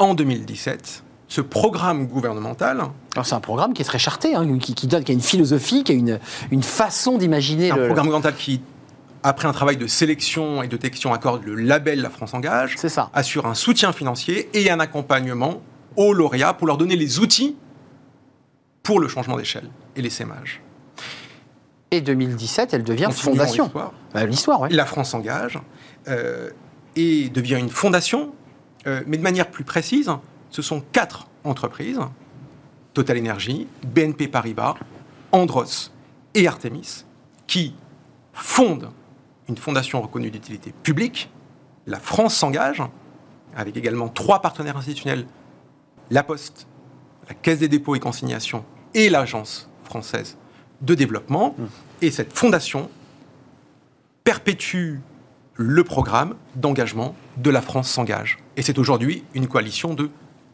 en 0.00 0.14
2017, 0.14 1.04
ce 1.28 1.40
programme 1.40 2.08
gouvernemental. 2.08 2.82
Alors 3.14 3.24
c'est 3.24 3.34
un 3.34 3.40
programme 3.40 3.72
qui 3.72 3.82
est 3.82 3.84
très 3.84 4.00
charté, 4.00 4.34
hein, 4.34 4.58
qui, 4.58 4.86
donne, 4.88 5.04
qui 5.04 5.12
a 5.12 5.14
une 5.14 5.20
philosophie, 5.20 5.84
qui 5.84 5.92
a 5.92 5.94
une, 5.94 6.18
une 6.50 6.64
façon 6.64 7.16
d'imaginer. 7.16 7.70
Un 7.70 7.74
programme 7.76 8.06
gouvernemental 8.06 8.34
qui 8.34 8.60
après 9.22 9.46
un 9.46 9.52
travail 9.52 9.76
de 9.76 9.86
sélection 9.86 10.64
et 10.64 10.66
de 10.66 10.76
détection, 10.76 11.12
accorde 11.12 11.44
le 11.44 11.54
label 11.54 12.00
La 12.00 12.10
France 12.10 12.34
Engage, 12.34 12.76
ça. 12.76 13.08
assure 13.14 13.46
un 13.46 13.54
soutien 13.54 13.92
financier 13.92 14.50
et 14.52 14.68
un 14.68 14.80
accompagnement 14.80 15.62
aux 15.94 16.12
lauréats 16.12 16.54
pour 16.54 16.66
leur 16.66 16.76
donner 16.76 16.96
les 16.96 17.20
outils 17.20 17.54
pour 18.82 19.00
le 19.00 19.08
changement 19.08 19.36
d'échelle 19.36 19.68
et 19.96 20.02
l'essaimage. 20.02 20.62
Et 21.90 22.00
2017, 22.00 22.74
elle 22.74 22.84
devient 22.84 23.08
fondation. 23.12 23.64
L'histoire. 23.64 24.60
Bah, 24.60 24.66
oui. 24.68 24.74
La 24.74 24.86
France 24.86 25.10
s'engage 25.10 25.58
euh, 26.08 26.50
et 26.96 27.28
devient 27.28 27.58
une 27.58 27.68
fondation, 27.68 28.32
euh, 28.86 29.02
mais 29.06 29.18
de 29.18 29.22
manière 29.22 29.50
plus 29.50 29.64
précise, 29.64 30.10
ce 30.50 30.62
sont 30.62 30.82
quatre 30.92 31.28
entreprises 31.44 32.00
Total 32.94 33.18
Energy, 33.18 33.66
BNP 33.86 34.28
Paribas, 34.28 34.74
Andros 35.32 35.92
et 36.34 36.46
Artemis 36.46 37.04
qui 37.46 37.74
fondent 38.32 38.90
une 39.48 39.56
fondation 39.56 40.00
reconnue 40.00 40.30
d'utilité 40.30 40.72
publique. 40.82 41.30
La 41.86 41.98
France 41.98 42.34
s'engage, 42.34 42.82
avec 43.56 43.76
également 43.76 44.08
trois 44.08 44.40
partenaires 44.40 44.76
institutionnels, 44.76 45.26
La 46.10 46.22
Poste, 46.22 46.66
la 47.28 47.34
Caisse 47.34 47.58
des 47.58 47.68
dépôts 47.68 47.94
et 47.94 48.00
consignations 48.00 48.64
et 48.94 49.08
l'Agence 49.08 49.68
française 49.84 50.36
de 50.80 50.94
développement. 50.94 51.54
Mmh. 51.56 51.64
Et 52.02 52.10
cette 52.10 52.32
fondation 52.36 52.90
perpétue 54.24 54.96
le 55.54 55.84
programme 55.84 56.34
d'engagement 56.56 57.14
de 57.36 57.50
la 57.50 57.60
France 57.60 57.90
s'engage. 57.90 58.38
Et 58.56 58.62
c'est 58.62 58.78
aujourd'hui 58.78 59.24
une 59.34 59.46
coalition 59.46 59.94
de 59.94 60.10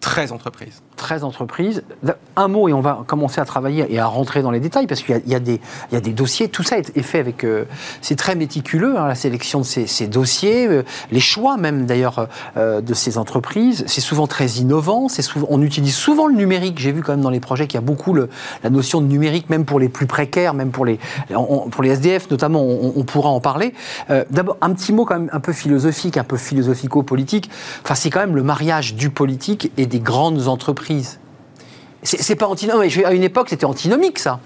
13 0.09 0.33
entreprises. 0.33 0.83
13 0.97 1.23
entreprises. 1.23 1.83
Un 2.35 2.49
mot 2.49 2.66
et 2.66 2.73
on 2.73 2.81
va 2.81 3.05
commencer 3.07 3.42
à 3.42 3.44
travailler 3.44 3.87
et 3.90 3.99
à 3.99 4.07
rentrer 4.07 4.40
dans 4.40 4.51
les 4.51 4.59
détails 4.59 4.87
parce 4.87 5.03
qu'il 5.03 5.21
y, 5.27 5.35
a 5.35 5.38
des 5.38 6.12
dossiers. 6.12 6.49
Tout 6.49 6.62
ça 6.62 6.79
est, 6.79 7.03
fait 7.03 7.18
avec. 7.18 7.44
Euh, 7.44 7.66
c'est 8.01 8.16
très 8.16 8.35
méticuleux, 8.35 8.99
hein, 8.99 9.07
la 9.07 9.14
sélection 9.14 9.61
de 9.61 9.64
ces, 9.64 10.07
dossiers, 10.07 10.66
euh, 10.66 10.83
les 11.12 11.21
choix 11.21 11.59
même 11.59 11.85
d'ailleurs 11.85 12.29
euh, 12.57 12.81
de 12.81 12.94
ces 12.94 13.18
entreprises. 13.18 13.85
C'est 13.87 14.01
souvent 14.01 14.27
très 14.27 14.47
innovant. 14.53 15.09
Souvent, 15.11 15.47
on 15.51 15.61
utilise 15.61 15.94
souvent 15.94 16.27
le 16.27 16.35
numérique. 16.35 16.79
J'ai 16.79 16.92
vu 16.92 17.03
quand 17.03 17.12
même 17.12 17.21
dans 17.21 17.29
les 17.29 17.40
projets 17.40 17.66
qu'il 17.66 17.75
y 17.75 17.83
a 17.83 17.87
beaucoup 17.87 18.14
la 18.14 18.71
notion 18.71 19.03
de 19.03 19.07
numérique, 19.07 19.51
même 19.51 19.66
pour 19.66 19.79
les 19.79 19.90
plus 19.90 20.07
précaires, 20.07 20.55
même 20.55 20.71
pour 20.71 20.87
les, 20.87 20.99
pour 21.71 21.83
les 21.83 21.90
SDF 21.90 22.31
notamment, 22.31 22.62
on, 22.62 23.05
pourra 23.05 23.29
en 23.29 23.40
parler. 23.40 23.75
D'abord, 24.31 24.57
un 24.62 24.73
petit 24.73 24.92
mot 24.92 25.05
quand 25.05 25.18
même 25.18 25.31
un 25.33 25.40
peu 25.40 25.53
philosophique, 25.53 26.16
un 26.16 26.25
peu 26.25 26.38
philosophico-politique. 26.38 27.51
Enfin, 27.85 27.94
c'est 27.94 28.09
quand 28.09 28.21
même 28.21 28.37
le 28.37 28.42
mariage 28.42 28.94
du 28.94 29.11
politique 29.11 29.71
et 29.77 29.87
des 29.87 29.98
grandes 30.01 30.49
entreprises. 30.49 31.21
C'est 32.03 32.37
pas 32.37 32.47
antinomique. 32.47 32.97
À 33.05 33.13
une 33.13 33.25
époque, 33.25 33.49
c'était 33.49 33.65
antinomique, 33.65 34.19
ça. 34.19 34.41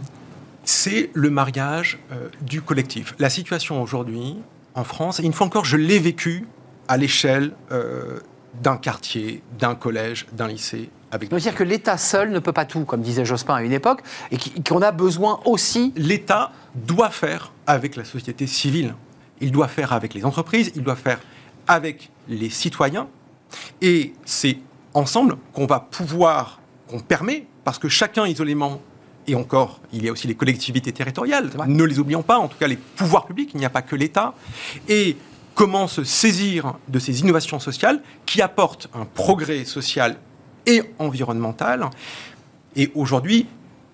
C'est 0.64 1.10
le 1.12 1.28
mariage 1.28 1.98
euh, 2.12 2.28
du 2.40 2.62
collectif. 2.62 3.14
La 3.18 3.28
situation 3.28 3.82
aujourd'hui, 3.82 4.36
en 4.74 4.84
France, 4.84 5.20
et 5.20 5.24
une 5.24 5.32
fois 5.32 5.46
encore, 5.46 5.64
je 5.64 5.76
l'ai 5.76 5.98
vécu 5.98 6.46
à 6.88 6.96
l'échelle 6.96 7.52
euh, 7.72 8.20
d'un 8.62 8.76
quartier, 8.76 9.42
d'un 9.58 9.74
collège, 9.74 10.26
d'un 10.32 10.48
lycée. 10.48 10.88
Avec... 11.10 11.28
Ça 11.28 11.36
veut 11.36 11.42
dire 11.42 11.54
que 11.54 11.64
l'État 11.64 11.98
seul 11.98 12.30
ne 12.30 12.38
peut 12.38 12.52
pas 12.52 12.64
tout, 12.64 12.84
comme 12.84 13.02
disait 13.02 13.24
Jospin 13.24 13.54
à 13.54 13.62
une 13.62 13.72
époque, 13.72 14.02
et 14.30 14.38
qu'on 14.62 14.80
a 14.80 14.92
besoin 14.92 15.40
aussi. 15.44 15.92
L'État 15.96 16.52
doit 16.74 17.10
faire 17.10 17.52
avec 17.66 17.96
la 17.96 18.04
société 18.04 18.46
civile. 18.46 18.94
Il 19.40 19.52
doit 19.52 19.68
faire 19.68 19.92
avec 19.92 20.14
les 20.14 20.24
entreprises, 20.24 20.72
il 20.74 20.82
doit 20.82 20.96
faire 20.96 21.20
avec 21.66 22.10
les 22.28 22.48
citoyens. 22.50 23.08
Et 23.80 24.14
c'est 24.24 24.58
ensemble 24.94 25.36
qu'on 25.52 25.66
va 25.66 25.80
pouvoir, 25.80 26.60
qu'on 26.88 27.00
permet, 27.00 27.46
parce 27.64 27.78
que 27.78 27.88
chacun 27.88 28.26
isolément, 28.26 28.80
et 29.26 29.34
encore, 29.34 29.80
il 29.92 30.04
y 30.04 30.08
a 30.08 30.12
aussi 30.12 30.26
les 30.26 30.34
collectivités 30.34 30.92
territoriales, 30.92 31.50
ne 31.66 31.84
les 31.84 31.98
oublions 31.98 32.22
pas, 32.22 32.38
en 32.38 32.48
tout 32.48 32.58
cas 32.58 32.66
les 32.66 32.76
pouvoirs 32.76 33.26
publics, 33.26 33.50
il 33.54 33.58
n'y 33.58 33.64
a 33.64 33.70
pas 33.70 33.82
que 33.82 33.94
l'État, 33.94 34.34
et 34.88 35.16
comment 35.54 35.86
se 35.86 36.04
saisir 36.04 36.74
de 36.88 36.98
ces 36.98 37.20
innovations 37.20 37.60
sociales 37.60 38.02
qui 38.26 38.42
apportent 38.42 38.88
un 38.94 39.04
progrès 39.04 39.64
social 39.64 40.16
et 40.66 40.82
environnemental. 40.98 41.88
Et 42.76 42.90
aujourd'hui, 42.94 43.46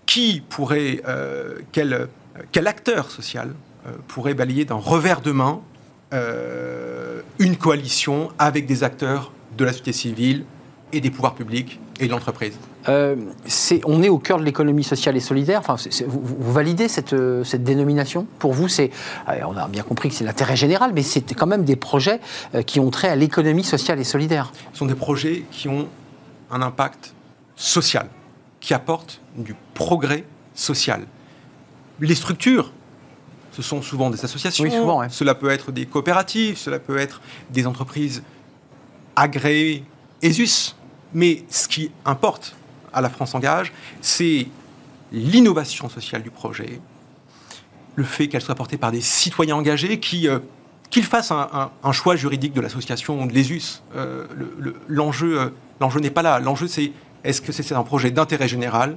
qui 0.06 0.42
pourrait, 0.48 1.02
euh, 1.06 1.58
quel, 1.72 2.08
quel, 2.52 2.66
acteur 2.66 3.11
social 3.11 3.54
euh, 3.87 3.92
pourrait 4.06 4.34
balayer 4.34 4.64
d'un 4.64 4.76
revers 4.76 5.20
de 5.20 5.32
main 5.32 5.61
euh, 6.14 7.20
une 7.38 7.56
coalition 7.56 8.30
avec 8.38 8.66
des 8.66 8.82
acteurs 8.84 9.32
de 9.56 9.64
la 9.64 9.72
société 9.72 9.92
civile, 9.92 10.44
et 10.92 11.01
des 11.01 11.11
pouvoirs 11.11 11.35
publics 11.35 11.79
et 12.01 12.07
de 12.07 12.11
l'entreprise 12.11 12.55
euh, 12.88 13.16
On 13.85 14.03
est 14.03 14.09
au 14.09 14.18
cœur 14.18 14.38
de 14.38 14.44
l'économie 14.44 14.85
sociale 14.85 15.16
et 15.16 15.20
solidaire. 15.20 15.61
Enfin, 15.61 15.77
vous, 16.07 16.53
validez 16.53 16.88
cette, 16.88 17.12
euh, 17.12 17.44
cette, 17.44 17.64
dénomination? 17.64 18.27
Pour 18.38 18.53
vous, 18.53 18.68
c'est, 18.68 18.90
euh, 19.29 19.40
on 19.46 19.57
a 19.57 19.68
bien 19.68 19.83
compris 19.83 20.09
que 20.09 20.14
c'est 20.14 20.24
l'intérêt 20.24 20.57
général, 20.57 20.92
mais 20.94 21.03
c'est 21.03 21.35
quand 21.35 21.46
même 21.46 21.64
des 21.64 21.77
projets 21.77 22.20
qui 22.66 22.81
ont 22.81 22.90
trait 22.90 23.09
à 23.09 23.16
l'économie 23.16 23.64
sociale 23.64 23.98
et 23.98 24.05
solidaire. 24.05 24.53
Ce 24.72 24.79
sont 24.79 24.87
des 24.87 24.94
projets 24.94 25.44
qui 25.51 25.68
ont 25.68 25.88
un 26.51 26.62
impact 26.62 27.14
social, 27.57 28.09
qui 28.61 28.74
apportent 28.74 29.20
du 29.37 29.55
progrès 29.74 30.24
social. 30.55 31.03
les 32.01 32.14
structures, 32.14 32.72
ce 33.53 33.62
sont 33.62 33.83
souvent 33.83 34.09
des 34.09 34.24
associations, 34.24 34.64
Oui, 34.64 34.70
souvent, 34.70 35.01
ouais. 35.01 35.09
cela 35.11 35.35
peut 35.35 35.51
être 35.51 35.72
des 35.72 35.85
coopératives, 35.85 36.57
cela 36.57 36.79
peut 36.79 36.96
être 36.96 37.20
des 37.51 37.66
entreprises 37.66 38.22
agréées 39.16 39.85
ESUS. 40.22 40.74
Mais 41.14 41.44
ce 41.48 41.68
qui 41.68 41.90
importe 42.04 42.54
à 42.92 43.00
la 43.00 43.09
France 43.09 43.35
Engage, 43.35 43.72
c'est 44.00 44.46
l'innovation 45.12 45.88
sociale 45.88 46.22
du 46.22 46.31
projet, 46.31 46.81
le 47.94 48.04
fait 48.04 48.28
qu'elle 48.28 48.42
soit 48.42 48.54
portée 48.54 48.76
par 48.76 48.92
des 48.92 49.00
citoyens 49.00 49.57
engagés 49.57 49.98
qui, 50.00 50.28
euh, 50.28 50.38
qu'ils 50.90 51.04
fassent 51.04 51.33
un, 51.33 51.92
choix 51.92 52.16
juridique 52.16 52.52
de 52.52 52.61
l'association 52.61 53.22
ou 53.22 53.26
de 53.26 53.33
l'ESUS. 53.33 53.83
Euh, 53.96 54.26
euh, 54.35 54.72
l'enjeu 54.88 56.00
n'est 56.00 56.11
pas 56.11 56.22
là. 56.22 56.38
L'enjeu, 56.38 56.68
c'est 56.68 56.92
est-ce 57.24 57.40
que 57.40 57.52
c'est 57.52 57.74
un 57.74 57.83
projet 57.83 58.11
d'intérêt 58.11 58.48
général 58.48 58.96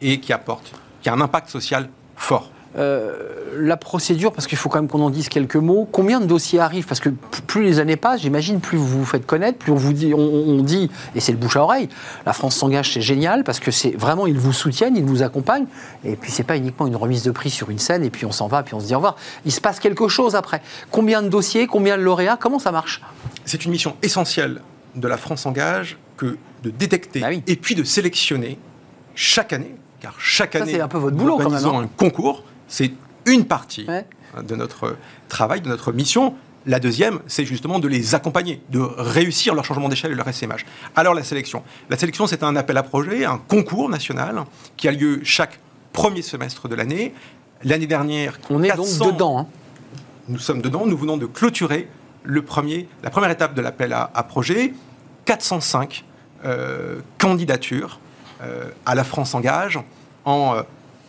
et 0.00 0.20
qui 0.20 0.32
apporte, 0.32 0.72
qui 1.02 1.08
a 1.08 1.12
un 1.12 1.20
impact 1.20 1.50
social 1.50 1.90
fort. 2.16 2.50
Euh, 2.78 3.12
la 3.58 3.76
procédure, 3.76 4.32
parce 4.32 4.46
qu'il 4.46 4.56
faut 4.56 4.68
quand 4.68 4.78
même 4.78 4.88
qu'on 4.88 5.00
en 5.02 5.10
dise 5.10 5.28
quelques 5.28 5.56
mots. 5.56 5.88
Combien 5.90 6.20
de 6.20 6.26
dossiers 6.26 6.60
arrivent 6.60 6.86
Parce 6.86 7.00
que 7.00 7.08
plus 7.08 7.64
les 7.64 7.80
années 7.80 7.96
passent, 7.96 8.20
j'imagine, 8.22 8.60
plus 8.60 8.78
vous 8.78 8.86
vous 8.86 9.04
faites 9.04 9.26
connaître, 9.26 9.58
plus 9.58 9.72
on 9.72 9.76
vous 9.76 9.92
dit, 9.92 10.14
on, 10.14 10.18
on 10.20 10.62
dit, 10.62 10.88
et 11.16 11.20
c'est 11.20 11.32
le 11.32 11.38
bouche 11.38 11.56
à 11.56 11.62
oreille. 11.62 11.88
La 12.26 12.32
France 12.32 12.54
s'engage, 12.56 12.92
c'est 12.92 13.00
génial 13.00 13.42
parce 13.42 13.58
que 13.58 13.72
c'est 13.72 13.90
vraiment 13.90 14.28
ils 14.28 14.38
vous 14.38 14.52
soutiennent, 14.52 14.96
ils 14.96 15.04
vous 15.04 15.22
accompagnent. 15.24 15.66
Et 16.04 16.14
puis 16.14 16.30
c'est 16.30 16.44
pas 16.44 16.56
uniquement 16.56 16.86
une 16.86 16.94
remise 16.94 17.24
de 17.24 17.32
prix 17.32 17.50
sur 17.50 17.70
une 17.70 17.80
scène 17.80 18.04
et 18.04 18.10
puis 18.10 18.24
on 18.24 18.30
s'en 18.32 18.46
va, 18.46 18.62
puis 18.62 18.74
on 18.74 18.80
se 18.80 18.86
dit 18.86 18.94
au 18.94 18.98
revoir. 18.98 19.16
Il 19.44 19.50
se 19.52 19.60
passe 19.60 19.80
quelque 19.80 20.06
chose 20.06 20.36
après. 20.36 20.62
Combien 20.92 21.22
de 21.22 21.28
dossiers 21.28 21.66
Combien 21.66 21.96
de 21.98 22.02
lauréats 22.02 22.36
Comment 22.40 22.60
ça 22.60 22.70
marche? 22.70 23.02
C'est 23.46 23.64
une 23.64 23.72
mission 23.72 23.96
essentielle 24.02 24.60
de 24.94 25.08
la 25.08 25.16
France 25.16 25.44
Engage 25.44 25.98
que 26.16 26.38
de 26.62 26.70
détecter 26.70 27.18
Bah 27.20 27.28
oui. 27.30 27.42
et 27.48 27.56
puis 27.56 27.74
de 27.74 27.82
sélectionner 27.82 28.58
chaque 29.16 29.52
année, 29.52 29.74
car 30.00 30.14
chaque 30.20 30.52
Ça, 30.52 30.62
année, 30.62 30.74
c'est 30.74 30.80
un 30.80 30.88
peu 30.88 30.98
votre 30.98 31.16
nous 31.16 31.22
boulot, 31.22 31.36
quand 31.38 31.44
organisons 31.46 31.72
même, 31.72 31.80
hein. 31.82 31.90
un 31.92 31.96
concours. 31.96 32.44
C'est 32.70 32.92
une 33.26 33.44
partie 33.44 33.84
Ouais. 33.86 34.06
de 34.42 34.54
notre 34.54 34.96
travail, 35.28 35.60
de 35.60 35.68
notre 35.68 35.92
mission. 35.92 36.34
La 36.66 36.78
deuxième, 36.78 37.20
c'est 37.26 37.44
justement 37.44 37.78
de 37.78 37.88
les 37.88 38.14
accompagner, 38.14 38.62
de 38.70 38.78
réussir 38.80 39.54
leur 39.54 39.64
changement 39.64 39.88
d'échelle 39.88 40.12
et 40.12 40.14
leur 40.14 40.28
SMH. 40.28 40.64
Alors 40.94 41.14
la 41.14 41.24
sélection. 41.24 41.62
La 41.90 41.96
sélection, 41.98 42.26
c'est 42.26 42.42
un 42.42 42.54
appel 42.56 42.76
à 42.78 42.82
projet, 42.82 43.24
un 43.24 43.38
concours 43.38 43.88
national 43.88 44.44
qui 44.76 44.86
a 44.88 44.92
lieu 44.92 45.20
chaque 45.24 45.58
premier 45.92 46.22
semestre 46.22 46.68
de 46.68 46.74
l'année. 46.74 47.12
L'année 47.64 47.86
dernière, 47.86 48.38
On 48.50 48.62
est 48.62 48.68
400 48.68 49.04
donc 49.04 49.12
dedans. 49.14 49.38
hein. 49.40 49.46
nous 50.28 50.38
sommes 50.38 50.62
dedans. 50.62 50.86
Nous 50.86 50.96
venons 50.96 51.16
de 51.16 51.26
clôturer 51.26 51.88
le 52.22 52.42
premier, 52.42 52.88
la 53.02 53.10
première 53.10 53.30
étape 53.30 53.54
de 53.54 53.60
l'appel 53.62 53.92
à, 53.92 54.10
à 54.14 54.22
projet. 54.22 54.72
405 55.24 56.04
euh, 56.44 57.00
candidatures 57.18 58.00
euh, 58.42 58.64
à 58.86 58.94
la 58.94 59.04
France 59.04 59.34
Engage 59.34 59.78
en 60.24 60.54
euh, 60.56 60.62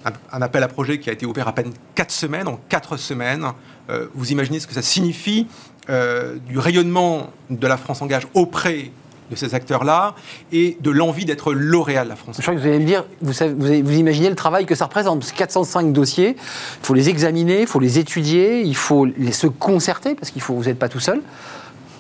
un, 0.06 0.12
un 0.38 0.42
appel 0.42 0.64
à 0.64 0.68
projet 0.68 1.00
qui 1.00 1.10
a 1.10 1.14
été 1.14 1.26
ouvert 1.26 1.48
à 1.48 1.54
peine 1.56 1.72
4 1.96 2.12
semaines. 2.12 2.48
En 2.48 2.60
4 2.70 2.98
semaines, 2.98 3.46
euh, 3.90 4.08
vous 4.14 4.32
imaginez 4.32 4.60
ce 4.60 4.68
que 4.68 4.74
ça 4.74 4.82
signifie 4.82 5.48
euh, 5.90 6.38
du 6.48 6.58
rayonnement 6.60 7.30
de 7.50 7.68
la 7.68 7.78
France 7.78 8.02
Engage 8.02 8.28
auprès 8.34 8.92
de 9.30 9.36
ces 9.38 9.56
acteurs-là 9.56 10.14
et 10.52 10.78
de 10.82 10.92
l'envie 10.92 11.24
d'être 11.24 11.54
lauréat 11.54 12.04
de 12.04 12.10
la 12.10 12.18
France 12.18 12.36
Je 12.38 12.42
crois 12.42 12.54
que 12.54 12.60
vous 12.60 12.68
allez 12.68 12.80
me 12.80 12.86
dire, 12.86 13.06
vous, 13.22 13.32
savez- 13.32 13.54
vous, 13.54 13.66
avez- 13.68 13.82
vous 13.82 13.94
imaginez 13.94 14.30
le 14.30 14.36
travail 14.36 14.66
que 14.66 14.76
ça 14.76 14.86
représente. 14.86 15.20
Parce 15.20 15.32
que 15.32 15.38
405 15.38 15.94
dossiers, 15.94 16.36
il 16.38 16.86
faut 16.86 16.94
les 16.94 17.08
examiner, 17.08 17.62
il 17.62 17.68
faut 17.68 17.80
les 17.80 17.98
étudier, 17.98 18.62
il 18.62 18.76
faut 18.76 19.06
les- 19.06 19.32
se 19.32 19.48
concerter, 19.48 20.16
parce 20.16 20.32
qu'il 20.32 20.42
faut, 20.42 20.54
vous 20.56 20.66
n'êtes 20.66 20.78
pas 20.80 20.90
tout 20.90 21.00
seul. 21.00 21.22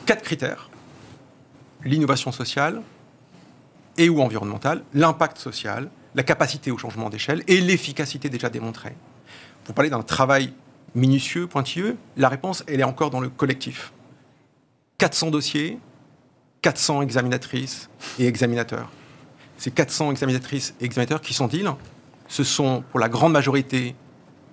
quatre 0.05 0.23
critères 0.23 0.69
l'innovation 1.85 2.31
sociale 2.31 2.81
et 3.97 4.09
ou 4.09 4.21
environnementale, 4.21 4.83
l'impact 4.93 5.37
social, 5.37 5.89
la 6.15 6.23
capacité 6.23 6.71
au 6.71 6.77
changement 6.77 7.09
d'échelle 7.09 7.43
et 7.47 7.61
l'efficacité 7.61 8.29
déjà 8.29 8.49
démontrée. 8.49 8.95
Vous 9.65 9.73
parlez 9.73 9.89
d'un 9.89 10.01
travail 10.01 10.53
minutieux, 10.95 11.47
pointilleux. 11.47 11.97
La 12.17 12.29
réponse, 12.29 12.63
elle 12.67 12.79
est 12.79 12.85
encore 12.85 13.09
dans 13.09 13.19
le 13.19 13.29
collectif. 13.29 13.93
400 14.97 15.31
dossiers, 15.31 15.79
400 16.61 17.01
examinatrices 17.01 17.89
et 18.19 18.27
examinateurs. 18.27 18.91
Ces 19.57 19.71
400 19.71 20.11
examinatrices 20.11 20.75
et 20.81 20.85
examinateurs, 20.85 21.21
qui 21.21 21.33
sont-ils 21.33 21.69
Ce 22.27 22.43
sont 22.43 22.83
pour 22.91 22.99
la 22.99 23.09
grande 23.09 23.31
majorité 23.31 23.95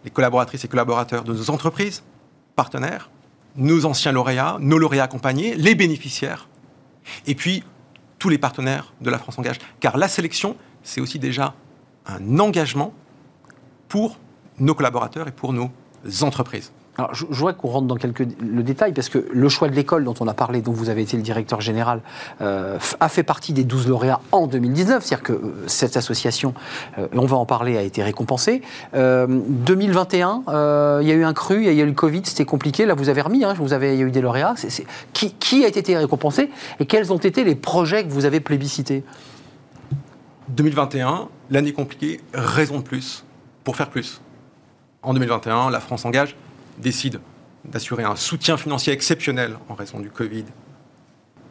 les 0.05 0.11
collaboratrices 0.11 0.65
et 0.65 0.69
collaborateurs 0.69 1.25
de 1.25 1.33
nos 1.33 1.51
entreprises, 1.51 2.03
partenaires, 2.57 3.11
nos 3.57 3.85
anciens 3.85 4.13
lauréats, 4.13 4.57
nos 4.61 4.79
lauréats 4.79 5.05
accompagnés, 5.05 5.55
les 5.57 5.75
bénéficiaires, 5.75 6.49
et 7.27 7.35
puis 7.35 7.65
tous 8.19 8.29
les 8.29 8.39
partenaires 8.39 8.93
de 9.01 9.11
la 9.11 9.19
France 9.19 9.39
Engage. 9.39 9.59
Car 9.81 9.97
la 9.97 10.09
sélection, 10.09 10.57
c'est 10.89 11.03
aussi 11.03 11.19
déjà 11.19 11.55
un 12.07 12.39
engagement 12.39 12.93
pour 13.89 14.19
nos 14.59 14.75
collaborateurs 14.75 15.29
et 15.29 15.33
pour 15.33 15.53
nos 15.53 15.71
entreprises. 16.23 16.73
Alors, 16.97 17.15
je, 17.15 17.27
je 17.31 17.39
voudrais 17.39 17.55
qu'on 17.55 17.69
rentre 17.69 17.87
dans 17.87 17.95
quelques 17.95 18.27
le 18.41 18.63
détail, 18.65 18.93
parce 18.93 19.09
que 19.09 19.25
le 19.31 19.49
choix 19.49 19.69
de 19.69 19.75
l'école 19.75 20.03
dont 20.03 20.15
on 20.19 20.27
a 20.27 20.35
parlé, 20.35 20.63
dont 20.63 20.73
vous 20.73 20.89
avez 20.89 21.03
été 21.03 21.17
le 21.17 21.23
directeur 21.23 21.61
général, 21.61 22.01
euh, 22.41 22.77
a 22.99 23.09
fait 23.09 23.23
partie 23.23 23.53
des 23.53 23.63
12 23.63 23.87
lauréats 23.87 24.21
en 24.33 24.49
2019. 24.49 25.05
C'est-à-dire 25.05 25.23
que 25.23 25.33
euh, 25.33 25.65
cette 25.69 25.97
association, 25.97 26.55
euh, 26.99 27.07
on 27.13 27.27
va 27.27 27.37
en 27.37 27.47
parler, 27.47 27.77
a 27.77 27.83
été 27.83 28.03
récompensée. 28.03 28.63
Euh, 28.95 29.27
2021, 29.29 30.43
euh, 30.49 30.99
il 31.03 31.09
y 31.09 31.13
a 31.13 31.15
eu 31.15 31.23
un 31.23 31.35
cru, 31.35 31.59
il 31.59 31.73
y 31.73 31.81
a 31.81 31.85
eu 31.85 31.87
le 31.87 31.93
Covid, 31.93 32.23
c'était 32.25 32.45
compliqué. 32.45 32.85
Là, 32.85 32.95
vous 32.95 33.11
avez 33.11 33.21
remis, 33.21 33.45
hein, 33.45 33.55
vous 33.57 33.73
avez, 33.73 33.93
il 33.93 34.01
y 34.01 34.03
a 34.03 34.07
eu 34.07 34.11
des 34.11 34.23
lauréats. 34.23 34.55
Qui, 35.13 35.35
qui 35.35 35.65
a 35.65 35.69
été 35.69 35.97
récompensé 35.97 36.51
et 36.81 36.87
quels 36.87 37.13
ont 37.13 37.19
été 37.19 37.45
les 37.45 37.55
projets 37.55 38.05
que 38.05 38.11
vous 38.11 38.25
avez 38.25 38.41
plébiscités? 38.41 39.05
2021, 40.49 41.29
l'année 41.51 41.73
compliquée, 41.73 42.21
raison 42.33 42.79
de 42.79 42.83
plus 42.83 43.25
pour 43.65 43.77
faire 43.77 43.91
plus. 43.91 44.21
En 45.03 45.13
2021, 45.13 45.71
la 45.71 45.81
France 45.81 46.05
Engage 46.05 46.37
décide 46.79 47.21
d'assurer 47.65 48.05
un 48.05 48.17
soutien 48.17 48.57
financier 48.57 48.93
exceptionnel 48.93 49.59
en 49.69 49.75
raison 49.75 50.01
du 50.01 50.11
Covid 50.11 50.45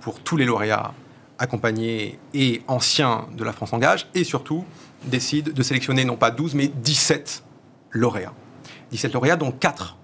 pour 0.01 0.19
tous 0.19 0.35
les 0.35 0.45
lauréats 0.45 0.93
accompagnés 1.37 2.17
et 2.33 2.63
anciens 2.67 3.27
de 3.37 3.43
la 3.43 3.53
France 3.53 3.73
Engage 3.73 4.07
et 4.15 4.23
surtout 4.23 4.65
décide 5.05 5.53
de 5.53 5.63
sélectionner 5.63 6.03
non 6.03 6.15
pas 6.15 6.31
12 6.31 6.55
mais 6.55 6.67
17 6.67 7.43
lauréats. 7.91 8.33
17 8.91 9.13
lauréats 9.13 9.35
dont 9.35 9.51
4 9.51 9.97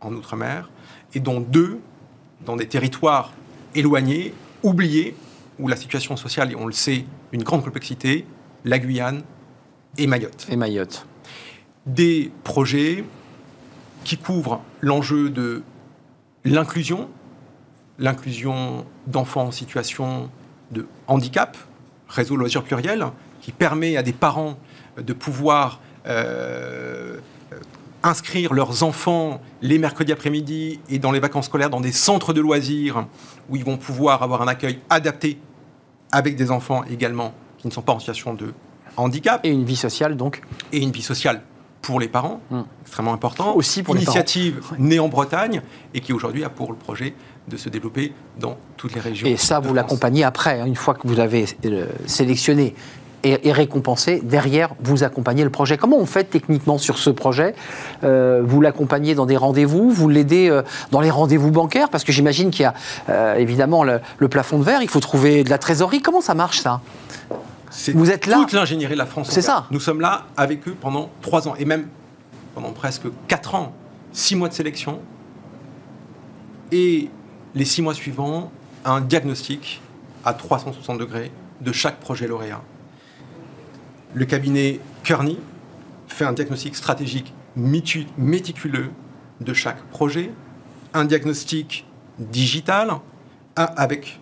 en 0.00 0.12
Outre-mer 0.12 0.70
et 1.14 1.20
dont 1.20 1.40
2 1.40 1.78
dans 2.44 2.56
des 2.56 2.66
territoires 2.66 3.32
éloignés, 3.76 4.34
oubliés, 4.64 5.14
où 5.58 5.68
la 5.68 5.76
situation 5.76 6.16
sociale, 6.16 6.52
et 6.52 6.56
on 6.56 6.66
le 6.66 6.72
sait, 6.72 7.04
une 7.32 7.42
grande 7.42 7.64
complexité, 7.64 8.26
la 8.64 8.78
Guyane 8.78 9.22
et 9.98 10.06
Mayotte. 10.06 10.46
Et 10.50 10.56
Mayotte. 10.56 11.06
Des 11.86 12.30
projets 12.44 13.04
qui 14.04 14.16
couvrent 14.16 14.60
l'enjeu 14.80 15.30
de 15.30 15.62
l'inclusion, 16.44 17.08
l'inclusion 17.98 18.84
d'enfants 19.06 19.46
en 19.46 19.52
situation 19.52 20.30
de 20.70 20.86
handicap, 21.06 21.56
réseau 22.08 22.36
loisirs 22.36 22.64
pluriel, 22.64 23.06
qui 23.40 23.52
permet 23.52 23.96
à 23.96 24.02
des 24.02 24.12
parents 24.12 24.58
de 24.96 25.12
pouvoir 25.12 25.80
euh, 26.06 27.18
inscrire 28.02 28.52
leurs 28.52 28.82
enfants 28.82 29.40
les 29.60 29.78
mercredis 29.78 30.12
après-midi 30.12 30.80
et 30.88 30.98
dans 30.98 31.12
les 31.12 31.20
vacances 31.20 31.46
scolaires 31.46 31.70
dans 31.70 31.80
des 31.80 31.92
centres 31.92 32.32
de 32.32 32.40
loisirs 32.40 33.06
où 33.48 33.56
ils 33.56 33.64
vont 33.64 33.76
pouvoir 33.76 34.22
avoir 34.22 34.42
un 34.42 34.48
accueil 34.48 34.78
adapté 34.90 35.38
avec 36.10 36.36
des 36.36 36.50
enfants 36.50 36.82
également 36.90 37.32
qui 37.58 37.66
ne 37.68 37.72
sont 37.72 37.82
pas 37.82 37.92
en 37.92 37.98
situation 38.00 38.34
de 38.34 38.52
handicap 38.96 39.40
Et 39.44 39.50
une 39.50 39.64
vie 39.64 39.76
sociale, 39.76 40.16
donc. 40.16 40.42
et 40.72 40.78
une 40.78 40.90
vie 40.90 41.02
sociale 41.02 41.42
pour 41.80 41.98
les 41.98 42.08
parents, 42.08 42.40
Mm. 42.50 42.60
extrêmement 42.82 43.12
important. 43.12 43.54
Aussi 43.56 43.82
pour 43.82 43.94
les 43.94 44.02
Initiative 44.02 44.60
née 44.78 45.00
en 45.00 45.08
Bretagne 45.08 45.62
et 45.94 46.00
qui 46.00 46.12
aujourd'hui 46.12 46.44
a 46.44 46.48
pour 46.50 46.70
le 46.70 46.76
projet 46.78 47.14
de 47.48 47.56
se 47.56 47.68
développer 47.68 48.12
dans 48.38 48.56
toutes 48.76 48.94
les 48.94 49.00
régions. 49.00 49.26
Et 49.26 49.36
ça, 49.36 49.58
vous 49.58 49.74
l'accompagnez 49.74 50.22
après, 50.22 50.60
hein, 50.60 50.66
une 50.66 50.76
fois 50.76 50.94
que 50.94 51.08
vous 51.08 51.18
avez 51.18 51.44
euh, 51.64 51.86
sélectionné 52.06 52.74
et, 53.24 53.48
et 53.48 53.52
récompensé. 53.52 54.20
Derrière, 54.22 54.70
vous 54.80 55.04
accompagnez 55.04 55.44
le 55.44 55.50
projet. 55.50 55.76
Comment 55.76 55.98
on 55.98 56.06
fait 56.06 56.24
techniquement 56.24 56.78
sur 56.78 56.98
ce 56.98 57.10
projet? 57.10 57.54
Euh, 58.04 58.42
Vous 58.44 58.60
l'accompagnez 58.60 59.14
dans 59.14 59.26
des 59.26 59.36
rendez-vous 59.36 59.90
Vous 59.90 60.08
l'aidez 60.08 60.48
euh, 60.48 60.62
dans 60.90 61.00
les 61.00 61.10
rendez-vous 61.10 61.50
bancaires? 61.50 61.88
Parce 61.88 62.04
que 62.04 62.12
j'imagine 62.12 62.50
qu'il 62.50 62.62
y 62.62 62.66
a 62.66 62.74
euh, 63.08 63.34
évidemment 63.36 63.84
le, 63.84 64.00
le 64.18 64.28
plafond 64.28 64.58
de 64.58 64.64
verre, 64.64 64.82
il 64.82 64.88
faut 64.88 65.00
trouver 65.00 65.44
de 65.44 65.50
la 65.50 65.58
trésorerie. 65.58 66.00
Comment 66.02 66.20
ça 66.20 66.34
marche 66.34 66.60
ça? 66.60 66.80
Vous 67.94 68.10
êtes 68.10 68.26
là 68.26 68.36
Toute 68.40 68.52
l'ingénierie 68.52 68.92
de 68.94 68.98
la 68.98 69.06
France. 69.06 69.28
C'est 69.30 69.40
ça. 69.42 69.66
Nous 69.70 69.80
sommes 69.80 70.00
là 70.00 70.26
avec 70.36 70.68
eux 70.68 70.76
pendant 70.78 71.08
trois 71.22 71.48
ans 71.48 71.54
et 71.58 71.64
même 71.64 71.86
pendant 72.54 72.72
presque 72.72 73.04
quatre 73.28 73.54
ans. 73.54 73.72
Six 74.12 74.36
mois 74.36 74.48
de 74.50 74.54
sélection 74.54 75.00
et 76.70 77.08
les 77.54 77.64
six 77.64 77.80
mois 77.82 77.94
suivants, 77.94 78.50
un 78.84 79.00
diagnostic 79.00 79.80
à 80.24 80.34
360 80.34 80.98
degrés 80.98 81.30
de 81.60 81.72
chaque 81.72 81.98
projet 81.98 82.26
lauréat. 82.26 82.60
Le 84.14 84.24
cabinet 84.24 84.80
Kearney 85.04 85.38
fait 86.08 86.24
un 86.24 86.32
diagnostic 86.32 86.76
stratégique 86.76 87.32
méticuleux 87.56 88.90
de 89.40 89.54
chaque 89.54 89.82
projet, 89.84 90.30
un 90.94 91.04
diagnostic 91.04 91.86
digital 92.18 92.90
avec 93.56 94.20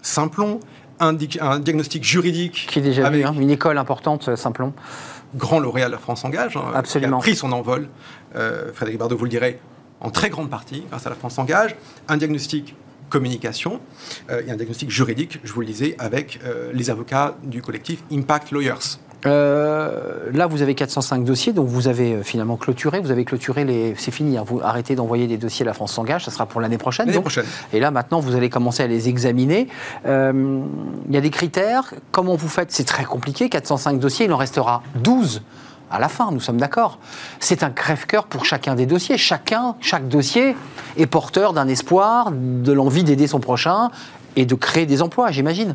Simplon, 0.00 0.60
un, 1.00 1.16
un 1.40 1.58
diagnostic 1.58 2.04
juridique 2.04 2.66
Qui 2.68 2.78
est 2.78 2.82
déjà 2.82 3.10
vu, 3.10 3.24
hein, 3.24 3.34
une 3.38 3.50
école 3.50 3.78
importante, 3.78 4.28
euh, 4.28 4.36
Simplon. 4.36 4.72
grand 5.34 5.58
lauréat 5.60 5.86
de 5.86 5.92
la 5.92 5.98
France 5.98 6.24
Engage, 6.24 6.56
hein, 6.56 6.64
Absolument. 6.74 7.18
qui 7.18 7.22
a 7.22 7.32
pris 7.32 7.36
son 7.36 7.52
envol, 7.52 7.88
euh, 8.36 8.72
Frédéric 8.72 8.98
Bardot 8.98 9.16
vous 9.16 9.24
le 9.24 9.30
dirait, 9.30 9.58
en 10.00 10.10
très 10.10 10.30
grande 10.30 10.50
partie 10.50 10.84
grâce 10.88 11.06
à 11.06 11.10
la 11.10 11.16
France 11.16 11.38
Engage, 11.38 11.76
un 12.08 12.16
diagnostic 12.16 12.74
communication 13.08 13.80
euh, 14.30 14.42
et 14.46 14.50
un 14.50 14.56
diagnostic 14.56 14.90
juridique, 14.90 15.38
je 15.44 15.52
vous 15.52 15.60
le 15.60 15.66
disais, 15.66 15.94
avec 15.98 16.40
euh, 16.44 16.70
les 16.72 16.90
avocats 16.90 17.36
du 17.44 17.62
collectif 17.62 18.02
Impact 18.10 18.50
Lawyers. 18.50 18.98
Euh, 19.24 20.30
là, 20.32 20.46
vous 20.46 20.62
avez 20.62 20.74
405 20.74 21.24
dossiers, 21.24 21.52
donc 21.52 21.68
vous 21.68 21.88
avez 21.88 22.14
euh, 22.14 22.22
finalement 22.22 22.56
clôturé. 22.56 23.00
Vous 23.00 23.10
avez 23.10 23.24
clôturé 23.24 23.64
les. 23.64 23.94
C'est 23.96 24.10
fini. 24.10 24.36
hein, 24.36 24.44
vous 24.46 24.60
arrêtez 24.62 24.94
d'envoyer 24.94 25.26
des 25.26 25.36
dossiers 25.36 25.64
à 25.64 25.66
la 25.66 25.74
France 25.74 25.92
s'engage. 25.92 26.24
Ça 26.24 26.30
sera 26.30 26.46
pour 26.46 26.60
l'année 26.60 26.78
prochaine. 26.78 27.06
L'année 27.06 27.20
prochaine. 27.20 27.44
Et 27.72 27.80
là, 27.80 27.90
maintenant, 27.90 28.20
vous 28.20 28.34
allez 28.34 28.50
commencer 28.50 28.82
à 28.82 28.86
les 28.86 29.08
examiner. 29.08 29.68
Euh, 30.06 30.62
Il 31.08 31.14
y 31.14 31.16
a 31.16 31.20
des 31.20 31.30
critères. 31.30 31.94
Comment 32.10 32.34
vous 32.34 32.48
faites 32.48 32.72
C'est 32.72 32.84
très 32.84 33.04
compliqué. 33.04 33.48
405 33.48 33.98
dossiers, 33.98 34.26
il 34.26 34.32
en 34.32 34.36
restera 34.36 34.82
12 34.96 35.42
à 35.90 35.98
la 36.00 36.08
fin. 36.08 36.30
Nous 36.32 36.40
sommes 36.40 36.58
d'accord. 36.58 36.98
C'est 37.38 37.62
un 37.62 37.70
crève-cœur 37.70 38.24
pour 38.24 38.44
chacun 38.44 38.74
des 38.74 38.86
dossiers. 38.86 39.18
Chacun, 39.18 39.76
chaque 39.80 40.08
dossier 40.08 40.56
est 40.96 41.06
porteur 41.06 41.52
d'un 41.52 41.68
espoir, 41.68 42.32
de 42.32 42.72
l'envie 42.72 43.04
d'aider 43.04 43.26
son 43.26 43.40
prochain 43.40 43.90
et 44.34 44.46
de 44.46 44.54
créer 44.54 44.86
des 44.86 45.02
emplois, 45.02 45.30
j'imagine. 45.30 45.74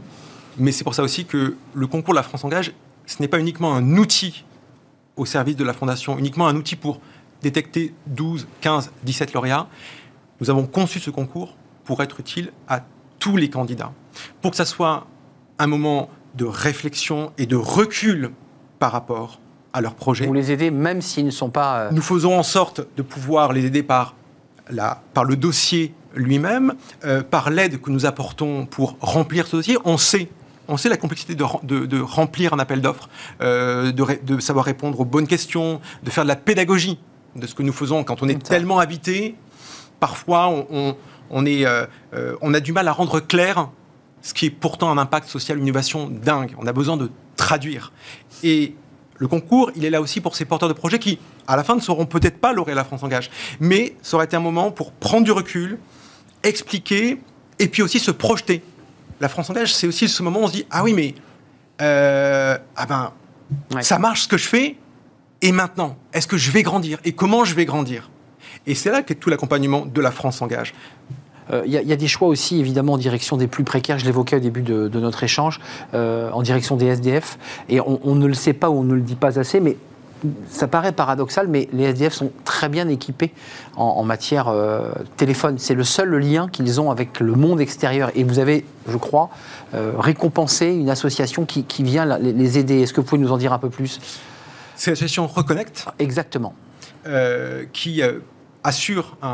Mais 0.57 0.71
c'est 0.71 0.83
pour 0.83 0.95
ça 0.95 1.03
aussi 1.03 1.25
que 1.25 1.55
le 1.75 1.87
concours 1.87 2.15
de 2.15 2.17
la 2.17 2.23
France 2.23 2.43
Engage, 2.43 2.73
ce 3.07 3.21
n'est 3.21 3.27
pas 3.27 3.39
uniquement 3.39 3.73
un 3.73 3.97
outil 3.97 4.45
au 5.15 5.25
service 5.25 5.55
de 5.55 5.63
la 5.63 5.73
Fondation, 5.73 6.19
uniquement 6.19 6.47
un 6.47 6.55
outil 6.55 6.75
pour 6.75 6.99
détecter 7.41 7.93
12, 8.07 8.47
15, 8.61 8.91
17 9.03 9.33
lauréats. 9.33 9.67
Nous 10.39 10.49
avons 10.51 10.67
conçu 10.67 10.99
ce 10.99 11.09
concours 11.09 11.55
pour 11.83 12.03
être 12.03 12.19
utile 12.19 12.51
à 12.67 12.81
tous 13.17 13.37
les 13.37 13.49
candidats, 13.49 13.91
pour 14.41 14.51
que 14.51 14.57
ça 14.57 14.65
soit 14.65 15.07
un 15.57 15.65
moment 15.67 16.09
de 16.35 16.45
réflexion 16.45 17.31
et 17.39 17.47
de 17.47 17.55
recul 17.55 18.31
par 18.77 18.91
rapport 18.91 19.39
à 19.73 19.81
leur 19.81 19.95
projet. 19.95 20.27
Vous 20.27 20.33
les 20.33 20.51
aidez 20.51 20.69
même 20.69 21.01
s'ils 21.01 21.25
ne 21.25 21.31
sont 21.31 21.49
pas. 21.49 21.79
euh, 21.79 21.91
Nous 21.91 22.01
faisons 22.01 22.37
en 22.37 22.43
sorte 22.43 22.81
de 22.95 23.01
pouvoir 23.01 23.53
les 23.53 23.65
aider 23.65 23.81
par, 23.81 24.15
la, 24.69 25.01
par 25.15 25.23
le 25.23 25.35
dossier 25.35 25.93
lui-même, 26.15 26.73
euh, 27.05 27.23
par 27.23 27.49
l'aide 27.49 27.79
que 27.81 27.89
nous 27.89 28.05
apportons 28.05 28.65
pour 28.65 28.97
remplir 28.99 29.47
ce 29.47 29.55
dossier. 29.57 29.77
On 29.85 29.97
sait, 29.97 30.29
on 30.67 30.77
sait 30.77 30.89
la 30.89 30.97
complexité 30.97 31.35
de, 31.35 31.43
rem- 31.43 31.59
de- 31.63 31.85
de 31.85 31.99
remplir 31.99 32.53
un 32.53 32.59
appel 32.59 32.81
d'offres, 32.81 33.09
euh, 33.41 33.91
de, 33.91 34.01
ré- 34.03 34.21
de 34.23 34.39
savoir 34.39 34.65
répondre 34.65 34.99
aux 34.99 35.05
bonnes 35.05 35.27
questions, 35.27 35.79
de 36.03 36.09
faire 36.09 36.23
de 36.23 36.27
la 36.27 36.35
pédagogie 36.35 36.99
de 37.35 37.45
ce 37.47 37.53
que 37.55 37.63
nous 37.63 37.73
faisons 37.73 38.03
quand 38.03 38.21
on 38.23 38.27
est 38.27 38.33
ça. 38.43 38.49
tellement 38.49 38.79
habité. 38.79 39.35
Parfois, 39.99 40.47
on, 40.49 40.67
on- 40.71 40.95
on 41.29 41.45
est, 41.45 41.65
euh, 41.65 41.85
euh, 42.13 42.35
on 42.41 42.53
a 42.53 42.59
du 42.59 42.71
mal 42.71 42.87
à 42.87 42.91
rendre 42.93 43.19
clair 43.19 43.69
ce 44.21 44.33
qui 44.33 44.45
est 44.45 44.49
pourtant 44.49 44.89
un 44.89 44.97
impact 44.97 45.27
social, 45.27 45.57
une 45.57 45.63
innovation 45.65 46.07
dingue. 46.09 46.55
On 46.57 46.65
a 46.67 46.73
besoin 46.73 46.95
de 46.97 47.11
traduire. 47.35 47.91
Et 48.43 48.75
le 49.17 49.27
concours, 49.27 49.71
il 49.75 49.83
est 49.85 49.89
là 49.89 49.99
aussi 50.01 50.21
pour 50.21 50.35
ces 50.35 50.45
porteurs 50.45 50.69
de 50.69 50.73
projets 50.73 50.99
qui, 50.99 51.19
à 51.47 51.55
la 51.57 51.63
fin, 51.63 51.75
ne 51.75 51.81
seront 51.81 52.05
peut-être 52.05 52.39
pas 52.39 52.53
lauréats 52.53 52.75
la 52.75 52.83
France 52.83 53.03
Engage. 53.03 53.29
Mais 53.59 53.95
ça 54.01 54.15
aurait 54.17 54.25
été 54.25 54.35
un 54.37 54.41
moment 54.41 54.71
pour 54.71 54.91
prendre 54.93 55.23
du 55.25 55.31
recul, 55.31 55.79
expliquer, 56.43 57.17
et 57.59 57.67
puis 57.67 57.81
aussi 57.81 57.99
se 57.99 58.11
projeter. 58.11 58.61
La 59.19 59.29
France 59.29 59.49
Engage, 59.49 59.73
c'est 59.73 59.87
aussi 59.87 60.07
ce 60.07 60.21
moment 60.23 60.41
où 60.41 60.43
on 60.43 60.47
se 60.47 60.53
dit, 60.53 60.65
ah 60.71 60.83
oui, 60.83 60.93
mais 60.93 61.15
euh, 61.81 62.57
ah 62.75 62.85
ben, 62.85 63.11
Ouais. 63.73 63.81
ça 63.81 63.97
marche 63.97 64.23
ce 64.23 64.27
que 64.27 64.37
je 64.37 64.47
fais, 64.47 64.75
et 65.41 65.51
maintenant, 65.53 65.95
est-ce 66.13 66.27
que 66.27 66.35
je 66.37 66.51
vais 66.51 66.63
grandir 66.63 66.99
Et 67.05 67.13
comment 67.13 67.45
je 67.45 67.55
vais 67.55 67.63
grandir? 67.65 68.09
Et 68.65 68.75
c'est 68.75 68.91
là 68.91 69.03
qu'est 69.03 69.15
tout 69.15 69.29
l'accompagnement 69.29 69.85
de 69.85 70.01
la 70.01 70.11
France 70.11 70.41
Engage. 70.41 70.73
Euh, 71.53 71.63
Il 71.65 71.71
y, 71.71 71.77
a- 71.77 71.81
il 71.81 71.87
y 71.87 71.93
a 71.93 71.95
des 71.95 72.09
choix 72.09 72.27
aussi, 72.27 72.59
évidemment, 72.59 72.93
en 72.93 72.97
direction 72.97 73.37
des 73.37 73.47
plus 73.47 73.63
précaires. 73.63 73.97
Je 73.99 74.05
l'évoquais 74.05 74.35
au 74.35 74.39
début 74.41 74.63
de, 74.63 74.89
de 74.89 74.99
notre 74.99 75.23
échange, 75.23 75.61
euh, 75.93 76.29
en 76.31 76.41
direction 76.41 76.75
des 76.75 76.87
SDF. 76.87 77.37
Et 77.69 77.79
on, 77.79 78.01
on 78.03 78.15
ne 78.15 78.25
le 78.27 78.33
sait 78.33 78.51
pas 78.53 78.69
ou 78.69 78.79
on 78.79 78.83
ne 78.83 78.95
le 78.95 79.01
dit 79.01 79.15
pas 79.15 79.39
assez, 79.39 79.61
mais 79.61 79.77
ça 80.49 80.67
paraît 80.67 80.91
paradoxal, 80.91 81.47
mais 81.47 81.67
les 81.73 81.83
SDF 81.85 82.13
sont 82.13 82.31
très 82.45 82.69
bien 82.69 82.87
équipés 82.87 83.33
en, 83.75 83.83
en 83.85 84.03
matière 84.03 84.47
euh, 84.47 84.91
téléphone. 85.17 85.57
C'est 85.57 85.73
le 85.75 85.83
seul 85.83 86.15
lien 86.17 86.47
qu'ils 86.49 86.81
ont 86.81 86.91
avec 86.91 87.19
le 87.19 87.33
monde 87.33 87.61
extérieur. 87.61 88.11
Et 88.15 88.23
vous 88.23 88.39
avez, 88.39 88.65
je 88.87 88.97
crois, 88.97 89.29
euh, 89.73 89.91
récompensé 89.97 90.67
une 90.67 90.89
association 90.89 91.45
qui, 91.45 91.63
qui 91.63 91.83
vient 91.83 92.05
la- 92.05 92.17
les- 92.19 92.57
aider. 92.57 92.81
Est-ce 92.81 92.93
que 92.93 93.01
vous 93.01 93.07
pouvez 93.07 93.21
nous 93.21 93.31
en 93.31 93.37
dire 93.37 93.53
un 93.53 93.59
peu 93.59 93.69
plus? 93.69 93.99
C'est 94.75 94.91
l'association 94.91 95.27
Reconnect. 95.27 95.85
Exactement. 95.99 96.53
euh, 97.05 97.63
qui 97.71 98.01
euh, 98.01 98.19
assure 98.63 99.15
un, 99.21 99.27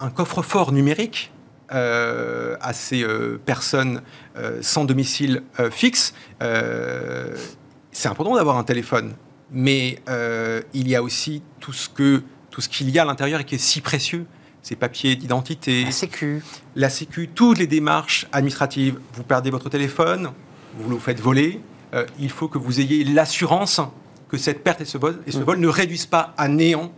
un- 0.00 0.06
un 0.06 0.10
coffre-fort 0.10 0.70
numérique 0.72 1.32
euh, 1.72 2.56
à 2.60 2.72
ces 2.72 3.02
euh, 3.02 3.40
personnes 3.44 4.00
euh, 4.36 4.58
sans 4.62 4.84
domicile 4.84 5.42
fixe. 5.70 6.12
C'est 7.92 8.08
important 8.08 8.34
d'avoir 8.36 8.58
un 8.58 8.64
téléphone, 8.64 9.12
mais 9.54 10.00
euh, 10.08 10.60
il 10.74 10.88
y 10.88 10.94
a 10.96 11.02
aussi 11.02 11.42
tout 11.60 11.72
ce 11.72 11.88
que 11.88 12.22
tout 12.50 12.60
ce 12.60 12.68
qu'il 12.68 12.90
y 12.90 12.98
a 12.98 13.02
à 13.02 13.04
l'intérieur 13.04 13.40
et 13.40 13.44
qui 13.44 13.54
est 13.54 13.58
si 13.58 13.80
précieux. 13.80 14.26
Ces 14.62 14.76
papiers 14.76 15.14
d'identité, 15.16 15.84
La 15.84 15.90
Sécu. 15.92 16.42
la 16.74 16.88
Sécu, 16.88 17.28
toutes 17.34 17.58
les 17.58 17.66
démarches 17.66 18.26
administratives. 18.32 18.98
Vous 19.14 19.22
perdez 19.22 19.50
votre 19.50 19.68
téléphone, 19.68 20.30
vous 20.78 20.88
le 20.90 20.98
faites 20.98 21.20
voler. 21.20 21.60
euh, 21.94 22.06
il 22.18 22.30
faut 22.30 22.48
que 22.48 22.56
vous 22.58 22.80
ayez 22.80 23.04
l'assurance 23.04 23.80
que 24.28 24.38
cette 24.38 24.62
perte 24.64 24.80
et 24.80 24.84
ce 24.86 24.96
vol, 24.96 25.20
et 25.26 25.32
ce 25.32 25.38
vol 25.38 25.58
ne 25.58 25.68
réduisent 25.68 26.06
pas 26.06 26.32
à 26.38 26.48
néant 26.48 26.92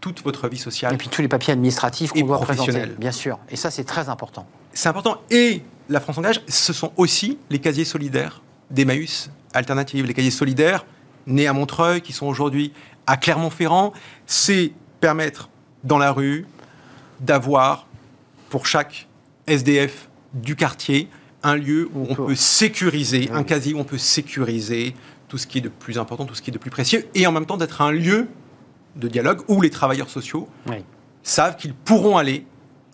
toute 0.00 0.22
votre 0.22 0.46
vie 0.48 0.58
sociale. 0.58 0.92
Et 0.92 0.96
puis 0.98 1.08
tous 1.08 1.22
les 1.22 1.28
papiers 1.28 1.52
administratifs 1.54 2.10
Et 2.14 2.20
qu'on 2.20 2.26
doit 2.26 2.40
présenter, 2.40 2.70
professionnels. 2.70 2.96
bien 2.98 3.12
sûr. 3.12 3.38
Et 3.50 3.56
ça, 3.56 3.70
c'est 3.70 3.84
très 3.84 4.08
important. 4.10 4.46
C'est 4.74 4.88
important. 4.90 5.22
Et 5.30 5.62
la 5.88 6.00
France 6.00 6.18
Engage, 6.18 6.42
ce 6.48 6.72
sont 6.74 6.92
aussi 6.98 7.38
les 7.48 7.60
casiers 7.60 7.84
solidaires 7.86 8.42
d'Emmaüs 8.70 9.30
Alternative. 9.54 10.04
Les 10.06 10.14
casiers 10.14 10.30
solidaires 10.30 10.84
nés 11.26 11.46
à 11.46 11.52
Montreuil, 11.52 12.00
qui 12.00 12.12
sont 12.12 12.26
aujourd'hui 12.26 12.72
à 13.06 13.16
Clermont-Ferrand, 13.16 13.92
c'est 14.26 14.72
permettre 15.00 15.48
dans 15.84 15.98
la 15.98 16.12
rue 16.12 16.46
d'avoir 17.20 17.86
pour 18.48 18.66
chaque 18.66 19.08
SDF 19.46 20.08
du 20.34 20.56
quartier 20.56 21.08
un 21.42 21.56
lieu 21.56 21.88
où 21.94 22.06
On 22.10 22.14
peut- 22.14 22.26
peut 22.26 22.34
sécuriser, 22.34 23.28
Oui. 23.30 23.36
un 23.38 23.42
casier 23.44 23.74
où 23.74 23.78
on 23.78 23.84
peut 23.84 23.98
sécuriser 23.98 24.94
tout 25.28 25.38
ce 25.38 25.46
qui 25.46 25.58
est 25.58 25.62
de 25.62 25.68
plus 25.68 25.98
important, 25.98 26.24
tout 26.26 26.34
ce 26.34 26.42
qui 26.42 26.50
est 26.50 26.52
de 26.52 26.58
plus 26.58 26.70
précieux, 26.70 27.08
et 27.14 27.26
en 27.26 27.32
même 27.32 27.46
temps 27.46 27.56
d'être 27.56 27.80
un 27.80 27.92
lieu 27.92 28.28
de 28.96 29.08
dialogue 29.08 29.40
où 29.48 29.60
les 29.60 29.70
travailleurs 29.70 30.10
sociaux 30.10 30.48
Oui. 30.68 30.84
savent 31.22 31.56
qu'ils 31.56 31.74
pourront 31.74 32.16
aller 32.18 32.44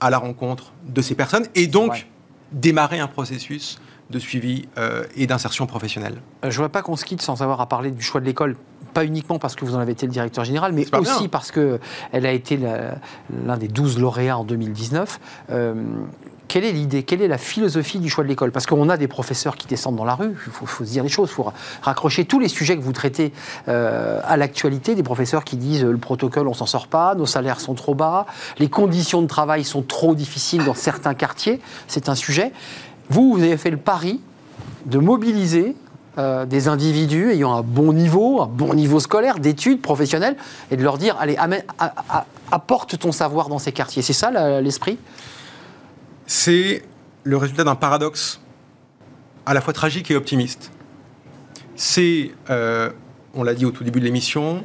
à 0.00 0.10
la 0.10 0.18
rencontre 0.18 0.72
de 0.86 1.00
ces 1.02 1.14
personnes 1.14 1.46
et 1.54 1.66
donc 1.66 1.92
Ouais. 1.92 2.06
démarrer 2.52 3.00
un 3.00 3.08
processus 3.08 3.80
de 4.10 4.18
suivi 4.18 4.68
euh, 4.78 5.04
et 5.16 5.26
d'insertion 5.26 5.66
professionnelle. 5.66 6.20
Euh, 6.44 6.50
Je 6.50 6.56
ne 6.56 6.62
vois 6.62 6.68
pas 6.68 6.82
qu'on 6.82 6.96
se 6.96 7.04
quitte 7.04 7.22
sans 7.22 7.42
avoir 7.42 7.60
à 7.60 7.66
parler 7.66 7.90
du 7.90 8.02
choix 8.02 8.20
de 8.20 8.26
l'école. 8.26 8.56
Pas 8.94 9.04
uniquement 9.04 9.38
parce 9.38 9.56
que 9.56 9.64
vous 9.64 9.74
en 9.74 9.78
avez 9.78 9.92
été 9.92 10.06
le 10.06 10.12
directeur 10.12 10.44
général, 10.44 10.72
mais 10.72 10.86
aussi 10.96 11.18
bien. 11.20 11.28
parce 11.28 11.52
qu'elle 11.52 12.26
a 12.26 12.32
été 12.32 12.56
l'un 12.56 13.56
des 13.58 13.68
12 13.68 13.98
lauréats 13.98 14.38
en 14.38 14.44
2019. 14.44 15.20
Euh, 15.50 15.74
quelle 16.48 16.64
est 16.64 16.72
l'idée? 16.72 17.02
Quelle 17.02 17.22
est 17.22 17.28
la 17.28 17.38
philosophie 17.38 17.98
du 17.98 18.08
choix 18.08 18.24
de 18.24 18.28
l'école? 18.28 18.52
Parce 18.52 18.66
qu'on 18.66 18.88
a 18.88 18.96
des 18.96 19.08
professeurs 19.08 19.56
qui 19.56 19.66
descendent 19.66 19.96
dans 19.96 20.04
la 20.04 20.14
rue, 20.14 20.30
il 20.46 20.52
faut, 20.52 20.64
faut 20.64 20.84
se 20.84 20.90
dire 20.90 21.02
les 21.02 21.08
choses, 21.08 21.28
il 21.30 21.34
faut 21.34 21.52
raccrocher 21.82 22.24
tous 22.24 22.38
les 22.38 22.48
sujets 22.48 22.76
que 22.76 22.82
vous 22.82 22.92
traitez 22.92 23.32
euh, 23.68 24.20
à 24.24 24.36
l'actualité, 24.36 24.94
des 24.94 25.02
professeurs 25.02 25.44
qui 25.44 25.56
disent 25.56 25.84
le 25.84 25.98
protocole, 25.98 26.46
on 26.46 26.54
s'en 26.54 26.66
sort 26.66 26.86
pas, 26.86 27.14
nos 27.14 27.26
salaires 27.26 27.60
sont 27.60 27.74
trop 27.74 27.94
bas, 27.94 28.26
les 28.58 28.68
conditions 28.68 29.22
de 29.22 29.26
travail 29.26 29.64
sont 29.64 29.82
trop 29.82 30.14
difficiles 30.14 30.64
dans 30.64 30.74
certains 30.74 31.14
quartiers, 31.14 31.60
c'est 31.88 32.08
un 32.08 32.14
sujet. 32.14 32.52
Vous, 33.10 33.32
vous 33.34 33.42
avez 33.42 33.56
fait 33.56 33.70
le 33.70 33.76
pari 33.76 34.20
de 34.86 34.98
mobiliser 34.98 35.74
euh, 36.18 36.46
des 36.46 36.68
individus 36.68 37.30
ayant 37.30 37.54
un 37.54 37.62
bon 37.62 37.92
niveau, 37.92 38.40
un 38.40 38.46
bon 38.46 38.72
niveau 38.74 39.00
scolaire, 39.00 39.38
d'études 39.38 39.82
professionnelles, 39.82 40.36
et 40.70 40.76
de 40.76 40.82
leur 40.82 40.96
dire, 40.98 41.16
allez, 41.20 41.36
amène- 41.36 41.64
apporte 42.50 42.98
ton 42.98 43.12
savoir 43.12 43.48
dans 43.48 43.58
ces 43.58 43.72
quartiers. 43.72 44.02
C'est 44.02 44.12
ça 44.12 44.60
l'esprit? 44.60 44.98
C'est 46.26 46.82
le 47.24 47.36
résultat 47.36 47.64
d'un 47.64 47.74
paradoxe 47.74 48.40
à 49.44 49.54
la 49.54 49.60
fois 49.60 49.72
tragique 49.72 50.10
et 50.10 50.16
optimiste. 50.16 50.70
C'est, 51.76 52.30
euh, 52.50 52.90
on 53.34 53.42
l'a 53.42 53.54
dit 53.54 53.66
au 53.66 53.70
tout 53.70 53.84
début 53.84 54.00
de 54.00 54.04
l'émission, 54.06 54.64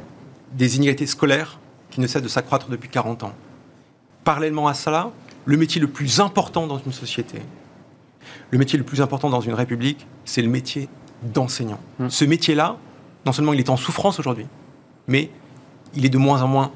des 0.54 0.76
inégalités 0.76 1.06
scolaires 1.06 1.58
qui 1.90 2.00
ne 2.00 2.06
cessent 2.06 2.22
de 2.22 2.28
s'accroître 2.28 2.68
depuis 2.68 2.88
40 2.88 3.22
ans. 3.24 3.32
Parallèlement 4.24 4.66
à 4.68 4.74
cela, 4.74 5.10
le 5.44 5.56
métier 5.56 5.80
le 5.80 5.88
plus 5.88 6.20
important 6.20 6.66
dans 6.66 6.78
une 6.78 6.92
société, 6.92 7.42
le 8.52 8.58
métier 8.58 8.78
le 8.78 8.84
plus 8.84 9.00
important 9.00 9.30
dans 9.30 9.40
une 9.40 9.54
république, 9.54 10.06
c'est 10.24 10.42
le 10.42 10.48
métier 10.48 10.88
d'enseignant. 11.22 11.80
Mm. 11.98 12.10
Ce 12.10 12.24
métier-là, 12.24 12.76
non 13.26 13.32
seulement 13.32 13.54
il 13.54 13.58
est 13.58 13.70
en 13.70 13.76
souffrance 13.76 14.20
aujourd'hui, 14.20 14.46
mais 15.08 15.30
il 15.94 16.04
est 16.04 16.10
de 16.10 16.18
moins 16.18 16.42
en 16.42 16.48
moins 16.48 16.70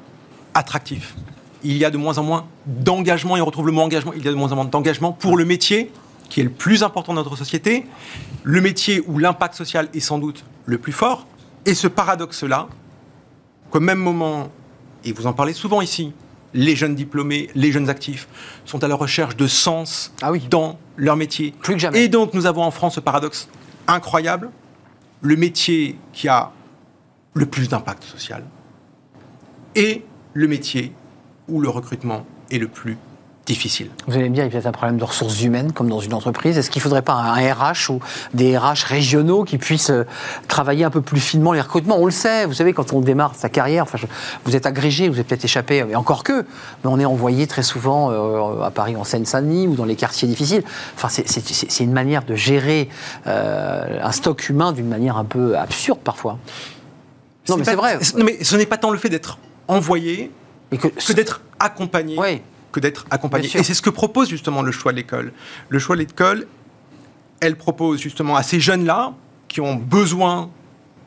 attractif. 0.53 1.15
Il 1.63 1.77
y 1.77 1.85
a 1.85 1.91
de 1.91 1.97
moins 1.97 2.17
en 2.17 2.23
moins 2.23 2.45
d'engagement, 2.65 3.37
et 3.37 3.41
on 3.41 3.45
retrouve 3.45 3.67
le 3.67 3.71
mot 3.71 3.81
engagement, 3.81 4.11
il 4.13 4.25
y 4.25 4.27
a 4.27 4.31
de 4.31 4.35
moins 4.35 4.51
en 4.51 4.55
moins 4.55 4.65
d'engagement 4.65 5.11
pour 5.11 5.37
le 5.37 5.45
métier 5.45 5.91
qui 6.29 6.41
est 6.41 6.43
le 6.43 6.49
plus 6.49 6.83
important 6.83 7.13
dans 7.13 7.23
notre 7.23 7.37
société, 7.37 7.85
le 8.43 8.59
métier 8.59 9.01
où 9.07 9.17
l'impact 9.17 9.53
social 9.53 9.87
est 9.93 10.01
sans 10.01 10.17
doute 10.17 10.43
le 10.65 10.77
plus 10.77 10.91
fort, 10.91 11.25
et 11.65 11.73
ce 11.73 11.87
paradoxe-là, 11.87 12.67
qu'au 13.69 13.79
même 13.79 13.99
moment, 13.99 14.49
et 15.05 15.13
vous 15.13 15.27
en 15.27 15.33
parlez 15.33 15.53
souvent 15.53 15.81
ici, 15.81 16.11
les 16.57 16.75
jeunes 16.75 16.95
diplômés, 16.95 17.49
les 17.53 17.71
jeunes 17.71 17.87
actifs 17.87 18.27
sont 18.65 18.83
à 18.83 18.87
la 18.87 18.95
recherche 18.95 19.37
de 19.37 19.45
sens 19.45 20.11
Ah 20.23 20.31
oui. 20.31 20.41
dans 20.49 20.79
leur 20.97 21.15
métier. 21.15 21.53
Plus 21.61 21.75
que 21.75 21.79
jamais. 21.79 22.03
Et 22.03 22.07
donc 22.09 22.33
nous 22.33 22.47
avons 22.47 22.63
en 22.63 22.71
France 22.71 22.95
ce 22.95 22.99
paradoxe 22.99 23.47
incroyable, 23.87 24.49
le 25.21 25.35
métier 25.35 25.97
qui 26.13 26.27
a 26.27 26.51
le 27.35 27.45
plus 27.45 27.69
d'impact 27.69 28.03
social 28.03 28.43
et 29.75 30.03
le 30.33 30.47
métier 30.47 30.93
où 31.47 31.61
le 31.61 31.69
recrutement 31.69 32.25
est 32.49 32.57
le 32.57 32.67
plus 32.67 32.97
difficile. 33.47 33.89
Vous 34.07 34.15
allez 34.15 34.29
me 34.29 34.35
dire, 34.35 34.43
il 34.43 34.47
y 34.47 34.49
a 34.49 34.51
peut-être 34.51 34.67
un 34.67 34.71
problème 34.71 34.97
de 34.97 35.03
ressources 35.03 35.41
humaines, 35.41 35.71
comme 35.71 35.89
dans 35.89 36.01
une 36.01 36.13
entreprise. 36.13 36.57
Est-ce 36.57 36.69
qu'il 36.69 36.81
ne 36.81 36.83
faudrait 36.83 37.01
pas 37.01 37.13
un 37.13 37.33
RH 37.33 37.89
ou 37.89 37.99
des 38.33 38.57
RH 38.57 38.83
régionaux 38.85 39.45
qui 39.45 39.57
puissent 39.57 39.89
euh, 39.89 40.05
travailler 40.47 40.83
un 40.83 40.89
peu 40.89 41.01
plus 41.01 41.21
finement 41.21 41.53
les 41.53 41.61
recrutements? 41.61 41.97
On 41.97 42.05
le 42.05 42.11
sait, 42.11 42.45
vous 42.45 42.53
savez, 42.53 42.73
quand 42.73 42.93
on 42.93 42.99
démarre 42.99 43.33
sa 43.35 43.49
carrière, 43.49 43.83
enfin, 43.83 43.97
vous 44.43 44.55
êtes 44.55 44.65
agrégé, 44.65 45.07
vous 45.07 45.15
avez 45.15 45.23
peut-être 45.23 45.45
échappé, 45.45 45.83
et 45.89 45.95
encore 45.95 46.23
que, 46.23 46.41
mais 46.41 46.89
on 46.89 46.99
est 46.99 47.05
envoyé 47.05 47.47
très 47.47 47.63
souvent 47.63 48.11
euh, 48.11 48.61
à 48.61 48.69
Paris 48.69 48.97
en 48.97 49.05
Seine-Saint-Denis 49.05 49.67
ou 49.67 49.75
dans 49.75 49.85
les 49.85 49.95
quartiers 49.95 50.27
difficiles. 50.27 50.63
Enfin, 50.95 51.07
c'est 51.09 51.83
une 51.83 51.93
manière 51.93 52.25
de 52.25 52.35
gérer 52.35 52.89
euh, 53.27 53.99
un 54.03 54.11
stock 54.11 54.49
humain 54.49 54.73
d'une 54.73 54.89
manière 54.89 55.15
un 55.15 55.25
peu 55.25 55.57
absurde 55.57 55.99
parfois. 56.03 56.37
Non, 57.47 57.55
mais 57.55 57.63
c'est 57.63 57.75
vrai. 57.75 57.97
Mais 58.17 58.43
ce 58.43 58.57
n'est 58.57 58.65
pas 58.65 58.77
tant 58.77 58.91
le 58.91 58.97
fait 58.97 59.09
d'être 59.09 59.39
envoyé 59.69 60.31
que, 60.71 60.87
que 60.87 61.13
d'être 61.13 61.41
accompagné. 61.59 62.17
Que 62.71 62.79
d'être 62.79 63.05
accompagné. 63.09 63.47
Et 63.55 63.63
c'est 63.63 63.73
ce 63.73 63.81
que 63.81 63.89
propose 63.89 64.29
justement 64.29 64.61
le 64.61 64.71
choix 64.71 64.91
de 64.91 64.97
l'école. 64.97 65.31
Le 65.69 65.79
choix 65.79 65.95
de 65.95 66.01
l'école, 66.01 66.47
elle 67.39 67.55
propose 67.55 67.99
justement 67.99 68.35
à 68.35 68.43
ces 68.43 68.59
jeunes-là 68.59 69.13
qui 69.47 69.61
ont 69.61 69.75
besoin 69.75 70.49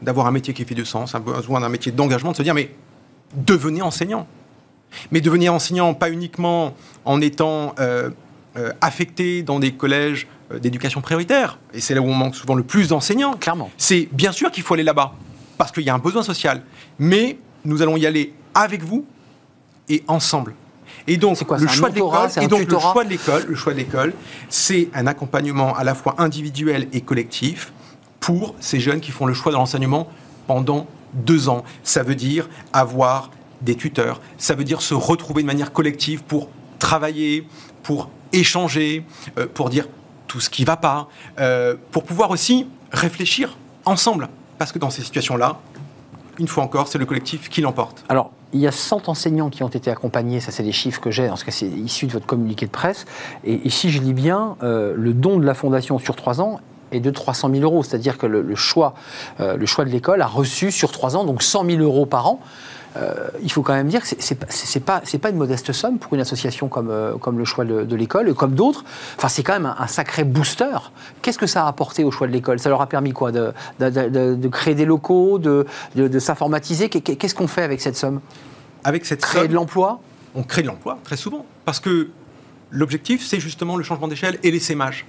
d'avoir 0.02 0.26
un 0.26 0.30
métier 0.30 0.54
qui 0.54 0.64
fait 0.64 0.74
du 0.74 0.84
sens, 0.84 1.14
un 1.14 1.20
besoin 1.20 1.60
d'un 1.60 1.68
métier 1.68 1.92
d'engagement, 1.92 2.32
de 2.32 2.36
se 2.36 2.42
dire 2.42 2.54
mais 2.54 2.74
devenez 3.34 3.82
enseignant. 3.82 4.26
Mais 5.12 5.20
devenez 5.20 5.48
enseignant 5.48 5.94
pas 5.94 6.10
uniquement 6.10 6.74
en 7.04 7.20
étant 7.20 7.74
euh, 7.78 8.10
euh, 8.56 8.72
affecté 8.80 9.42
dans 9.42 9.60
des 9.60 9.72
collèges 9.72 10.26
euh, 10.50 10.58
d'éducation 10.58 11.00
prioritaire, 11.00 11.58
et 11.72 11.80
c'est 11.80 11.94
là 11.94 12.00
où 12.00 12.06
on 12.06 12.14
manque 12.14 12.34
souvent 12.34 12.54
le 12.54 12.64
plus 12.64 12.88
d'enseignants. 12.88 13.34
Clairement. 13.34 13.70
C'est 13.76 14.08
bien 14.10 14.32
sûr 14.32 14.50
qu'il 14.50 14.64
faut 14.64 14.74
aller 14.74 14.82
là-bas, 14.82 15.14
parce 15.58 15.70
qu'il 15.70 15.84
y 15.84 15.90
a 15.90 15.94
un 15.94 15.98
besoin 15.98 16.24
social, 16.24 16.62
mais 16.98 17.38
nous 17.64 17.82
allons 17.82 17.96
y 17.96 18.06
aller 18.06 18.34
avec 18.54 18.82
vous 18.82 19.04
et 19.88 20.02
ensemble. 20.08 20.54
Et 21.06 21.16
donc, 21.16 21.40
le, 21.40 21.68
choix 21.68 21.90
de 21.90 21.94
l'école, 21.94 22.30
et 22.40 22.46
donc 22.46 22.70
le 22.70 22.78
choix 22.78 23.04
de 23.04 23.10
l'école, 23.10 23.44
le 23.48 23.54
choix 23.54 23.72
de 23.72 23.78
l'école, 23.78 24.12
c'est 24.48 24.88
un 24.94 25.06
accompagnement 25.06 25.74
à 25.74 25.84
la 25.84 25.94
fois 25.94 26.14
individuel 26.18 26.88
et 26.92 27.00
collectif 27.00 27.72
pour 28.20 28.54
ces 28.60 28.80
jeunes 28.80 29.00
qui 29.00 29.10
font 29.10 29.26
le 29.26 29.34
choix 29.34 29.52
de 29.52 29.56
l'enseignement 29.56 30.08
pendant 30.46 30.86
deux 31.14 31.48
ans. 31.48 31.64
Ça 31.82 32.02
veut 32.02 32.14
dire 32.14 32.48
avoir 32.72 33.30
des 33.62 33.74
tuteurs, 33.74 34.20
ça 34.38 34.54
veut 34.54 34.64
dire 34.64 34.80
se 34.80 34.94
retrouver 34.94 35.42
de 35.42 35.46
manière 35.46 35.72
collective 35.72 36.22
pour 36.22 36.48
travailler, 36.78 37.46
pour 37.82 38.10
échanger, 38.32 39.04
euh, 39.38 39.46
pour 39.52 39.70
dire 39.70 39.86
tout 40.26 40.40
ce 40.40 40.48
qui 40.48 40.62
ne 40.62 40.66
va 40.66 40.76
pas, 40.76 41.08
euh, 41.38 41.74
pour 41.90 42.04
pouvoir 42.04 42.30
aussi 42.30 42.66
réfléchir 42.92 43.56
ensemble. 43.84 44.28
Parce 44.58 44.72
que 44.72 44.78
dans 44.78 44.90
ces 44.90 45.02
situations-là, 45.02 45.60
une 46.40 46.48
fois 46.48 46.64
encore, 46.64 46.88
c'est 46.88 46.98
le 46.98 47.06
collectif 47.06 47.48
qui 47.50 47.60
l'emporte. 47.60 48.02
Alors, 48.08 48.32
il 48.52 48.60
y 48.60 48.66
a 48.66 48.72
100 48.72 49.08
enseignants 49.08 49.50
qui 49.50 49.62
ont 49.62 49.68
été 49.68 49.90
accompagnés, 49.90 50.40
ça 50.40 50.50
c'est 50.50 50.62
des 50.62 50.72
chiffres 50.72 51.00
que 51.00 51.10
j'ai, 51.10 51.28
en 51.28 51.36
ce 51.36 51.44
cas 51.44 51.52
c'est 51.52 51.68
issu 51.68 52.06
de 52.06 52.12
votre 52.12 52.26
communiqué 52.26 52.66
de 52.66 52.70
presse. 52.70 53.04
Et 53.44 53.60
ici, 53.66 53.90
je 53.90 54.00
lis 54.00 54.14
bien, 54.14 54.56
euh, 54.62 54.94
le 54.96 55.12
don 55.12 55.38
de 55.38 55.44
la 55.44 55.54
Fondation 55.54 55.98
sur 55.98 56.16
3 56.16 56.40
ans 56.40 56.60
est 56.92 57.00
de 57.00 57.10
300 57.10 57.50
000 57.52 57.62
euros. 57.62 57.82
C'est-à-dire 57.82 58.18
que 58.18 58.26
le, 58.26 58.54
choix, 58.56 58.94
euh, 59.40 59.56
le 59.56 59.66
choix 59.66 59.84
de 59.84 59.90
l'école 59.90 60.22
a 60.22 60.26
reçu 60.26 60.72
sur 60.72 60.90
3 60.90 61.16
ans, 61.16 61.24
donc 61.24 61.42
100 61.42 61.66
000 61.66 61.82
euros 61.82 62.06
par 62.06 62.26
an. 62.26 62.40
Euh, 62.96 63.28
il 63.42 63.52
faut 63.52 63.62
quand 63.62 63.72
même 63.72 63.88
dire 63.88 64.02
que 64.02 64.08
c'est 64.08 64.80
pas 64.80 65.00
c'est 65.04 65.18
pas 65.18 65.30
une 65.30 65.36
modeste 65.36 65.72
somme 65.72 65.98
pour 65.98 66.14
une 66.14 66.20
association 66.20 66.68
comme 66.68 66.90
euh, 66.90 67.16
comme 67.18 67.38
le 67.38 67.44
choix 67.44 67.64
de, 67.64 67.96
l'école, 67.96 68.34
comme 68.34 68.54
d'autres. 68.54 68.84
Enfin, 69.16 69.28
c'est 69.28 69.42
quand 69.42 69.52
même 69.52 69.72
un, 69.78 69.86
sacré 69.86 70.24
booster. 70.24 70.76
Qu'est-ce 71.22 71.38
que 71.38 71.46
ça 71.46 71.64
a 71.64 71.68
apporté 71.68 72.02
au 72.04 72.10
choix 72.10 72.26
de 72.26 72.32
l'école? 72.32 72.58
Ça 72.58 72.68
leur 72.68 72.80
a 72.80 72.88
permis 72.88 73.12
quoi? 73.12 73.30
De, 73.30 73.52
de, 73.78 74.48
créer 74.48 74.74
des 74.74 74.84
locaux, 74.84 75.38
de, 75.38 75.66
s'informatiser? 76.18 76.88
Qu'est-ce 76.88 77.34
qu'on 77.34 77.48
fait 77.48 77.62
avec 77.62 77.80
cette 77.80 77.96
somme? 77.96 78.20
Avec 78.84 79.06
cette 79.06 79.20
créer 79.20 79.48
de 79.48 79.54
l'emploi? 79.54 80.00
On 80.34 80.42
crée 80.42 80.62
de 80.62 80.68
l'emploi 80.68 80.98
très 81.04 81.16
souvent 81.16 81.44
parce 81.64 81.80
que 81.80 82.08
l'objectif 82.70 83.26
c'est 83.26 83.40
justement 83.40 83.76
le 83.76 83.82
changement 83.82 84.08
d'échelle 84.08 84.38
et 84.42 84.50
l'essaimage. 84.50 85.06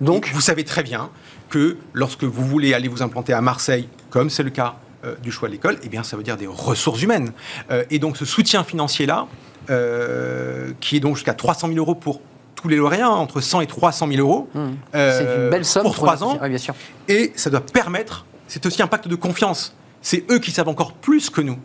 Donc, 0.00 0.30
vous 0.32 0.40
savez 0.40 0.64
très 0.64 0.82
bien 0.82 1.10
que 1.50 1.76
lorsque 1.92 2.24
vous 2.24 2.44
voulez 2.44 2.74
aller 2.74 2.88
vous 2.88 3.02
implanter 3.02 3.32
à 3.32 3.40
Marseille, 3.40 3.88
comme 4.10 4.30
c'est 4.30 4.42
le 4.42 4.50
cas 4.50 4.74
du 5.22 5.30
choix 5.30 5.48
de 5.48 5.54
l'école, 5.54 5.78
eh 5.82 5.88
bien, 5.88 6.02
ça 6.02 6.16
veut 6.16 6.22
dire 6.22 6.36
des 6.36 6.46
ressources 6.46 7.02
humaines. 7.02 7.32
Euh, 7.70 7.84
et 7.90 7.98
donc, 7.98 8.16
ce 8.16 8.24
soutien 8.24 8.64
financier-là, 8.64 9.26
euh, 9.70 10.72
qui 10.80 10.96
est 10.96 11.00
donc 11.00 11.16
jusqu'à 11.16 11.34
300 11.34 11.68
000 11.68 11.78
euros 11.78 11.94
pour 11.94 12.20
tous 12.54 12.68
les 12.68 12.76
lauréats, 12.76 13.06
hein, 13.06 13.10
entre 13.10 13.40
100 13.40 13.62
et 13.62 13.66
300 13.66 14.08
000 14.08 14.20
euros. 14.20 14.48
Mmh. 14.54 14.68
c'est 14.92 15.36
une 15.36 15.50
belle 15.50 15.64
somme 15.64 15.82
pour 15.84 15.94
trois 15.94 16.22
ans. 16.24 16.38
bien 16.48 16.58
sûr. 16.58 16.74
Et 17.08 17.32
ça 17.36 17.50
doit 17.50 17.60
permettre, 17.60 18.24
c'est 18.48 18.64
aussi 18.66 18.82
un 18.82 18.86
pacte 18.86 19.08
de 19.08 19.16
confiance. 19.16 19.74
C'est 20.02 20.24
eux 20.30 20.38
qui 20.38 20.50
savent 20.50 20.68
encore 20.68 20.92
plus 20.92 21.30
que 21.30 21.40
nous 21.40 21.58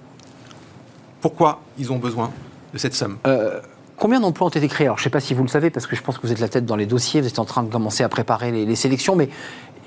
pourquoi 1.22 1.62
ils 1.78 1.92
ont 1.92 1.98
besoin 1.98 2.32
de 2.74 2.78
cette 2.78 2.96
somme. 2.96 3.18
Combien 4.00 4.22
d'emplois 4.22 4.48
ont 4.48 4.50
été 4.50 4.66
créés? 4.70 4.88
Alors, 4.88 4.98
je 4.98 5.02
ne 5.02 5.04
sais 5.04 5.10
pas 5.10 5.20
si 5.20 5.34
vous 5.34 5.44
le 5.44 5.50
savez, 5.50 5.70
parce 5.70 5.86
que 5.86 5.98
je 5.98 6.02
pense 6.02 6.18
que 6.18 6.26
vous 6.26 6.32
êtes 6.32 6.40
la 6.40 6.48
tête 6.48 6.66
dans 6.66 6.78
les 6.78 6.86
dossiers, 6.86 7.20
vous 7.20 7.28
êtes 7.28 7.38
en 7.38 7.44
train 7.44 7.64
de 7.64 7.70
commencer 7.70 8.02
à 8.02 8.08
préparer 8.08 8.50
les, 8.50 8.66
les 8.66 8.76
sélections, 8.78 9.18
mais 9.18 9.28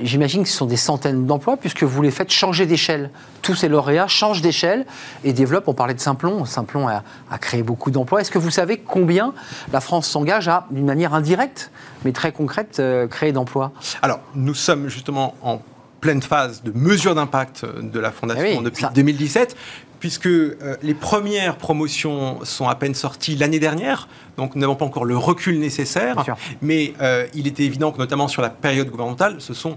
j'imagine 0.01 0.43
que 0.43 0.49
ce 0.49 0.57
sont 0.57 0.67
des 0.67 0.77
centaines 0.77 1.27
d'emplois 1.27 1.57
puisque 1.57 1.83
vous 1.83 2.03
les 2.03 2.11
faites 2.11 2.33
changer 2.33 2.67
d'échelle. 2.67 3.11
Tous 3.43 3.55
ces 3.55 3.69
lauréats 3.69 4.09
changent 4.09 4.43
d'échelle 4.43 4.87
et 5.25 5.33
développent, 5.33 5.69
on 5.69 5.75
parlait 5.75 5.95
de 5.95 6.01
Simplon, 6.01 6.45
Simplon 6.45 6.89
a, 6.89 7.03
créé 7.39 7.63
beaucoup 7.63 7.91
d'emplois. 7.91 8.21
Est-ce 8.21 8.31
que 8.31 8.39
vous 8.39 8.51
savez 8.51 8.79
combien 8.79 9.35
la 9.73 9.81
France 9.81 10.09
s'engage 10.09 10.49
à, 10.49 10.67
d'une 10.71 10.87
manière 10.87 11.15
indirecte, 11.15 11.71
mais 12.05 12.13
très 12.13 12.33
concrète, 12.33 12.79
euh, 12.79 13.07
créer 13.07 13.33
d'emplois? 13.33 13.73
Alors, 14.03 14.21
nous 14.35 14.55
sommes 14.55 14.89
justement 14.89 15.35
en 15.43 15.61
pleine 16.01 16.23
phase 16.23 16.63
de 16.63 16.73
mesure 16.75 17.15
d'impact 17.15 17.65
de 17.65 18.01
la 18.01 18.11
Fondation 18.11 18.59
eh 18.61 18.65
depuis 18.65 18.87
2017 18.93 19.57
puisque 20.03 20.27
euh, 20.27 20.77
les 20.83 20.95
premières 20.95 21.57
promotions 21.57 22.45
sont 22.45 22.67
à 22.67 22.75
peine 22.75 22.93
sorties 22.93 23.37
l'année 23.37 23.61
dernière, 23.61 24.09
donc 24.37 24.57
nous 24.57 24.61
n'avons 24.61 24.75
pas 24.75 24.85
encore 24.85 25.05
le 25.05 25.17
recul 25.17 25.61
nécessaire, 25.61 26.17
mais 26.61 26.93
euh, 27.01 27.29
il 27.35 27.47
était 27.47 27.63
évident 27.63 27.93
que 27.93 27.99
notamment 27.99 28.27
sur 28.27 28.43
la 28.43 28.51
période 28.51 28.91
gouvernementale, 28.91 29.37
ce 29.39 29.55
sont 29.55 29.77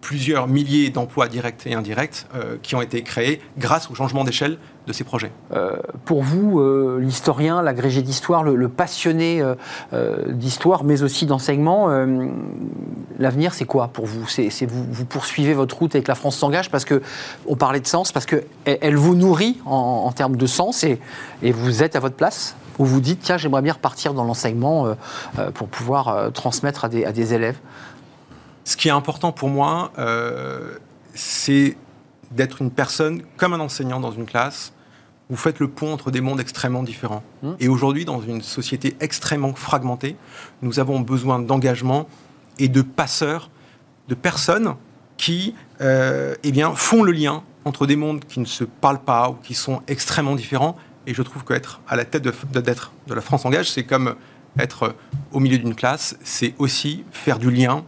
plusieurs 0.00 0.46
milliers 0.46 0.90
d'emplois 0.90 1.28
directs 1.28 1.66
et 1.66 1.74
indirects 1.74 2.26
euh, 2.34 2.56
qui 2.62 2.74
ont 2.74 2.82
été 2.82 3.02
créés 3.02 3.40
grâce 3.58 3.90
au 3.90 3.94
changement 3.94 4.24
d'échelle 4.24 4.58
de 4.86 4.92
ces 4.92 5.02
projets. 5.02 5.32
Euh, 5.52 5.76
pour 6.04 6.22
vous, 6.22 6.60
euh, 6.60 7.00
l'historien, 7.00 7.60
l'agrégé 7.60 8.02
d'histoire, 8.02 8.44
le, 8.44 8.68
passionné 8.68 9.42
d'histoire, 10.28 10.84
mais 10.84 11.02
aussi 11.02 11.26
d'enseignement, 11.26 11.88
l'avenir, 13.18 13.54
c'est 13.54 13.64
quoi 13.64 13.88
pour 13.88 14.06
vous? 14.06 14.28
C'est 14.28 14.66
vous, 14.66 15.04
poursuivez 15.06 15.54
votre 15.54 15.76
route 15.76 15.94
avec 15.94 16.08
La 16.08 16.14
France 16.14 16.36
s'engage 16.36 16.70
parce 16.70 16.84
que 16.84 17.02
on 17.46 17.56
parlait 17.56 17.80
de 17.80 17.86
sens, 17.86 18.12
parce 18.12 18.26
que 18.26 18.44
elle, 18.64 18.96
vous 18.96 19.14
nourrit 19.14 19.58
en, 19.64 20.12
termes 20.12 20.36
de 20.36 20.46
sens 20.46 20.84
et, 20.84 21.00
vous 21.42 21.82
êtes 21.82 21.96
à 21.96 22.00
votre 22.00 22.16
place? 22.16 22.54
Ou 22.78 22.84
vous 22.84 23.00
dites 23.00 23.20
tiens, 23.22 23.38
j'aimerais 23.38 23.62
bien 23.62 23.72
repartir 23.72 24.12
dans 24.12 24.24
l'enseignement 24.24 24.94
pour 25.54 25.68
pouvoir 25.68 26.30
transmettre 26.32 26.84
à 26.84 26.88
des 26.88 27.34
élèves? 27.34 27.56
Ce 28.66 28.76
qui 28.76 28.88
est 28.88 28.90
important 28.90 29.30
pour 29.30 29.48
moi, 29.48 29.92
euh, 29.96 30.74
c'est 31.14 31.76
d'être 32.32 32.60
une 32.60 32.72
personne 32.72 33.22
comme 33.36 33.52
un 33.52 33.60
enseignant 33.60 34.00
dans 34.00 34.10
une 34.10 34.26
classe. 34.26 34.72
Vous 35.30 35.36
faites 35.36 35.60
le 35.60 35.68
pont 35.68 35.92
entre 35.92 36.10
des 36.10 36.20
mondes 36.20 36.40
extrêmement 36.40 36.82
différents. 36.82 37.22
Mmh. 37.44 37.52
Et 37.60 37.68
aujourd'hui, 37.68 38.04
dans 38.04 38.20
une 38.20 38.42
société 38.42 38.96
extrêmement 38.98 39.54
fragmentée, 39.54 40.16
nous 40.62 40.80
avons 40.80 40.98
besoin 40.98 41.38
d'engagement 41.38 42.08
et 42.58 42.66
de 42.66 42.82
passeurs, 42.82 43.50
de 44.08 44.16
personnes 44.16 44.74
qui 45.16 45.54
euh, 45.80 46.34
eh 46.42 46.50
bien, 46.50 46.74
font 46.74 47.04
le 47.04 47.12
lien 47.12 47.44
entre 47.64 47.86
des 47.86 47.94
mondes 47.94 48.24
qui 48.24 48.40
ne 48.40 48.46
se 48.46 48.64
parlent 48.64 49.04
pas 49.04 49.30
ou 49.30 49.34
qui 49.34 49.54
sont 49.54 49.80
extrêmement 49.86 50.34
différents. 50.34 50.76
Et 51.06 51.14
je 51.14 51.22
trouve 51.22 51.44
qu'être 51.44 51.82
à 51.86 51.94
la 51.94 52.04
tête 52.04 52.22
de, 52.22 52.34
de, 52.52 52.60
de 52.60 53.14
la 53.14 53.20
France 53.20 53.44
Engage, 53.44 53.70
c'est 53.70 53.84
comme 53.84 54.16
être 54.58 54.96
au 55.30 55.38
milieu 55.38 55.58
d'une 55.58 55.76
classe, 55.76 56.18
c'est 56.24 56.54
aussi 56.58 57.04
faire 57.12 57.38
du 57.38 57.52
lien 57.52 57.84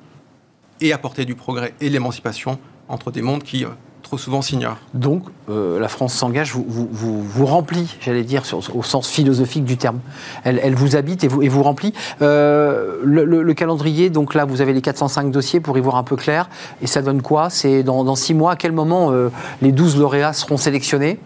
et 0.81 0.93
apporter 0.93 1.25
du 1.25 1.35
progrès 1.35 1.75
et 1.81 1.89
l'émancipation 1.89 2.59
entre 2.89 3.11
des 3.11 3.23
mondes 3.23 3.43
qui 3.43 3.65
euh, 3.65 3.69
trop 4.03 4.17
souvent 4.17 4.41
s'ignorent. 4.41 4.79
Donc, 4.95 5.25
euh, 5.51 5.79
la 5.79 5.89
France 5.89 6.15
s'engage, 6.15 6.53
vous, 6.53 6.65
vous, 6.69 7.23
vous, 7.23 7.47
remplit, 7.47 7.97
j'allais 8.01 8.25
dire, 8.25 8.43
au 8.75 8.83
sens 8.83 9.09
philosophique 9.09 9.65
du 9.65 9.77
terme. 9.77 10.01
Elle, 10.45 10.61
elle 10.63 10.75
vous 10.75 10.97
habite 10.97 11.25
et 11.25 11.29
vous, 11.29 11.43
et 11.43 11.49
vous 11.49 11.63
remplit. 11.63 11.93
Euh, 12.23 12.97
le, 13.03 13.55
calendrier, 13.55 14.09
donc 14.09 14.35
là, 14.35 14.45
vous 14.45 14.61
avez 14.61 14.73
les 14.73 14.81
405 14.81 15.31
dossiers 15.31 15.61
pour 15.61 15.77
y 15.77 15.81
voir 15.81 15.97
un 15.97 16.05
peu 16.05 16.17
clair. 16.17 16.49
Et 16.81 16.87
ça 16.87 17.03
donne 17.03 17.23
quoi? 17.23 17.51
C'est 17.51 17.83
dans, 17.83 18.05
dans, 18.05 18.17
six 18.17 18.35
mois, 18.35 18.53
à 18.53 18.57
quel 18.57 18.73
moment 18.73 19.13
les 19.61 19.73
12 19.73 19.99
lauréats 19.99 20.33
seront 20.33 20.57
sélectionnés 20.57 21.19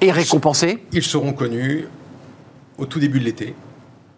et 0.00 0.12
récompensés? 0.12 0.84
Ils 0.92 1.02
seront 1.02 1.32
connus 1.32 1.86
au 2.78 2.86
tout 2.86 3.00
début 3.00 3.20
de 3.20 3.24
l'été. 3.24 3.54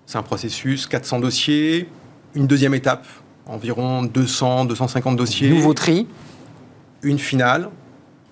C'est 0.07 0.19
un 0.19 0.23
processus, 0.23 0.87
400 0.87 1.21
dossiers, 1.21 1.89
une 2.35 2.47
deuxième 2.47 2.75
étape 2.75 3.07
environ 3.49 4.03
200, 4.03 4.66
250 4.66 5.16
dossiers. 5.16 5.49
Nouveau 5.49 5.74
tri. 5.74 6.07
Une 7.03 7.18
finale 7.18 7.70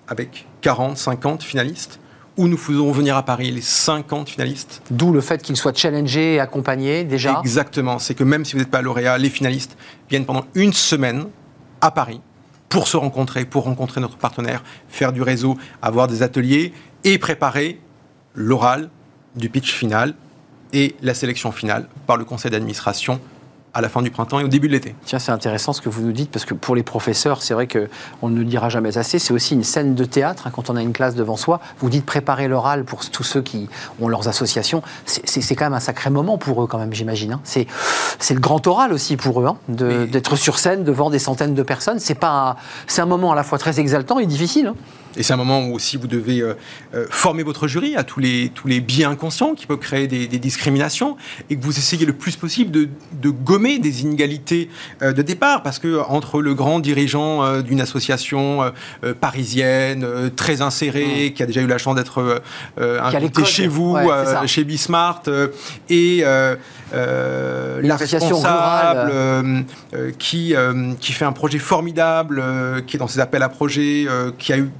avec 0.08 0.46
40, 0.60 0.96
50 0.96 1.42
finalistes 1.42 2.00
où 2.36 2.48
nous 2.48 2.58
faisons 2.58 2.92
venir 2.92 3.16
à 3.16 3.24
Paris 3.24 3.50
les 3.50 3.62
50 3.62 4.28
finalistes. 4.28 4.82
D'où 4.90 5.12
le 5.12 5.20
fait 5.20 5.42
qu'ils 5.42 5.56
soient 5.56 5.72
challengés 5.72 6.34
et 6.34 6.40
accompagnés 6.40 7.04
déjà. 7.04 7.40
Exactement. 7.40 7.98
C'est 7.98 8.14
que 8.14 8.24
même 8.24 8.44
si 8.44 8.52
vous 8.52 8.58
n'êtes 8.58 8.70
pas 8.70 8.82
lauréat, 8.82 9.16
les 9.16 9.30
finalistes 9.30 9.76
viennent 10.10 10.26
pendant 10.26 10.44
une 10.54 10.72
semaine 10.72 11.26
à 11.80 11.90
Paris 11.90 12.20
pour 12.68 12.88
se 12.88 12.96
rencontrer, 12.96 13.46
pour 13.46 13.64
rencontrer 13.64 14.00
notre 14.00 14.18
partenaire, 14.18 14.62
faire 14.88 15.12
du 15.12 15.22
réseau, 15.22 15.56
avoir 15.80 16.08
des 16.08 16.22
ateliers 16.22 16.72
et 17.04 17.18
préparer 17.18 17.80
l'oral 18.34 18.90
du 19.34 19.48
pitch 19.48 19.72
final 19.72 20.14
et 20.72 20.94
la 21.00 21.14
sélection 21.14 21.52
finale 21.52 21.88
par 22.06 22.16
le 22.16 22.24
conseil 22.24 22.50
d'administration 22.50 23.20
à 23.76 23.82
la 23.82 23.90
fin 23.90 24.00
du 24.00 24.10
printemps 24.10 24.40
et 24.40 24.44
au 24.44 24.48
début 24.48 24.68
de 24.68 24.72
l'été. 24.72 24.94
Tiens, 25.04 25.18
c'est 25.18 25.32
intéressant 25.32 25.74
ce 25.74 25.82
que 25.82 25.90
vous 25.90 26.00
nous 26.00 26.12
dites, 26.12 26.30
parce 26.30 26.46
que 26.46 26.54
pour 26.54 26.74
les 26.74 26.82
professeurs, 26.82 27.42
c'est 27.42 27.52
vrai 27.52 27.68
qu'on 27.68 28.30
ne 28.30 28.38
le 28.38 28.46
dira 28.46 28.70
jamais 28.70 28.96
assez, 28.96 29.18
c'est 29.18 29.34
aussi 29.34 29.52
une 29.52 29.64
scène 29.64 29.94
de 29.94 30.04
théâtre, 30.06 30.46
hein, 30.46 30.50
quand 30.50 30.70
on 30.70 30.76
a 30.76 30.82
une 30.82 30.94
classe 30.94 31.14
devant 31.14 31.36
soi. 31.36 31.60
Vous 31.80 31.90
dites 31.90 32.06
préparer 32.06 32.48
l'oral 32.48 32.84
pour 32.84 33.04
tous 33.10 33.22
ceux 33.22 33.42
qui 33.42 33.68
ont 34.00 34.08
leurs 34.08 34.28
associations. 34.28 34.82
C'est 35.04 35.54
quand 35.54 35.66
même 35.66 35.74
un 35.74 35.80
sacré 35.80 36.08
moment 36.08 36.38
pour 36.38 36.64
eux, 36.64 36.66
quand 36.66 36.78
même, 36.78 36.94
j'imagine. 36.94 37.34
Hein. 37.34 37.40
C'est 37.44 38.34
le 38.34 38.40
grand 38.40 38.66
oral 38.66 38.94
aussi 38.94 39.18
pour 39.18 39.42
eux, 39.42 39.46
hein, 39.46 39.58
d'être 39.68 40.36
sur 40.36 40.58
scène 40.58 40.82
devant 40.82 41.10
des 41.10 41.18
centaines 41.18 41.54
de 41.54 41.62
personnes. 41.62 41.98
C'est 41.98 42.24
un, 42.24 42.56
un 42.96 43.06
moment 43.06 43.32
à 43.32 43.34
la 43.34 43.42
fois 43.42 43.58
très 43.58 43.78
exaltant 43.78 44.18
et 44.18 44.24
difficile. 44.24 44.72
Et 45.16 45.22
c'est 45.22 45.32
un 45.32 45.36
moment 45.36 45.66
où 45.66 45.74
aussi 45.74 45.96
vous 45.96 46.06
devez 46.06 46.40
euh, 46.40 46.54
euh, 46.94 47.06
former 47.10 47.42
votre 47.42 47.68
jury 47.68 47.96
à 47.96 48.04
tous 48.04 48.20
les, 48.20 48.50
tous 48.54 48.68
les 48.68 48.80
biais 48.80 49.04
inconscients 49.04 49.54
qui 49.54 49.66
peuvent 49.66 49.78
créer 49.78 50.06
des, 50.06 50.26
discriminations 50.36 51.16
et 51.48 51.56
que 51.56 51.64
vous 51.64 51.78
essayez 51.78 52.04
le 52.04 52.12
plus 52.12 52.36
possible 52.36 52.70
de, 52.70 52.88
de 53.12 53.30
gommer 53.30 53.78
des 53.78 54.02
inégalités 54.02 54.68
euh, 55.02 55.12
de 55.12 55.22
départ 55.22 55.62
parce 55.62 55.78
que 55.78 56.00
entre 56.08 56.42
le 56.42 56.54
grand 56.54 56.78
dirigeant 56.78 57.62
d'une 57.62 57.80
association 57.80 58.72
parisienne 59.20 60.30
très 60.36 60.60
insérée, 60.60 61.30
mmh. 61.30 61.32
qui 61.32 61.42
a 61.42 61.46
déjà 61.46 61.62
eu 61.62 61.66
la 61.66 61.78
chance 61.78 61.96
d'être 61.96 62.42
invité 62.78 63.44
chez 63.44 63.66
vous, 63.66 63.96
chez 64.46 64.64
Bismart, 64.64 65.22
et 65.88 66.24
euh, 66.94 67.80
la 67.82 67.96
responsable 67.96 69.10
euh, 69.12 69.62
euh, 69.94 70.12
qui, 70.18 70.54
qui 71.00 71.12
fait 71.12 71.24
un 71.24 71.32
projet 71.32 71.58
formidable, 71.58 72.42
qui 72.86 72.96
est 72.96 72.98
dans 72.98 73.08
ses 73.08 73.20
appels 73.20 73.42
à 73.42 73.48
projets, 73.48 74.06
qui 74.38 74.52
a 74.52 74.58
eu 74.58 74.70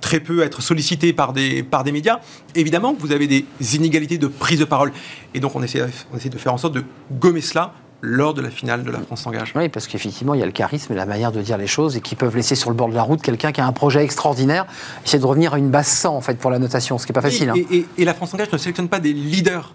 très 0.00 0.20
peu 0.20 0.42
à 0.42 0.46
être 0.46 0.62
sollicité 0.62 1.12
par 1.12 1.32
des, 1.32 1.62
par 1.62 1.84
des 1.84 1.92
médias, 1.92 2.20
évidemment 2.54 2.94
vous 2.98 3.12
avez 3.12 3.26
des 3.26 3.44
inégalités 3.76 4.18
de 4.18 4.26
prise 4.26 4.58
de 4.58 4.64
parole. 4.64 4.92
Et 5.34 5.40
donc 5.40 5.54
on 5.56 5.62
essaie, 5.62 5.84
on 6.12 6.16
essaie 6.16 6.28
de 6.28 6.38
faire 6.38 6.54
en 6.54 6.58
sorte 6.58 6.74
de 6.74 6.84
gommer 7.12 7.40
cela 7.40 7.74
lors 8.04 8.34
de 8.34 8.42
la 8.42 8.50
finale 8.50 8.84
de 8.84 8.90
la 8.90 9.00
France 9.00 9.22
s'engage. 9.22 9.52
Oui, 9.56 9.68
parce 9.68 9.86
qu'effectivement, 9.86 10.34
il 10.34 10.40
y 10.40 10.42
a 10.42 10.46
le 10.46 10.52
charisme 10.52 10.92
et 10.92 10.96
la 10.96 11.06
manière 11.06 11.32
de 11.32 11.40
dire 11.40 11.56
les 11.56 11.66
choses 11.66 11.96
et 11.96 12.00
qui 12.00 12.14
peuvent 12.14 12.36
laisser 12.36 12.54
sur 12.54 12.68
le 12.70 12.76
bord 12.76 12.88
de 12.88 12.94
la 12.94 13.02
route 13.02 13.22
quelqu'un 13.22 13.50
qui 13.50 13.60
a 13.60 13.66
un 13.66 13.72
projet 13.72 14.04
extraordinaire, 14.04 14.66
essayer 15.04 15.18
de 15.18 15.26
revenir 15.26 15.54
à 15.54 15.58
une 15.58 15.70
base 15.70 15.86
100 15.86 16.14
en 16.14 16.20
fait 16.20 16.38
pour 16.38 16.50
la 16.50 16.58
notation, 16.58 16.98
ce 16.98 17.06
qui 17.06 17.12
n'est 17.12 17.14
pas 17.14 17.22
facile. 17.22 17.50
Hein. 17.50 17.54
Et, 17.70 17.86
et, 17.96 18.04
la 18.04 18.12
France 18.12 18.30
s'engage 18.30 18.52
ne 18.52 18.58
sélectionne 18.58 18.88
pas 18.88 19.00
des 19.00 19.12
leaders, 19.12 19.74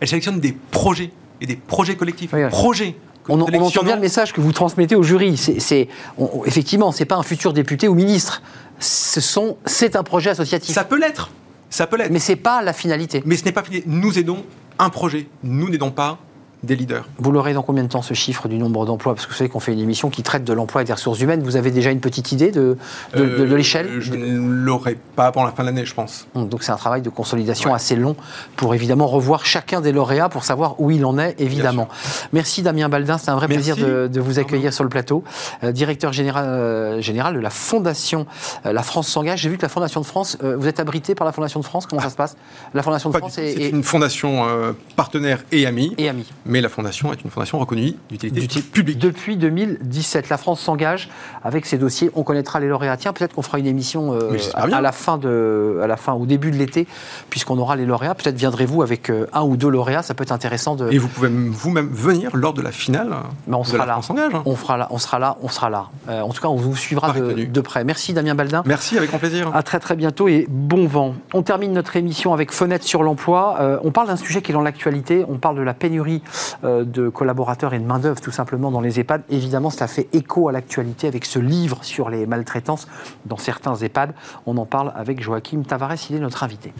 elle 0.00 0.08
sélectionne 0.08 0.38
des 0.38 0.52
projets 0.70 1.12
et 1.40 1.46
des 1.46 1.56
projets 1.56 1.96
collectifs. 1.96 2.34
Projets. 2.50 2.96
On, 3.28 3.40
entend 3.40 3.84
bien 3.84 3.94
le 3.94 4.00
message 4.00 4.32
que 4.32 4.40
vous 4.40 4.52
transmettez 4.52 4.96
au 4.96 5.02
jury. 5.02 5.36
C'est, 5.36 5.88
effectivement, 6.44 6.90
ce 6.90 7.00
n'est 7.00 7.06
pas 7.06 7.16
un 7.16 7.22
futur 7.22 7.52
député 7.52 7.86
ou 7.86 7.94
ministre. 7.94 8.42
C'est 8.82 9.96
un 9.96 10.02
projet 10.02 10.30
associatif. 10.30 10.74
Ça 10.74 10.84
peut 10.84 10.98
l'être. 10.98 11.30
Ça 11.70 11.86
peut 11.86 11.96
l'être. 11.96 12.10
Mais 12.10 12.18
ce 12.18 12.32
n'est 12.32 12.36
pas 12.36 12.62
la 12.62 12.72
finalité. 12.72 13.22
Mais 13.24 13.36
ce 13.36 13.44
n'est 13.44 13.52
pas 13.52 13.62
Nous 13.86 14.18
aidons 14.18 14.44
un 14.78 14.90
projet. 14.90 15.28
Nous 15.42 15.70
n'aidons 15.70 15.90
pas 15.90 16.18
des 16.62 16.76
leaders. 16.76 17.04
Vous 17.18 17.32
l'aurez 17.32 17.54
dans 17.54 17.62
combien 17.62 17.82
de 17.82 17.88
temps 17.88 18.02
ce 18.02 18.14
chiffre 18.14 18.46
du 18.46 18.56
nombre 18.56 18.86
d'emplois? 18.86 19.14
Parce 19.14 19.26
que 19.26 19.32
vous 19.32 19.36
savez 19.36 19.50
qu'on 19.50 19.60
fait 19.60 19.72
une 19.72 19.80
émission 19.80 20.10
qui 20.10 20.22
traite 20.22 20.44
de 20.44 20.52
l'emploi 20.52 20.82
et 20.82 20.84
des 20.84 20.92
ressources 20.92 21.20
humaines. 21.20 21.42
Vous 21.42 21.56
avez 21.56 21.70
déjà 21.72 21.90
une 21.90 22.00
petite 22.00 22.30
idée 22.30 22.52
de, 22.52 22.76
de, 23.14 23.22
euh, 23.22 23.56
l'échelle? 23.56 24.00
Je 24.00 24.14
ne 24.14 24.38
l'aurai 24.38 24.96
pas 25.16 25.26
avant 25.26 25.44
la 25.44 25.50
fin 25.50 25.64
de 25.64 25.68
l'année, 25.68 25.84
je 25.84 25.94
pense. 25.94 26.26
Hum, 26.34 26.48
donc 26.48 26.62
c'est 26.62 26.70
un 26.70 26.76
travail 26.76 27.02
de 27.02 27.10
consolidation 27.10 27.74
assez 27.74 27.96
long 27.96 28.14
pour 28.56 28.74
évidemment 28.74 29.08
revoir 29.08 29.44
chacun 29.44 29.80
des 29.80 29.90
lauréats 29.90 30.28
pour 30.28 30.44
savoir 30.44 30.80
où 30.80 30.90
il 30.90 31.04
en 31.04 31.18
est, 31.18 31.40
évidemment. 31.40 31.88
Merci 32.32 32.62
Damien 32.62 32.88
Baldin, 32.88 33.18
c'est 33.18 33.30
un 33.30 33.36
vrai 33.36 33.48
plaisir 33.48 33.76
de, 33.76 34.20
vous 34.20 34.38
accueillir 34.38 34.72
sur 34.72 34.84
le 34.84 34.90
plateau. 34.90 35.24
Euh, 35.64 35.72
directeur 35.72 36.12
général, 36.12 36.44
euh, 36.46 37.00
général 37.00 37.34
de 37.34 37.40
la 37.40 37.50
Fondation 37.50 38.26
La 38.64 38.82
France 38.82 39.08
s'engage. 39.08 39.40
J'ai 39.40 39.48
vu 39.48 39.56
que 39.56 39.62
la 39.62 39.68
Fondation 39.68 40.00
de 40.00 40.06
France, 40.06 40.38
vous 40.40 40.68
êtes 40.68 40.78
abrité 40.78 41.16
par 41.16 41.24
la 41.24 41.32
Fondation 41.32 41.58
de 41.58 41.64
France, 41.64 41.86
comment 41.86 42.02
ça 42.02 42.10
se 42.10 42.16
passe? 42.16 42.36
La 42.72 42.82
Fondation 42.82 43.10
de 43.10 43.16
France 43.16 43.38
est, 43.38 43.62
est, 43.62 43.70
une 43.70 43.82
fondation 43.82 44.46
partenaire 44.94 45.42
et 45.50 45.66
amie. 45.66 45.94
Et 45.98 46.08
amie 46.08 46.26
mais 46.52 46.60
la 46.60 46.68
fondation 46.68 47.12
est 47.12 47.24
une 47.24 47.30
fondation 47.30 47.58
reconnue 47.58 47.94
d'utilité 48.10 48.60
publique. 48.60 48.98
Depuis 48.98 49.38
2017, 49.38 50.28
la 50.28 50.36
France 50.36 50.60
s'engage 50.60 51.08
avec 51.42 51.64
ces 51.64 51.78
dossiers. 51.78 52.10
On 52.14 52.24
connaîtra 52.24 52.60
les 52.60 52.68
lauréats. 52.68 52.98
Tiens, 52.98 53.14
peut-être 53.14 53.34
qu'on 53.34 53.42
fera 53.42 53.58
une 53.58 53.66
émission 53.66 54.12
euh, 54.12 54.36
à, 54.52 54.66
la 54.66 54.92
fin 54.92 55.16
de, 55.16 55.80
à 55.82 55.86
la 55.86 55.96
fin, 55.96 56.12
au 56.12 56.26
début 56.26 56.50
de 56.50 56.56
l'été, 56.56 56.86
puisqu'on 57.30 57.56
aura 57.56 57.74
les 57.74 57.86
lauréats. 57.86 58.14
Peut-être 58.14 58.36
viendrez-vous 58.36 58.82
avec 58.82 59.08
euh, 59.08 59.26
un 59.32 59.42
ou 59.42 59.56
deux 59.56 59.70
lauréats. 59.70 60.02
Ça 60.02 60.12
peut 60.12 60.24
être 60.24 60.32
intéressant 60.32 60.76
de. 60.76 60.92
Et 60.92 60.98
vous 60.98 61.08
pouvez 61.08 61.30
vous-même 61.30 61.88
venir 61.88 62.30
lors 62.34 62.52
de 62.52 62.60
la 62.60 62.70
finale. 62.70 63.14
Mais 63.46 63.56
on 63.56 63.64
sera 63.64 63.86
là. 63.86 63.94
France 63.94 64.08
s'engage. 64.08 64.34
Hein. 64.34 64.42
On 64.44 64.54
fera 64.54 64.76
là. 64.76 64.88
On 64.90 64.98
sera 64.98 65.18
là. 65.18 65.38
On 65.40 65.48
sera 65.48 65.70
là. 65.70 65.86
Euh, 66.10 66.20
en 66.20 66.28
tout 66.28 66.42
cas, 66.42 66.48
on 66.48 66.56
vous 66.56 66.76
suivra 66.76 67.12
de, 67.12 67.44
de, 67.46 67.60
près. 67.62 67.82
Merci 67.82 68.12
Damien 68.12 68.34
Baldin. 68.34 68.62
Merci, 68.66 68.98
avec 68.98 69.08
grand 69.08 69.18
plaisir. 69.18 69.50
À 69.54 69.62
très 69.62 69.80
très 69.80 69.96
bientôt 69.96 70.28
et 70.28 70.46
bon 70.50 70.86
vent. 70.86 71.14
On 71.32 71.42
termine 71.42 71.72
notre 71.72 71.96
émission 71.96 72.34
avec 72.34 72.52
Fenêtre 72.52 72.84
sur 72.84 73.02
l'emploi. 73.02 73.80
on 73.82 73.90
parle 73.90 74.08
d'un 74.08 74.16
sujet 74.16 74.42
qui 74.42 74.52
est 74.52 74.54
dans 74.54 74.60
l'actualité. 74.60 75.24
On 75.30 75.38
parle 75.38 75.56
de 75.56 75.62
la 75.62 75.72
pénurie 75.72 76.22
de 76.62 77.08
collaborateurs 77.08 77.74
et 77.74 77.78
de 77.78 77.84
main-d'œuvre 77.84 78.20
tout 78.20 78.30
simplement 78.30 78.70
dans 78.70 78.80
les 78.80 79.00
EHPAD. 79.00 79.22
Évidemment, 79.30 79.70
cela 79.70 79.86
fait 79.86 80.08
écho 80.12 80.48
à 80.48 80.52
l'actualité 80.52 81.06
avec 81.08 81.24
ce 81.24 81.38
livre 81.38 81.78
sur 81.82 82.10
les 82.10 82.26
maltraitances 82.26 82.86
dans 83.26 83.36
certains 83.36 83.74
EHPAD. 83.74 84.14
On 84.46 84.56
en 84.56 84.66
parle 84.66 84.92
avec 84.94 85.22
Joachim 85.22 85.62
Tavares, 85.62 86.10
il 86.10 86.16
est 86.16 86.20
notre 86.20 86.42
invité. 86.44 86.72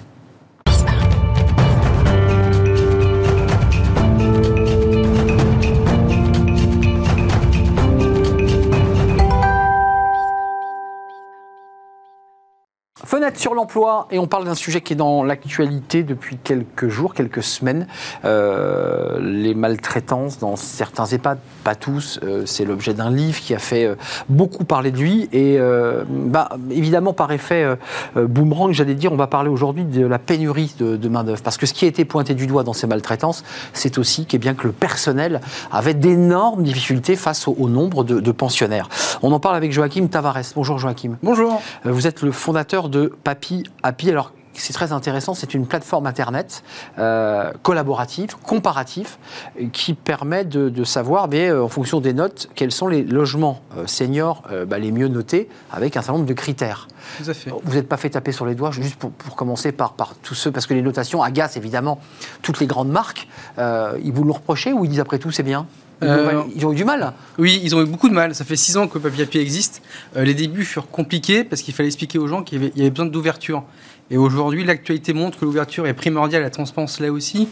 Fenêtre 13.12 13.38
sur 13.38 13.52
l'emploi, 13.52 14.06
et 14.10 14.18
on 14.18 14.26
parle 14.26 14.46
d'un 14.46 14.54
sujet 14.54 14.80
qui 14.80 14.94
est 14.94 14.96
dans 14.96 15.22
l'actualité 15.22 16.02
depuis 16.02 16.38
quelques 16.38 16.88
jours, 16.88 17.12
quelques 17.12 17.42
semaines. 17.42 17.86
Euh, 18.24 19.18
les 19.20 19.54
maltraitances 19.54 20.38
dans 20.38 20.56
certains 20.56 21.04
EHPAD, 21.04 21.38
pas 21.62 21.74
tous. 21.74 22.18
Euh, 22.22 22.44
c'est 22.46 22.64
l'objet 22.64 22.94
d'un 22.94 23.10
livre 23.10 23.38
qui 23.38 23.54
a 23.54 23.58
fait 23.58 23.84
euh, 23.84 23.96
beaucoup 24.30 24.64
parler 24.64 24.90
de 24.90 24.96
lui. 24.96 25.28
Et 25.34 25.58
bah, 26.08 26.56
évidemment, 26.70 27.12
par 27.12 27.30
effet 27.32 27.76
boomerang, 28.16 28.72
j'allais 28.72 28.94
dire, 28.94 29.12
on 29.12 29.16
va 29.16 29.26
parler 29.26 29.50
aujourd'hui 29.50 29.84
de 29.84 30.06
la 30.06 30.18
pénurie 30.18 30.74
de, 30.78 31.08
main-d'œuvre. 31.08 31.42
Parce 31.42 31.58
que 31.58 31.66
ce 31.66 31.74
qui 31.74 31.84
a 31.84 31.88
été 31.88 32.06
pointé 32.06 32.32
du 32.32 32.46
doigt 32.46 32.62
dans 32.62 32.72
ces 32.72 32.86
maltraitances, 32.86 33.44
c'est 33.74 33.98
aussi 33.98 34.26
eh 34.32 34.38
bien, 34.38 34.54
que 34.54 34.66
le 34.66 34.72
personnel 34.72 35.42
avait 35.70 35.92
d'énormes 35.92 36.62
difficultés 36.62 37.16
face 37.16 37.46
au, 37.46 37.68
nombre 37.68 38.04
de, 38.04 38.20
de, 38.20 38.32
pensionnaires. 38.32 38.88
On 39.20 39.32
en 39.32 39.38
parle 39.38 39.56
avec 39.56 39.70
Joachim 39.70 40.06
Tavares. 40.06 40.54
Bonjour 40.56 40.78
Joachim. 40.78 41.18
Bonjour. 41.22 41.60
Vous 41.84 42.06
êtes 42.06 42.22
le 42.22 42.32
fondateur 42.32 42.88
de 42.88 43.01
Papy 43.08 43.64
Happy. 43.82 44.10
Alors, 44.10 44.32
c'est 44.54 44.72
très 44.72 44.92
intéressant, 44.92 45.34
c'est 45.34 45.54
une 45.54 45.66
plateforme 45.66 46.06
Internet 46.06 46.62
euh, 46.98 47.52
collaborative, 47.62 48.36
comparative, 48.42 49.16
qui 49.72 49.94
permet 49.94 50.44
de, 50.44 50.84
savoir, 50.84 51.28
mais, 51.28 51.48
euh, 51.48 51.64
en 51.64 51.68
fonction 51.68 52.00
des 52.00 52.12
notes, 52.12 52.50
quels 52.54 52.72
sont 52.72 52.88
les 52.88 53.02
logements 53.02 53.60
euh, 53.76 53.86
seniors 53.86 54.42
bah, 54.66 54.78
les 54.78 54.92
mieux 54.92 55.08
notés, 55.08 55.48
avec 55.70 55.96
un 55.96 56.02
certain 56.02 56.18
nombre 56.18 56.28
de 56.28 56.34
critères. 56.34 56.88
Tout 57.22 57.30
à 57.30 57.34
fait. 57.34 57.50
Vous 57.62 57.74
n'êtes 57.74 57.88
pas 57.88 57.96
fait 57.96 58.10
taper 58.10 58.32
sur 58.32 58.46
les 58.46 58.54
doigts, 58.54 58.70
juste 58.70 58.96
pour, 58.96 59.36
commencer 59.36 59.72
par, 59.72 59.94
par, 59.94 60.14
tous 60.16 60.34
ceux, 60.34 60.50
parce 60.50 60.66
que 60.66 60.74
les 60.74 60.82
notations 60.82 61.22
agacent 61.22 61.56
évidemment 61.56 62.00
toutes 62.42 62.60
les 62.60 62.66
grandes 62.66 62.90
marques. 62.90 63.28
ils 63.58 64.12
vous 64.12 64.24
l'ont 64.24 64.34
reproché 64.34 64.72
ou 64.72 64.84
ils 64.84 64.88
disent 64.88 65.00
après 65.00 65.18
tout 65.18 65.30
c'est 65.30 65.42
bien? 65.42 65.66
Euh, 66.02 66.42
ils 66.54 66.66
ont 66.66 66.72
eu 66.72 66.76
du 66.76 66.84
mal. 66.84 67.12
Oui, 67.38 67.60
ils 67.62 67.74
ont 67.74 67.82
eu 67.82 67.86
beaucoup 67.86 68.08
de 68.08 68.14
mal. 68.14 68.34
Ça 68.34 68.44
fait 68.44 68.56
six 68.56 68.76
ans 68.76 68.88
que 68.88 68.98
Papier 68.98 69.40
existe. 69.40 69.82
Euh, 70.16 70.24
les 70.24 70.34
débuts 70.34 70.64
furent 70.64 70.90
compliqués 70.90 71.44
parce 71.44 71.62
qu'il 71.62 71.74
fallait 71.74 71.88
expliquer 71.88 72.18
aux 72.18 72.26
gens 72.26 72.42
qu'il 72.42 72.72
y, 72.76 72.80
avait 72.80 72.90
besoin 72.90 73.06
d'ouverture. 73.06 73.64
Et 74.10 74.16
aujourd'hui, 74.16 74.64
l'actualité 74.64 75.12
montre 75.12 75.38
que 75.38 75.44
l'ouverture 75.44 75.86
est 75.86 75.94
primordiale, 75.94 76.42
la 76.42 76.50
transparence 76.50 77.00
là 77.00 77.10
aussi. 77.10 77.48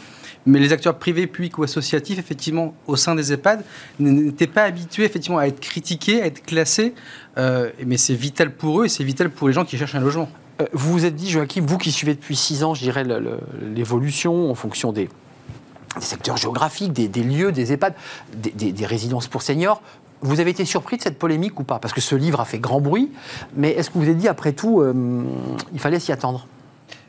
Mais 0.46 0.59
les 0.59 0.72
acteurs 0.72 0.98
privés, 0.98 1.26
publics 1.26 1.59
ou 1.59 1.62
associatifs, 1.62 2.18
effectivement, 2.18 2.74
au 2.86 2.96
sein 2.96 3.14
des 3.14 3.32
EHPAD, 3.32 3.62
n'étaient 3.98 4.46
pas 4.46 4.62
habitués 4.62 5.05
effectivement 5.05 5.38
à 5.38 5.46
être 5.46 5.61
critiqués, 5.61 6.22
à 6.22 6.26
être 6.26 6.42
classés. 6.42 6.94
Euh, 7.36 7.70
mais 7.86 7.98
c'est 7.98 8.14
vital 8.14 8.51
pour 8.55 8.80
eux 8.80 8.86
et 8.86 8.88
c'est 8.88 9.05
vital 9.05 9.30
pour 9.30 9.48
les 9.48 9.55
gens 9.55 9.64
qui 9.64 9.76
cherchent 9.76 9.94
un 9.94 10.01
logement. 10.01 10.30
Vous 10.72 10.92
vous 10.92 11.05
êtes 11.07 11.14
dit, 11.14 11.30
Joachim, 11.30 11.64
vous 11.66 11.78
qui 11.78 11.90
suivez 11.90 12.14
depuis 12.14 12.36
six 12.36 12.64
ans, 12.64 12.74
je 12.74 12.82
dirais, 12.82 13.05
l'évolution 13.74 14.51
en 14.51 14.55
fonction 14.55 14.92
des, 14.92 15.09
des 15.97 16.05
secteurs 16.05 16.36
géographiques, 16.36 16.93
des, 16.93 17.22
lieux, 17.22 17.53
des 17.53 17.72
EHPAD, 17.72 17.95
des, 18.34 18.86
résidences 18.86 19.28
pour 19.28 19.43
seniors. 19.43 19.82
Vous 20.22 20.38
avez 20.41 20.51
été 20.51 20.64
surpris 20.64 20.99
de 20.99 21.03
cette 21.03 21.18
polémique 21.18 21.59
ou 21.59 21.64
pas? 21.64 21.78
Parce 21.78 21.95
que 21.95 22.01
ce 22.01 22.14
livre 22.14 22.41
a 22.41 22.45
fait 22.45 22.59
grand 22.59 22.80
bruit, 22.80 23.11
mais 23.57 23.70
est-ce 23.70 23.88
que 23.88 23.95
vous 23.95 24.05
vous 24.05 24.11
êtes 24.11 24.18
dit, 24.18 24.28
après 24.28 24.53
tout, 24.53 24.80
euh, 24.80 25.24
il 25.72 25.80
fallait 25.80 25.99
s'y 25.99 26.12
attendre? 26.12 26.47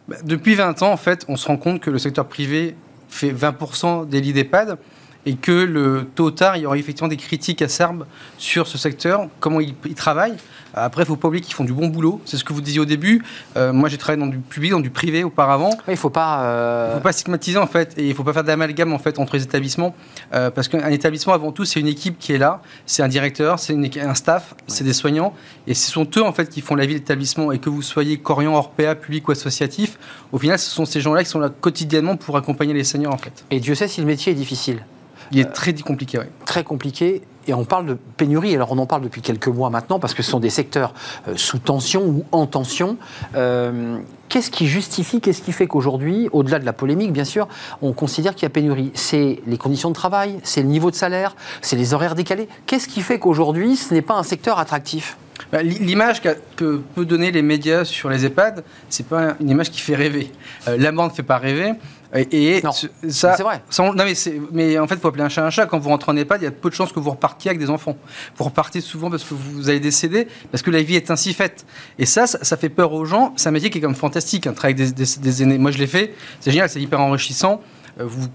Bah, 0.07 0.15
Depuis 0.23 0.55
20 0.55 0.82
ans, 0.82 0.91
en 0.91 0.97
fait, 0.97 1.25
on 1.27 1.36
se 1.36 1.47
rend 1.47 1.57
compte 1.57 1.82
que 1.82 1.89
le 1.89 1.99
secteur 1.99 2.25
privé 2.27 2.75
fait 3.09 3.32
20% 3.32 4.07
des 4.07 4.21
lits 4.21 4.34
d'EHPAD 4.34 4.77
et 5.26 5.36
que 5.36 5.51
le 5.51 6.07
tôt 6.15 6.26
ou 6.26 6.32
tard, 6.32 6.57
il 6.57 6.63
y 6.63 6.65
aura 6.65 6.78
effectivement 6.78 7.07
des 7.07 7.17
critiques 7.17 7.61
acerbes 7.61 8.05
sur 8.38 8.67
ce 8.67 8.78
secteur, 8.78 9.28
comment 9.39 9.59
ils 9.59 9.76
il 9.86 9.95
travaillent. 9.95 10.38
Après, 10.74 11.01
il 11.01 11.05
ne 11.05 11.07
faut 11.07 11.15
pas 11.17 11.28
oublier 11.28 11.43
qu'ils 11.43 11.53
font 11.53 11.63
du 11.63 11.74
bon 11.74 11.88
boulot. 11.88 12.22
C'est 12.26 12.38
ce 12.38 12.43
que 12.43 12.53
vous 12.53 12.61
disiez 12.61 12.80
au 12.80 12.86
début. 12.86 13.24
Euh, 13.57 13.74
moi, 13.74 13.89
j'ai 13.89 13.97
travaillé 13.97 14.24
dans 14.24 14.32
du 14.32 14.38
public, 14.38 14.72
dans 14.72 14.80
du 14.80 14.89
privé 14.89 15.24
auparavant. 15.24 15.72
Il 15.88 15.91
ne 15.91 15.95
faut 15.97 16.09
pas. 16.09 16.43
Euh... 16.43 16.95
Faut 16.95 17.01
pas 17.01 17.11
stigmatiser 17.11 17.57
en 17.57 17.67
fait, 17.67 17.93
et 17.97 18.03
il 18.03 18.09
ne 18.09 18.13
faut 18.13 18.24
pas 18.24 18.34
faire 18.34 18.43
d'amalgame 18.43 18.93
en 18.93 18.99
fait 18.99 19.19
entre 19.19 19.36
les 19.36 19.43
établissements, 19.43 19.95
euh, 20.34 20.49
parce 20.49 20.67
qu'un 20.67 20.89
établissement 20.89 21.34
avant 21.34 21.51
tout, 21.51 21.65
c'est 21.65 21.80
une 21.80 21.88
équipe 21.88 22.17
qui 22.19 22.34
est 22.34 22.38
là, 22.38 22.61
c'est 22.86 23.03
un 23.03 23.07
directeur, 23.07 23.59
c'est 23.59 23.76
un 23.99 24.15
staff, 24.15 24.55
c'est 24.67 24.84
des 24.84 24.93
soignants, 24.93 25.34
et 25.67 25.74
ce 25.74 25.91
sont 25.91 26.07
eux 26.17 26.24
en 26.24 26.32
fait 26.32 26.49
qui 26.49 26.61
font 26.61 26.76
la 26.76 26.86
vie 26.86 26.93
de 26.93 26.99
l'établissement. 26.99 27.51
Et 27.51 27.59
que 27.59 27.69
vous 27.69 27.82
soyez 27.82 28.17
Corian, 28.17 28.55
Orpea, 28.55 28.95
public 28.95 29.28
ou 29.28 29.32
associatif, 29.32 29.97
au 30.32 30.38
final, 30.38 30.57
ce 30.57 30.69
sont 30.69 30.86
ces 30.86 31.01
gens-là 31.01 31.24
qui 31.24 31.30
sont 31.30 31.39
là 31.39 31.49
quotidiennement 31.49 32.15
pour 32.15 32.38
accompagner 32.38 32.74
les 32.74 32.84
seniors 32.84 33.13
en 33.13 33.17
fait. 33.17 33.43
Et 33.51 33.59
Dieu 33.59 33.76
sait 33.76 33.88
si 33.88 33.99
le 33.99 34.07
métier 34.07 34.32
est 34.32 34.36
difficile. 34.36 34.86
Il 35.32 35.39
est 35.39 35.45
très 35.45 35.73
compliqué, 35.73 36.19
oui. 36.19 36.25
Très 36.45 36.63
compliqué. 36.63 37.21
Et 37.47 37.53
on 37.53 37.65
parle 37.65 37.88
de 37.88 37.97
pénurie, 38.17 38.53
alors 38.53 38.71
on 38.71 38.77
en 38.77 38.86
parle 38.86 39.01
depuis 39.01 39.21
quelques 39.21 39.47
mois 39.47 39.71
maintenant, 39.71 39.99
parce 39.99 40.13
que 40.13 40.21
ce 40.21 40.29
sont 40.29 40.39
des 40.39 40.51
secteurs 40.51 40.93
euh, 41.27 41.34
sous 41.36 41.57
tension 41.57 42.03
ou 42.05 42.23
en 42.32 42.45
tension. 42.45 42.97
Euh, 43.36 43.97
qu'est-ce 44.29 44.51
qui 44.51 44.67
justifie, 44.67 45.21
qu'est-ce 45.21 45.41
qui 45.41 45.51
fait 45.51 45.65
qu'aujourd'hui, 45.65 46.29
au-delà 46.34 46.59
de 46.59 46.65
la 46.65 46.73
polémique, 46.73 47.11
bien 47.11 47.25
sûr, 47.25 47.47
on 47.82 47.93
considère 47.93 48.36
qu'il 48.36 48.43
y 48.43 48.45
a 48.45 48.49
pénurie? 48.49 48.91
C'est 48.93 49.41
les 49.47 49.57
conditions 49.57 49.89
de 49.89 49.95
travail, 49.95 50.39
c'est 50.43 50.61
le 50.61 50.67
niveau 50.67 50.91
de 50.91 50.95
salaire, 50.95 51.36
c'est 51.61 51.75
les 51.75 51.95
horaires 51.95 52.13
décalés. 52.13 52.47
Qu'est-ce 52.67 52.88
qui 52.88 53.01
fait 53.01 53.17
qu'aujourd'hui, 53.17 53.75
ce 53.75 53.93
n'est 53.93 54.03
pas 54.03 54.15
un 54.15 54.23
secteur 54.23 54.59
attractif? 54.59 55.17
Bah, 55.51 55.63
L'image 55.63 56.21
que 56.21 56.82
peut 56.95 57.05
donner 57.05 57.32
les 57.32 57.41
médias 57.41 57.86
sur 57.86 58.09
les 58.09 58.25
EHPAD, 58.25 58.63
c'est 58.89 59.07
pas 59.07 59.36
une 59.39 59.49
image 59.49 59.71
qui 59.71 59.82
fait 59.82 59.95
rêver. 59.95 60.32
Euh, 60.67 60.77
la 60.77 60.91
ne 60.91 61.09
fait 61.09 61.23
pas 61.23 61.38
rêver. 61.39 61.73
Et, 62.14 62.62
non, 62.62 62.72
ça, 62.72 63.36
c'est 63.38 63.43
vrai. 63.43 63.62
non, 63.80 63.93
mais, 63.95 64.14
mais, 64.51 64.80
en 64.80 64.86
fait, 64.86 64.95
il 64.95 64.99
faut 64.99 65.07
appeler 65.07 65.24
un 65.24 65.30
chat 65.30 65.45
un 65.45 65.49
chat. 65.49 65.66
Quand 65.66 65.80
vous 65.80 65.89
rentrez 65.89 66.12
en 66.12 66.18
EHPAD, 66.18 66.41
il 66.41 66.45
y 66.45 66.47
a 66.47 66.51
peu 66.51 66.70
de 66.70 66.76
chances 66.76 66.91
que 66.91 66.99
vous 66.99 67.12
repartiez 67.12 67.49
avec 67.49 67.59
des 67.59 67.70
enfants. 67.70 67.95
Vous 68.36 68.43
repartez 68.43 68.82
souvent 68.82 69.09
parce 69.09 69.24
que 69.24 69.34
vous 69.34 69.70
allez 69.70 69.80
décéder, 69.80 70.28
parce 70.51 70.62
que 70.62 70.72
la 70.72 70.82
vie 70.82 70.95
est 70.95 71.09
ainsi 71.09 71.34
faite. 71.34 71.66
Et 71.97 72.05
ça, 72.05 72.28
ça, 72.28 72.57
fait 72.57 72.70
peur 72.70 72.91
aux 72.91 73.05
gens. 73.05 73.34
C'est 73.38 73.47
un 73.47 73.53
métier 73.53 73.70
qui 73.70 73.78
est 73.78 73.82
comme 73.82 73.95
fantastique, 73.95 74.45
un 74.45 74.53
travail 74.53 74.76
avec 74.82 74.93
des, 74.93 75.43
aînés. 75.43 75.57
Moi, 75.57 75.72
je 75.72 75.78
l'ai 75.78 75.88
fait. 75.88 76.14
C'est 76.41 76.51
génial, 76.51 76.70
c'est 76.70 76.82
hyper 76.82 76.99
enrichissant. 76.99 77.62
Euh, 77.99 78.05
vous 78.05 78.28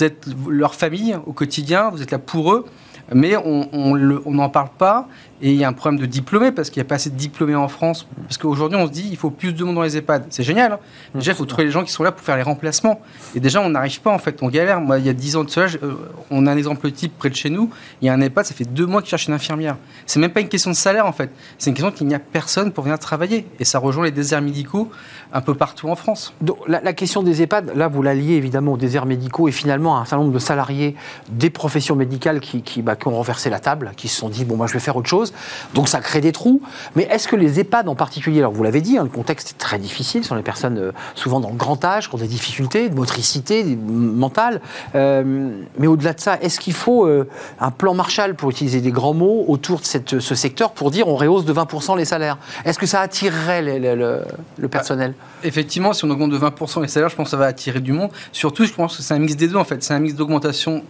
êtes 0.00 0.26
leur 0.48 0.74
famille 0.74 1.16
au 1.26 1.32
quotidien, 1.32 1.90
vous 1.90 2.02
êtes 2.02 2.10
là 2.10 2.18
pour 2.18 2.52
eux 2.52 2.66
mais 3.14 3.36
on 3.36 4.34
n'en 4.34 4.48
parle 4.48 4.70
pas. 4.78 5.08
Et 5.42 5.52
il 5.52 5.56
y 5.56 5.64
a 5.64 5.68
un 5.68 5.72
problème 5.72 5.98
de 5.98 6.06
diplômés, 6.06 6.52
parce 6.52 6.68
qu'il 6.68 6.80
n'y 6.82 6.86
a 6.86 6.88
pas 6.88 6.96
assez 6.96 7.08
de 7.08 7.16
diplômés 7.16 7.54
en 7.54 7.68
France. 7.68 8.06
Parce 8.24 8.36
qu'aujourd'hui, 8.36 8.78
on 8.78 8.86
se 8.86 8.92
dit, 8.92 9.08
il 9.10 9.16
faut 9.16 9.30
plus 9.30 9.54
de 9.54 9.64
monde 9.64 9.74
dans 9.74 9.82
les 9.82 9.96
EHPAD. 9.96 10.26
C'est 10.28 10.42
génial. 10.42 10.72
Hein. 10.72 10.78
déjà, 11.14 11.32
il 11.32 11.34
faut 11.34 11.46
trouver 11.46 11.64
les 11.64 11.70
gens 11.70 11.82
qui 11.82 11.92
sont 11.92 12.02
là 12.02 12.12
pour 12.12 12.24
faire 12.24 12.36
les 12.36 12.42
remplacements. 12.42 13.00
Et 13.34 13.40
déjà, 13.40 13.62
on 13.62 13.70
n'arrive 13.70 14.00
pas, 14.02 14.12
en 14.12 14.18
fait. 14.18 14.42
On 14.42 14.48
galère. 14.48 14.80
Moi, 14.80 14.98
il 14.98 15.06
y 15.06 15.08
a 15.08 15.14
10 15.14 15.36
ans 15.36 15.44
de 15.44 15.50
cela, 15.50 15.66
euh, 15.82 15.94
on 16.30 16.46
a 16.46 16.52
un 16.52 16.56
exemple 16.56 16.90
type 16.92 17.16
près 17.16 17.30
de 17.30 17.34
chez 17.34 17.48
nous. 17.48 17.70
Il 18.02 18.06
y 18.06 18.08
a 18.08 18.12
un 18.12 18.20
EHPAD, 18.20 18.44
ça 18.44 18.54
fait 18.54 18.64
deux 18.64 18.86
mois 18.86 19.00
qu'il 19.00 19.10
cherche 19.10 19.28
une 19.28 19.34
infirmière. 19.34 19.76
C'est 20.04 20.20
même 20.20 20.30
pas 20.30 20.40
une 20.40 20.48
question 20.48 20.70
de 20.70 20.76
salaire, 20.76 21.06
en 21.06 21.12
fait. 21.12 21.30
C'est 21.58 21.70
une 21.70 21.76
question 21.76 21.92
qu'il 21.92 22.06
n'y 22.06 22.14
a 22.14 22.18
personne 22.18 22.72
pour 22.72 22.84
venir 22.84 22.98
travailler. 22.98 23.46
Et 23.58 23.64
ça 23.64 23.78
rejoint 23.78 24.04
les 24.04 24.10
déserts 24.10 24.42
médicaux 24.42 24.90
un 25.32 25.40
peu 25.40 25.54
partout 25.54 25.88
en 25.88 25.96
France. 25.96 26.34
Donc, 26.40 26.58
la, 26.66 26.92
question 26.92 27.22
des 27.22 27.42
EHPAD, 27.42 27.72
là, 27.76 27.88
vous 27.88 28.02
la 28.02 28.14
liez 28.14 28.34
évidemment 28.34 28.72
aux 28.72 28.76
déserts 28.76 29.06
médicaux 29.06 29.48
et 29.48 29.52
finalement 29.52 29.96
à 29.96 30.00
un 30.00 30.04
certain 30.04 30.22
nombre 30.24 30.34
de 30.34 30.38
salariés 30.38 30.96
des 31.28 31.50
professions 31.50 31.96
médicales 31.96 32.40
qui, 32.40 32.62
qui, 32.62 32.82
bah, 32.82 32.96
qui 32.96 33.08
ont 33.08 33.14
renversé 33.14 33.48
la 33.48 33.60
table, 33.60 33.92
qui 33.96 34.08
se 34.08 34.16
sont 34.16 34.28
dit, 34.28 34.44
bon, 34.44 34.56
moi, 34.56 34.66
je 34.66 34.72
vais 34.72 34.80
faire 34.80 34.96
autre 34.96 35.08
chose. 35.08 35.29
Donc, 35.74 35.88
ça 35.88 36.00
crée 36.00 36.20
des 36.20 36.32
trous. 36.32 36.62
Mais 36.96 37.04
est-ce 37.04 37.28
que 37.28 37.36
les 37.36 37.60
EHPAD 37.60 37.88
en 37.88 37.94
particulier, 37.94 38.40
alors 38.40 38.52
vous 38.52 38.62
l'avez 38.62 38.80
dit, 38.80 38.98
hein, 38.98 39.04
le 39.04 39.08
contexte 39.08 39.50
est 39.50 39.58
très 39.58 39.78
difficile, 39.78 40.22
ce 40.22 40.28
sont 40.28 40.34
les 40.34 40.42
personnes 40.42 40.78
euh, 40.78 40.92
souvent 41.14 41.40
dans 41.40 41.50
le 41.50 41.56
grand 41.56 41.84
âge, 41.84 42.08
qui 42.08 42.14
ont 42.14 42.18
des 42.18 42.26
difficultés 42.26 42.88
de 42.88 42.94
motricité, 42.94 43.64
mentale. 43.64 44.60
Euh, 44.94 45.50
mais 45.78 45.86
au-delà 45.86 46.12
de 46.12 46.20
ça, 46.20 46.38
est-ce 46.40 46.60
qu'il 46.60 46.72
faut 46.72 47.06
euh, 47.06 47.28
un 47.60 47.70
plan 47.70 47.94
Marshall, 47.94 48.34
pour 48.34 48.50
utiliser 48.50 48.80
des 48.80 48.90
grands 48.90 49.14
mots, 49.14 49.44
autour 49.48 49.80
de 49.80 49.84
cette, 49.84 50.20
ce 50.20 50.34
secteur 50.34 50.72
pour 50.72 50.90
dire 50.90 51.08
on 51.08 51.16
rehausse 51.16 51.44
de 51.44 51.52
20% 51.52 51.96
les 51.96 52.04
salaires? 52.04 52.38
Est-ce 52.64 52.78
que 52.78 52.86
ça 52.86 53.00
attirerait 53.00 53.62
le, 53.62 54.68
personnel? 54.68 55.14
Effectivement, 55.42 55.92
si 55.92 56.04
on 56.04 56.10
augmente 56.10 56.30
de 56.30 56.38
20% 56.38 56.82
les 56.82 56.88
salaires, 56.88 57.08
je 57.08 57.16
pense 57.16 57.26
que 57.26 57.30
ça 57.30 57.36
va 57.36 57.46
attirer 57.46 57.80
du 57.80 57.92
monde. 57.92 58.10
Surtout, 58.32 58.64
je 58.64 58.72
pense 58.72 58.96
que 58.96 59.02
c'est 59.02 59.14
un 59.14 59.18
mix 59.18 59.36
des 59.36 59.48
deux 59.48 59.56
en 59.56 59.64
fait. 59.64 59.82
C'est 59.82 59.94
un 59.94 59.98
mix 59.98 60.14
d'augmentation 60.14 60.82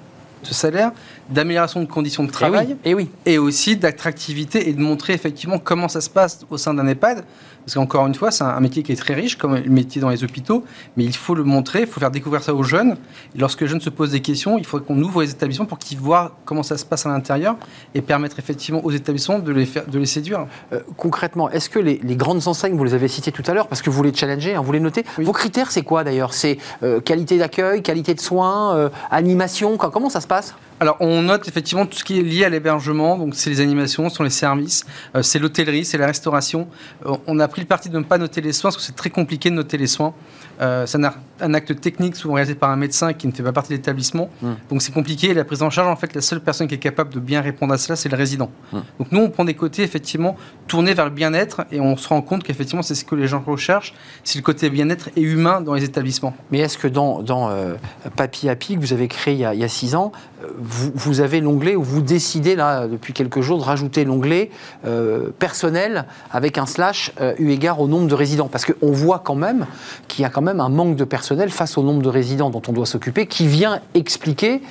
de 0.48 0.54
salaire, 0.54 0.92
d'amélioration 1.28 1.80
de 1.80 1.86
conditions 1.86 2.24
de 2.24 2.28
eh 2.28 2.32
travail, 2.32 2.76
et, 2.84 2.94
oui, 2.94 3.10
et 3.26 3.38
aussi 3.38 3.76
d'attractivité 3.76 4.68
et 4.68 4.72
de 4.72 4.80
montrer 4.80 5.12
effectivement 5.12 5.58
comment 5.58 5.88
ça 5.88 6.00
se 6.00 6.10
passe 6.10 6.40
au 6.50 6.56
sein 6.56 6.74
d'un 6.74 6.86
EHPAD. 6.86 7.24
Parce 7.70 7.76
qu'encore 7.76 8.08
une 8.08 8.16
fois, 8.16 8.32
c'est 8.32 8.42
un 8.42 8.58
métier 8.58 8.82
qui 8.82 8.90
est 8.90 8.96
très 8.96 9.14
riche, 9.14 9.38
comme 9.38 9.54
le 9.54 9.70
métier 9.70 10.00
dans 10.00 10.08
les 10.08 10.24
hôpitaux, 10.24 10.64
mais 10.96 11.04
il 11.04 11.14
faut 11.14 11.36
le 11.36 11.44
montrer, 11.44 11.82
il 11.82 11.86
faut 11.86 12.00
faire 12.00 12.10
découvrir 12.10 12.42
ça 12.42 12.52
aux 12.52 12.64
jeunes. 12.64 12.96
Et 13.36 13.38
lorsque 13.38 13.60
les 13.60 13.68
jeunes 13.68 13.80
se 13.80 13.90
posent 13.90 14.10
des 14.10 14.22
questions, 14.22 14.58
il 14.58 14.66
faut 14.66 14.80
qu'on 14.80 15.00
ouvre 15.00 15.22
les 15.22 15.30
établissements 15.30 15.66
pour 15.66 15.78
qu'ils 15.78 15.98
voient 15.98 16.36
comment 16.46 16.64
ça 16.64 16.76
se 16.76 16.84
passe 16.84 17.06
à 17.06 17.10
l'intérieur 17.10 17.56
et 17.94 18.02
permettre 18.02 18.40
effectivement 18.40 18.84
aux 18.84 18.90
établissements 18.90 19.38
de 19.38 19.52
les, 19.52 19.66
faire, 19.66 19.86
de 19.86 20.00
les 20.00 20.06
séduire. 20.06 20.48
Euh, 20.72 20.80
concrètement, 20.96 21.48
est-ce 21.48 21.70
que 21.70 21.78
les, 21.78 22.00
grandes 22.16 22.48
enseignes, 22.48 22.74
vous 22.74 22.82
les 22.82 22.94
avez 22.94 23.06
citées 23.06 23.30
tout 23.30 23.44
à 23.46 23.54
l'heure, 23.54 23.68
parce 23.68 23.82
que 23.82 23.90
vous 23.90 24.02
les 24.02 24.12
challengez, 24.12 24.56
hein, 24.56 24.62
vous 24.62 24.72
les 24.72 24.80
notez, 24.80 25.04
vos 25.18 25.32
critères, 25.32 25.70
c'est 25.70 25.82
quoi 25.82 26.02
d'ailleurs? 26.02 26.34
C'est 26.34 26.58
euh, 26.82 27.00
qualité 27.00 27.38
d'accueil, 27.38 27.84
qualité 27.84 28.14
de 28.14 28.20
soins, 28.20 28.74
euh, 28.74 28.88
animation, 29.12 29.76
comment 29.76 30.10
ça 30.10 30.20
se 30.20 30.26
passe? 30.26 30.56
Alors, 30.80 30.96
on 31.00 31.20
note 31.20 31.46
effectivement 31.46 31.84
tout 31.84 31.98
ce 31.98 32.04
qui 32.04 32.18
est 32.18 32.22
lié 32.22 32.46
à 32.46 32.48
l'hébergement. 32.48 33.18
Donc, 33.18 33.34
c'est 33.34 33.50
les 33.50 33.60
animations, 33.60 34.08
sont 34.08 34.22
les 34.22 34.30
services, 34.30 34.86
euh, 35.14 35.22
c'est 35.22 35.38
l'hôtellerie, 35.38 35.84
c'est 35.84 35.98
la 35.98 36.06
restauration. 36.06 36.68
Euh, 37.04 37.16
on 37.26 37.38
a 37.38 37.46
pris 37.48 37.60
le 37.60 37.66
parti 37.66 37.90
de 37.90 37.98
ne 37.98 38.02
pas 38.02 38.16
noter 38.16 38.40
les 38.40 38.54
soins 38.54 38.70
parce 38.70 38.78
que 38.78 38.82
c'est 38.82 38.96
très 38.96 39.10
compliqué 39.10 39.50
de 39.50 39.54
noter 39.56 39.76
les 39.76 39.86
soins. 39.86 40.14
Euh, 40.62 40.86
un, 41.40 41.54
acte 41.54 41.80
technique 41.80 42.16
souvent 42.16 42.34
réalisé 42.34 42.54
par 42.54 42.70
un 42.70 42.76
médecin 42.76 43.12
qui 43.12 43.26
ne 43.26 43.32
fait 43.32 43.42
pas 43.42 43.52
partie 43.52 43.70
de 43.70 43.76
l'établissement. 43.76 44.30
Mmh. 44.42 44.48
Donc 44.70 44.82
c'est 44.82 44.92
compliqué. 44.92 45.34
la 45.34 45.44
prise 45.44 45.62
en 45.62 45.70
charge, 45.70 45.88
en 45.88 45.96
fait, 45.96 46.14
la 46.14 46.20
seule 46.20 46.40
personne 46.40 46.68
qui 46.68 46.74
est 46.74 46.78
capable 46.78 47.12
de 47.12 47.20
bien 47.20 47.40
répondre 47.40 47.72
à 47.72 47.78
cela, 47.78 47.96
c'est 47.96 48.08
le 48.08 48.16
résident. 48.16 48.50
Mmh. 48.72 48.78
Donc 48.98 49.12
nous, 49.12 49.20
on 49.20 49.30
prend 49.30 49.44
des 49.44 49.54
côtés 49.54 49.82
effectivement 49.82 50.36
tournés 50.66 50.94
vers 50.94 51.04
le 51.04 51.10
bien-être 51.10 51.62
et 51.72 51.80
on 51.80 51.96
se 51.96 52.08
rend 52.08 52.22
compte 52.22 52.42
qu'effectivement 52.42 52.82
c'est 52.82 52.94
ce 52.94 53.04
que 53.04 53.14
les 53.14 53.26
gens 53.26 53.42
recherchent, 53.44 53.94
c'est 54.24 54.38
le 54.38 54.42
côté 54.42 54.70
bien-être 54.70 55.10
et 55.16 55.22
humain 55.22 55.60
dans 55.60 55.74
les 55.74 55.84
établissements. 55.84 56.34
Mais 56.50 56.58
est-ce 56.58 56.78
que 56.78 56.88
dans, 56.88 57.22
dans 57.22 57.50
euh, 57.50 57.74
Papy 58.16 58.48
Happy 58.48 58.76
que 58.76 58.80
vous 58.80 58.92
avez 58.92 59.08
créé 59.08 59.34
il 59.34 59.40
y 59.40 59.64
a, 59.64 59.68
six 59.68 59.94
ans, 59.94 60.12
euh, 60.42 60.46
vous, 60.58 60.92
vous 60.94 61.20
avez 61.20 61.40
l'onglet 61.40 61.76
où 61.76 61.82
vous 61.82 62.02
décidez 62.02 62.54
là 62.54 62.86
depuis 62.86 63.12
quelques 63.12 63.40
jours 63.40 63.58
de 63.58 63.64
rajouter 63.64 64.04
l'onglet 64.04 64.50
euh, 64.86 65.30
personnel 65.38 66.06
avec 66.30 66.58
un 66.58 66.66
slash 66.66 67.12
eu 67.38 67.50
égard 67.50 67.80
au 67.80 67.88
nombre 67.88 68.06
de 68.06 68.14
résidents? 68.14 68.48
Parce 68.48 68.64
qu'on 68.64 68.92
voit 68.92 69.20
quand 69.20 69.34
même 69.34 69.66
qu'il 70.08 70.22
y 70.22 70.24
a 70.24 70.30
quand 70.30 70.42
même 70.42 70.60
un 70.60 70.68
manque 70.68 70.96
de 70.96 71.04
personnel 71.04 71.29
face 71.50 71.78
au 71.78 71.82
nombre 71.82 72.02
de 72.02 72.08
résidents 72.08 72.50
dont 72.50 72.62
on 72.68 72.72
doit 72.72 72.86
s'occuper 72.86 73.26
qui 73.26 73.46
vient 73.46 73.80
expliquer 73.94 74.62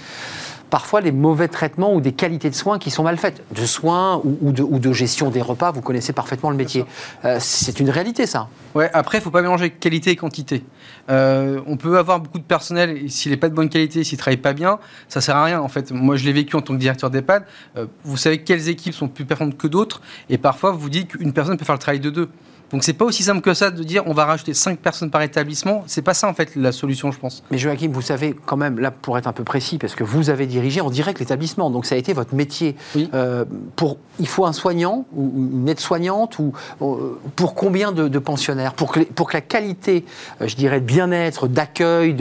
parfois 0.70 1.02
les 1.02 1.12
mauvais 1.12 1.48
traitements 1.48 1.94
ou 1.94 2.02
des 2.02 2.12
qualités 2.12 2.50
de 2.50 2.56
soins 2.56 2.80
qui 2.80 2.92
sont 2.92 3.04
mal 3.04 3.18
faites, 3.18 3.44
de 3.54 3.66
soins 3.66 4.22
ou, 4.24 4.52
de, 4.52 4.94
gestion 4.94 5.30
des 5.30 5.42
repas, 5.42 5.72
vous 5.72 5.82
connaissez 5.82 6.14
parfaitement 6.14 6.50
le 6.50 6.56
métier. 6.56 6.86
Euh, 7.26 7.38
c'est 7.40 7.80
une 7.80 7.90
réalité 7.90 8.26
ça. 8.26 8.50
Ouais, 8.76 8.90
après, 8.94 9.18
il 9.18 9.22
ne 9.22 9.24
faut 9.24 9.32
pas 9.32 9.42
mélanger 9.42 9.72
qualité 9.72 10.12
et 10.12 10.16
quantité. 10.16 10.64
Euh, 11.10 11.60
on 11.66 11.78
peut 11.78 11.98
avoir 11.98 12.20
beaucoup 12.20 12.40
de 12.40 12.44
personnel 12.44 12.98
et 12.98 13.10
s'il 13.10 13.32
n'est 13.32 13.38
pas 13.38 13.50
de 13.50 13.56
bonne 13.56 13.70
qualité, 13.70 14.04
s'il 14.04 14.18
ne 14.18 14.20
travaille 14.20 14.38
pas 14.38 14.54
bien, 14.54 14.80
ça 15.08 15.20
ne 15.20 15.24
sert 15.24 15.36
à 15.36 15.44
rien 15.44 15.62
en 15.62 15.70
fait. 15.70 15.92
Moi, 15.92 16.16
je 16.16 16.26
l'ai 16.26 16.34
vécu 16.34 16.56
en 16.56 16.62
tant 16.62 16.74
que 16.74 16.80
directeur 16.80 17.10
d'EHPAD. 17.10 17.46
Euh, 17.78 17.86
vous 18.04 18.18
savez 18.18 18.44
quelles 18.44 18.70
équipes 18.70 18.94
sont 18.94 19.08
plus 19.08 19.26
performantes 19.26 19.58
que 19.58 19.68
d'autres 19.68 20.02
et 20.30 20.38
parfois 20.38 20.72
vous 20.72 20.90
dites 20.90 21.10
qu'une 21.10 21.34
personne 21.34 21.58
peut 21.58 21.66
faire 21.66 21.76
le 21.76 21.80
travail 21.80 22.00
de 22.00 22.10
deux. 22.10 22.30
Donc 22.72 22.84
c'est 22.84 22.94
pas 22.94 23.06
aussi 23.06 23.24
simple 23.24 23.42
que 23.42 23.54
ça 23.54 23.72
de 23.72 23.84
dire 23.84 24.04
on 24.06 24.14
va 24.14 24.26
rajouter 24.26 24.54
5 24.54 24.80
personnes 24.80 25.10
par 25.10 25.22
établissement. 25.22 25.84
C'est 25.88 26.02
pas 26.02 26.14
ça 26.14 26.28
en 26.28 26.34
fait 26.34 26.56
la 26.56 26.72
solution, 26.72 27.12
je 27.12 27.20
pense. 27.20 27.44
Mais 27.52 27.58
Joachim, 27.58 27.90
vous 27.92 28.02
savez 28.02 28.36
quand 28.46 28.58
même, 28.58 28.80
là 28.80 28.92
pour 28.92 29.18
être 29.18 29.28
un 29.28 29.34
peu 29.34 29.44
précis, 29.44 29.78
parce 29.78 29.96
que 29.96 30.04
vous 30.04 30.30
avez 30.30 30.46
dirigé 30.46 30.82
en 30.82 30.90
direct 30.90 31.20
l'établissement, 31.20 31.70
donc 31.70 31.86
ça 31.86 31.96
a 31.96 31.98
été 31.98 32.14
votre 32.14 32.36
métier. 32.36 32.76
Euh, 33.14 33.46
pour, 33.76 33.98
il 34.20 34.28
faut 34.28 34.46
un 34.46 34.54
soignant 34.54 35.06
ou 35.16 35.32
une 35.36 35.70
aide-soignante 35.70 36.40
ou 36.40 36.54
euh, 36.82 37.20
pour 37.36 37.56
combien 37.56 37.92
de, 37.92 38.20
pensionnaires? 38.20 38.74
Pour 38.74 38.92
que, 38.92 39.00
pour 39.00 39.30
que 39.30 39.38
la 39.38 39.42
qualité, 39.42 40.06
euh, 40.42 40.48
je 40.48 40.56
dirais, 40.56 40.80
de 40.80 40.86
bien-être, 40.86 41.48
d'accueil, 41.48 42.16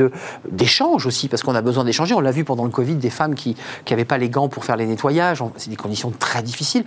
d'échange 0.50 1.06
aussi, 1.06 1.28
parce 1.28 1.42
qu'on 1.42 1.54
a 1.54 1.62
besoin 1.62 1.84
d'échanger. 1.84 2.14
On 2.14 2.20
l'a 2.20 2.30
vu 2.30 2.44
pendant 2.44 2.64
le 2.64 2.70
Covid, 2.70 2.94
des 2.94 3.10
femmes 3.10 3.34
qui 3.34 3.56
n'avaient 3.88 4.04
pas 4.04 4.18
les 4.18 4.30
gants 4.30 4.48
pour 4.48 4.64
faire 4.64 4.76
les 4.76 4.86
nettoyages. 4.86 5.42
C'est 5.56 5.70
des 5.70 5.76
conditions 5.76 6.12
très 6.18 6.42
difficiles. 6.42 6.84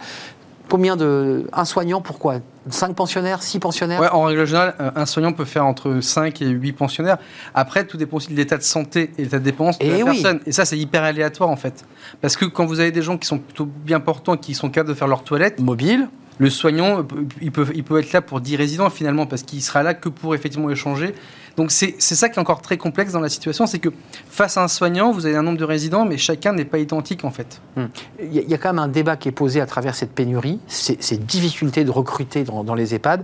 Combien 0.71 0.95
de. 0.95 1.47
Un 1.51 1.65
soignant, 1.65 1.99
pourquoi? 1.99 2.35
5 2.69 2.95
pensionnaires, 2.95 3.43
6 3.43 3.59
pensionnaires? 3.59 3.99
Ouais, 3.99 4.07
En 4.09 4.23
règle 4.23 4.45
générale, 4.45 4.73
un 4.95 5.05
soignant 5.05 5.33
peut 5.33 5.43
faire 5.43 5.65
entre 5.65 5.99
5 5.99 6.41
et 6.41 6.47
8 6.47 6.71
pensionnaires. 6.71 7.17
Après, 7.53 7.85
tout 7.85 7.97
dépend 7.97 8.17
aussi 8.17 8.31
de 8.31 8.37
l'état 8.37 8.55
de 8.55 8.63
santé 8.63 9.11
et 9.17 9.23
l'état 9.23 9.39
de 9.39 9.43
dépense 9.43 9.77
de 9.79 9.83
et 9.85 9.97
la 9.97 10.05
personne. 10.05 10.39
Et 10.45 10.53
ça, 10.53 10.63
c'est 10.63 10.77
hyper 10.77 11.03
aléatoire 11.03 11.49
en 11.49 11.57
fait. 11.57 11.83
Parce 12.21 12.37
que 12.37 12.45
quand 12.45 12.65
vous 12.65 12.79
avez 12.79 12.91
des 12.91 13.01
gens 13.01 13.17
qui 13.17 13.27
sont 13.27 13.39
plutôt 13.39 13.65
bien 13.65 13.99
portants, 13.99 14.37
qui 14.37 14.53
sont 14.53 14.69
capables 14.69 14.87
de 14.87 14.93
faire 14.93 15.09
leur 15.09 15.25
toilette. 15.25 15.59
Mobile 15.59 16.07
le 16.37 16.49
soignant, 16.49 17.05
il 17.39 17.51
peut, 17.51 17.67
il 17.75 17.83
peut 17.83 17.99
être 17.99 18.13
là 18.13 18.21
pour 18.21 18.41
10 18.41 18.55
résidents 18.55 18.89
finalement, 18.89 19.27
parce 19.27 19.43
qu'il 19.43 19.61
sera 19.61 19.83
là 19.83 19.93
que 19.93 20.09
pour 20.09 20.33
effectivement 20.33 20.71
échanger. 20.71 21.13
Donc 21.57 21.71
c'est 21.71 21.99
ça 21.99 22.29
qui 22.29 22.37
est 22.37 22.41
encore 22.41 22.61
très 22.61 22.77
complexe 22.77 23.11
dans 23.11 23.19
la 23.19 23.29
situation, 23.29 23.65
c'est 23.65 23.79
que 23.79 23.89
face 24.29 24.57
à 24.57 24.63
un 24.63 24.67
soignant, 24.67 25.11
vous 25.11 25.25
avez 25.25 25.35
un 25.35 25.43
nombre 25.43 25.57
de 25.57 25.65
résidents, 25.65 26.05
mais 26.05 26.17
chacun 26.17 26.53
n'est 26.53 26.65
pas 26.65 26.79
identique 26.79 27.25
en 27.25 27.31
fait. 27.31 27.61
Hmm. 27.75 27.85
Il 28.21 28.49
y, 28.49 28.53
a 28.53 28.57
quand 28.57 28.69
même 28.69 28.79
un 28.79 28.87
débat 28.87 29.15
qui 29.17 29.29
est 29.29 29.33
posé 29.33 29.61
à 29.61 29.65
travers 29.65 29.95
cette 29.95 30.11
pénurie, 30.11 30.59
ces, 30.67 30.95
difficultés 31.17 31.83
de 31.83 31.91
recruter 31.91 32.43
dans, 32.43 32.73
les 32.73 32.95
EHPAD. 32.95 33.23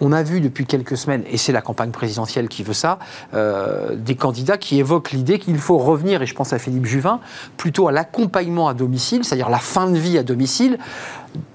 On 0.00 0.12
a 0.12 0.22
vu 0.22 0.40
depuis 0.40 0.66
quelques 0.66 0.96
semaines, 0.96 1.22
et 1.30 1.36
c'est 1.36 1.52
la 1.52 1.62
campagne 1.62 1.90
présidentielle 1.90 2.48
qui 2.48 2.62
veut 2.62 2.72
ça, 2.72 2.98
euh, 3.34 3.94
des 3.96 4.14
candidats 4.14 4.56
qui 4.56 4.78
évoquent 4.78 5.12
l'idée 5.12 5.38
qu'il 5.38 5.58
faut 5.58 5.78
revenir, 5.78 6.22
et 6.22 6.26
je 6.26 6.34
pense 6.34 6.52
à 6.52 6.58
Philippe 6.58 6.86
Juvin, 6.86 7.20
plutôt 7.56 7.88
à 7.88 7.92
l'accompagnement 7.92 8.68
à 8.68 8.74
domicile, 8.74 9.24
c'est-à-dire 9.24 9.50
la 9.50 9.58
fin 9.58 9.88
de 9.90 9.98
vie 9.98 10.18
à 10.18 10.22
domicile. 10.22 10.78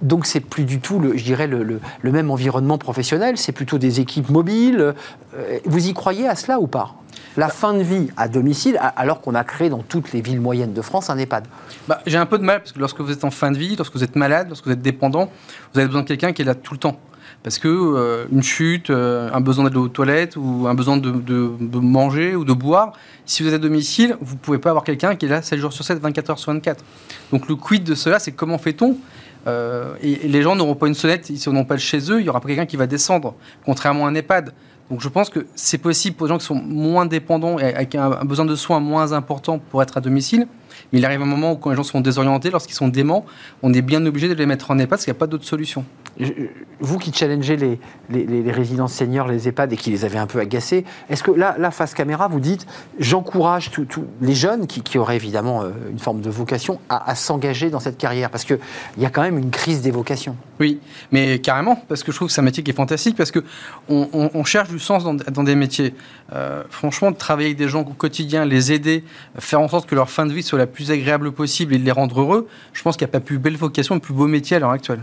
Donc 0.02 0.26
c'est 0.26 0.40
plus 0.40 0.64
du 0.64 0.80
tout, 0.80 1.00
le, 1.00 1.18
je 1.18 1.24
dirais, 1.24 1.48
le, 1.48 1.80
même 2.04 2.32
environnement 2.32 2.78
professionnel, 2.78 3.38
c'est 3.38 3.52
plutôt 3.52 3.78
des 3.78 4.00
équipes 4.00 4.30
mobiles. 4.30 4.94
Euh, 5.36 5.60
vous 5.66 5.88
y 5.88 5.94
croyez 5.94 6.28
à 6.28 6.36
cela 6.36 6.60
ou 6.60 6.68
pas? 6.68 6.96
La 7.38 7.50
fin 7.50 7.74
de 7.74 7.84
vie 7.84 8.10
à 8.18 8.28
domicile, 8.28 8.80
alors 8.96 9.22
qu'on 9.22 9.36
a 9.36 9.44
créé 9.44 9.70
dans 9.70 9.84
toutes 9.84 10.12
les 10.12 10.22
villes 10.22 10.42
moyennes 10.42 10.74
de 10.74 10.82
France 10.82 11.10
un 11.10 11.18
EHPAD 11.18 11.48
bah, 11.88 12.02
J'ai 12.06 12.18
un 12.18 12.26
peu 12.26 12.38
de 12.38 12.44
mal, 12.44 12.60
parce 12.60 12.74
que 12.74 12.80
lorsque 12.80 13.00
vous 13.00 13.12
êtes 13.12 13.24
en 13.24 13.32
fin 13.32 13.52
de 13.52 13.58
vie, 13.58 13.76
lorsque 13.76 13.94
vous 13.94 14.04
êtes 14.04 14.16
malade, 14.16 14.48
lorsque 14.50 14.66
vous 14.66 14.74
êtes 14.74 14.82
dépendant, 14.82 15.32
vous 15.74 15.80
avez 15.80 15.88
besoin 15.88 16.02
de 16.02 16.08
quelqu'un 16.08 16.34
qui 16.34 16.42
est 16.42 16.46
là 16.46 16.56
tout 16.56 16.74
le 16.74 16.80
temps. 16.80 17.00
Parce 17.44 17.58
que 17.58 17.68
euh, 17.68 18.26
une 18.32 18.44
chute, 18.44 18.90
euh, 18.90 19.30
un 19.34 19.42
besoin 19.42 19.64
d'aller 19.64 19.78
aux 19.78 19.88
toilettes 19.88 20.36
ou 20.36 20.68
un 20.68 20.76
besoin 20.76 20.98
de, 20.98 21.10
de, 21.10 21.80
manger 21.80 22.36
ou 22.36 22.46
de 22.46 22.54
boire, 22.54 22.94
si 23.26 23.42
vous 23.42 23.50
êtes 23.50 23.56
à 23.56 23.58
domicile, 23.58 24.16
vous 24.22 24.36
ne 24.36 24.40
pouvez 24.40 24.60
pas 24.60 24.70
avoir 24.70 24.84
quelqu'un 24.84 25.16
qui 25.16 25.26
est 25.26 25.30
là 25.30 25.42
7 25.42 25.60
jours 25.60 25.74
sur 25.74 25.84
7, 25.84 26.00
24 26.00 26.30
heures 26.30 26.40
sur 26.40 26.52
24. 26.52 26.84
Donc 27.32 27.48
le 27.48 27.56
quid 27.56 27.84
de 27.84 27.96
cela, 27.96 28.20
c'est 28.20 28.32
comment 28.32 28.60
fait-on 28.60 28.98
euh, 29.48 29.94
et, 30.02 30.28
les 30.28 30.42
gens 30.42 30.56
n'auront 30.56 30.76
pas 30.76 30.88
une 30.88 30.94
sonnette, 30.94 31.32
on 31.48 31.54
n'ont 31.54 31.66
pas 31.66 31.78
chez 31.78 32.12
eux, 32.12 32.20
il 32.20 32.26
y 32.26 32.30
aura 32.30 32.42
pas 32.42 32.48
quelqu'un 32.48 32.66
qui 32.66 32.78
va 32.78 32.88
descendre, 32.88 33.36
contrairement 33.66 34.06
à 34.06 34.10
un 34.10 34.16
EHPAD. 34.16 34.54
Donc 34.90 35.00
je 35.00 35.08
pense 35.08 35.30
que 35.30 35.46
c'est 35.56 35.78
possible 35.78 36.18
pour 36.18 36.28
les 36.28 36.34
gens 36.34 36.38
qui 36.38 36.46
sont 36.46 36.56
moins 36.56 37.06
dépendants 37.06 37.58
et 37.58 37.74
avec 37.74 37.96
un, 37.96 38.26
besoin 38.26 38.46
de 38.46 38.56
soins 38.56 38.82
moins 38.82 39.14
important 39.14 39.58
pour 39.58 39.82
être 39.82 39.98
à 39.98 40.02
domicile. 40.02 40.48
Mais 40.92 41.00
il 41.00 41.06
arrive 41.06 41.22
un 41.22 41.26
moment 41.26 41.54
où 41.54 41.56
quand 41.56 41.70
les 41.70 41.78
gens 41.78 41.84
sont 41.84 42.02
désorientés, 42.02 42.50
lorsqu'ils 42.50 42.76
sont 42.76 42.90
déments, 42.90 43.26
on 43.64 43.74
est 43.74 43.82
bien 43.82 44.06
obligé 44.06 44.28
de 44.28 44.34
les 44.34 44.46
mettre 44.46 44.70
en 44.70 44.78
EHPAD 44.78 44.90
parce 44.90 45.06
qu'il 45.06 45.14
n'y 45.14 45.18
a 45.18 45.20
pas 45.20 45.28
d'autre 45.28 45.46
solution 45.46 45.86
vous 46.80 46.98
qui 46.98 47.14
challengez 47.14 47.56
les, 47.56 48.52
résidences 48.52 48.94
seniors, 48.94 49.28
les 49.28 49.48
EHPAD 49.48 49.74
et 49.74 49.78
qui 49.78 49.92
les 49.92 50.04
avez 50.06 50.18
un 50.18 50.28
peu 50.28 50.40
agacés, 50.40 50.84
est-ce 51.10 51.24
que 51.24 51.32
là, 51.32 51.72
face 51.72 51.94
caméra, 51.94 52.28
vous 52.28 52.40
dites 52.40 52.66
j'encourage 53.00 53.72
tous 53.72 54.06
les 54.22 54.36
jeunes 54.36 54.68
qui, 54.68 54.98
auraient 54.98 55.16
évidemment 55.16 55.64
euh, 55.64 55.70
une 55.90 56.00
forme 56.00 56.22
de 56.22 56.30
vocation 56.30 56.80
à, 56.90 57.16
s'engager 57.16 57.70
dans 57.70 57.80
cette 57.80 57.98
carrière? 57.98 58.30
Parce 58.30 58.44
qu'il 58.44 58.60
y 58.98 59.06
a 59.06 59.10
quand 59.10 59.22
même 59.22 59.38
une 59.38 59.52
crise 59.52 59.82
des 59.82 59.92
vocations. 59.92 60.36
Oui, 60.60 60.80
mais 61.12 61.40
carrément, 61.40 61.82
parce 61.88 62.04
que 62.04 62.12
je 62.12 62.18
trouve 62.18 62.28
que 62.28 62.34
c'est 62.34 62.42
un 62.42 62.46
métier 62.46 62.64
qui 62.64 62.72
est 62.72 62.76
fantastique, 62.76 63.16
parce 63.16 63.32
qu'on 63.32 63.42
on, 63.90 64.44
cherche 64.44 64.70
du 64.70 64.80
sens 64.80 65.04
dans, 65.04 65.44
des 65.44 65.56
métiers. 65.56 65.94
Euh, 66.34 66.64
franchement, 66.70 67.12
de 67.12 67.16
travailler 67.16 67.50
avec 67.50 67.58
des 67.58 67.70
gens 67.70 67.82
au 67.82 67.94
quotidien, 67.94 68.46
les 68.46 68.72
aider, 68.72 69.04
faire 69.40 69.62
en 69.62 69.68
sorte 69.68 69.88
que 69.88 69.96
leur 69.96 70.10
fin 70.10 70.26
de 70.26 70.34
vie 70.34 70.44
soit 70.44 70.60
la 70.60 70.68
plus 70.68 70.92
agréable 70.92 71.32
possible 71.32 71.74
et 71.74 71.78
de 71.78 71.86
les 71.86 71.92
rendre 71.92 72.20
heureux, 72.22 72.48
je 72.74 72.82
pense 72.82 72.98
qu'il 72.98 73.06
n'y 73.06 73.12
a 73.12 73.14
pas 73.14 73.20
plus 73.20 73.38
belle 73.38 73.58
vocation, 73.58 74.00
plus 74.00 74.14
beau 74.14 74.28
métier 74.28 74.58
à 74.58 74.60
l'heure 74.60 74.72
actuelle 74.72 75.02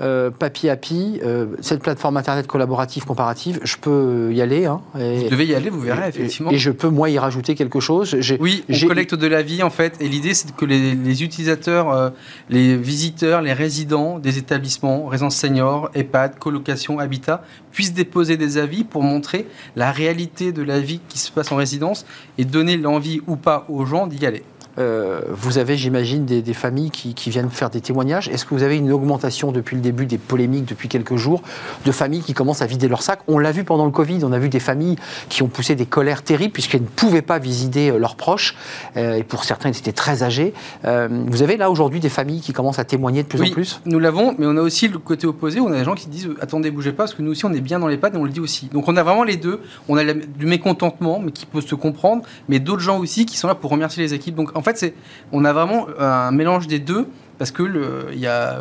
euh, 0.00 0.30
Papy 0.30 0.68
Happy, 0.68 1.20
euh, 1.22 1.46
cette 1.60 1.82
plateforme 1.82 2.16
Internet 2.16 2.46
collaborative 2.46 3.04
comparative, 3.04 3.60
je 3.62 3.76
peux 3.76 4.32
y 4.32 4.40
aller. 4.40 4.64
Hein, 4.64 4.80
vous 4.94 5.28
devez 5.28 5.46
y 5.46 5.54
aller, 5.54 5.70
vous 5.70 5.80
verrez, 5.80 6.08
effectivement. 6.08 6.50
Et, 6.50 6.58
je 6.58 6.70
peux, 6.70 6.88
moi, 6.88 7.10
y 7.10 7.18
rajouter 7.18 7.54
quelque 7.54 7.80
chose. 7.80 8.16
Oui, 8.40 8.64
on 8.68 8.86
collecte 8.86 9.14
de 9.14 9.26
la 9.26 9.42
vie, 9.42 9.62
en 9.62 9.70
fait. 9.70 9.96
Et 10.00 10.08
l'idée, 10.08 10.34
c'est 10.34 10.54
que 10.54 10.64
les, 10.64 11.22
utilisateurs, 11.22 11.90
euh, 11.90 12.10
les 12.48 12.76
visiteurs, 12.76 13.42
les 13.42 13.52
résidents 13.52 14.18
des 14.18 14.38
établissements, 14.38 15.06
résidences 15.06 15.36
seniors, 15.36 15.90
EHPAD, 15.94 16.38
colocation, 16.38 16.98
habitat, 16.98 17.44
puissent 17.72 17.94
déposer 17.94 18.36
des 18.36 18.58
avis 18.58 18.84
pour 18.84 19.02
montrer 19.02 19.46
la 19.76 19.92
réalité 19.92 20.52
de 20.52 20.62
la 20.62 20.80
vie 20.80 21.00
qui 21.08 21.18
se 21.18 21.30
passe 21.30 21.52
en 21.52 21.56
résidence 21.56 22.06
et 22.38 22.44
donner 22.44 22.76
l'envie 22.76 23.20
ou 23.26 23.36
pas 23.36 23.66
aux 23.68 23.84
gens 23.84 24.06
d'y 24.06 24.24
aller. 24.24 24.42
Euh, 24.78 25.20
vous 25.30 25.58
avez, 25.58 25.76
j'imagine, 25.76 26.24
des, 26.24 26.54
familles 26.54 26.90
qui, 26.90 27.30
viennent 27.30 27.50
faire 27.50 27.70
des 27.70 27.80
témoignages. 27.80 28.28
Est-ce 28.28 28.44
que 28.44 28.54
vous 28.54 28.62
avez 28.62 28.76
une 28.76 28.92
augmentation 28.92 29.52
depuis 29.52 29.76
le 29.76 29.82
début 29.82 30.06
des 30.06 30.18
polémiques, 30.18 30.64
depuis 30.64 30.88
quelques 30.88 31.16
jours, 31.16 31.42
de 31.84 31.92
familles 31.92 32.22
qui 32.22 32.34
commencent 32.34 32.62
à 32.62 32.66
vider 32.66 32.88
leur 32.88 33.02
sac? 33.02 33.20
On 33.28 33.38
l'a 33.38 33.52
vu 33.52 33.64
pendant 33.64 33.84
le 33.84 33.90
Covid, 33.90 34.20
on 34.24 34.32
a 34.32 34.38
vu 34.38 34.48
des 34.48 34.60
familles 34.60 34.96
qui 35.28 35.42
ont 35.42 35.48
poussé 35.48 35.74
des 35.74 35.86
colères 35.86 36.22
terribles 36.22 36.52
puisqu'elles 36.52 36.82
ne 36.82 36.86
pouvaient 36.86 37.22
pas 37.22 37.38
visiter 37.38 37.90
euh, 37.90 37.98
leurs 37.98 38.16
proches. 38.16 38.56
Euh, 38.96 39.16
et 39.16 39.22
pour 39.22 39.44
certains, 39.44 39.70
ils 39.70 39.78
étaient 39.78 39.92
très 39.92 40.22
âgés. 40.22 40.54
vous 40.84 41.42
avez 41.42 41.56
là 41.56 41.70
aujourd'hui 41.70 42.00
des 42.00 42.08
familles 42.08 42.40
qui 42.40 42.52
commencent 42.52 42.78
à 42.78 42.84
témoigner 42.84 43.22
de 43.22 43.28
plus 43.28 43.42
en 43.42 43.50
plus? 43.50 43.80
Nous 43.86 43.98
l'avons, 43.98 44.34
mais 44.38 44.46
on 44.46 44.56
a 44.56 44.60
aussi 44.60 44.88
le 44.88 44.98
côté 44.98 45.26
opposé. 45.26 45.60
On 45.60 45.72
a 45.72 45.78
des 45.78 45.84
gens 45.84 45.94
qui 45.94 46.08
disent 46.08 46.30
Attendez, 46.40 46.70
bougez 46.70 46.92
pas, 46.92 47.04
parce 47.04 47.14
que 47.14 47.22
nous 47.22 47.32
aussi, 47.32 47.44
on 47.44 47.52
est 47.52 47.60
bien 47.60 47.78
dans 47.78 47.88
les 47.88 47.96
pattes 47.96 48.14
et 48.14 48.18
on 48.18 48.24
le 48.24 48.30
dit 48.30 48.40
aussi. 48.40 48.66
Donc 48.72 48.88
on 48.88 48.96
a 48.96 49.02
vraiment 49.02 49.24
les 49.24 49.36
deux. 49.36 49.60
On 49.88 49.96
a 49.96 50.04
du 50.12 50.46
mécontentement, 50.46 51.20
mais 51.20 51.32
qui 51.32 51.46
peut 51.46 51.60
se 51.60 51.74
comprendre, 51.74 52.22
mais 52.48 52.58
d'autres 52.58 52.82
gens 52.82 52.98
aussi 52.98 53.26
qui 53.26 53.36
sont 53.36 53.48
là 53.48 53.54
pour 53.54 53.70
remercier 53.70 54.02
les 54.02 54.14
équipes. 54.14 54.34
Donc 54.34 54.56
en 54.56 54.62
fait, 54.62 54.69
c'est, 54.78 54.94
on 55.32 55.44
a 55.44 55.52
vraiment 55.52 55.86
un 55.98 56.30
mélange 56.30 56.66
des 56.66 56.78
deux 56.78 57.06
parce 57.38 57.50
que 57.50 58.10
il 58.12 58.18
y 58.18 58.26
a 58.26 58.58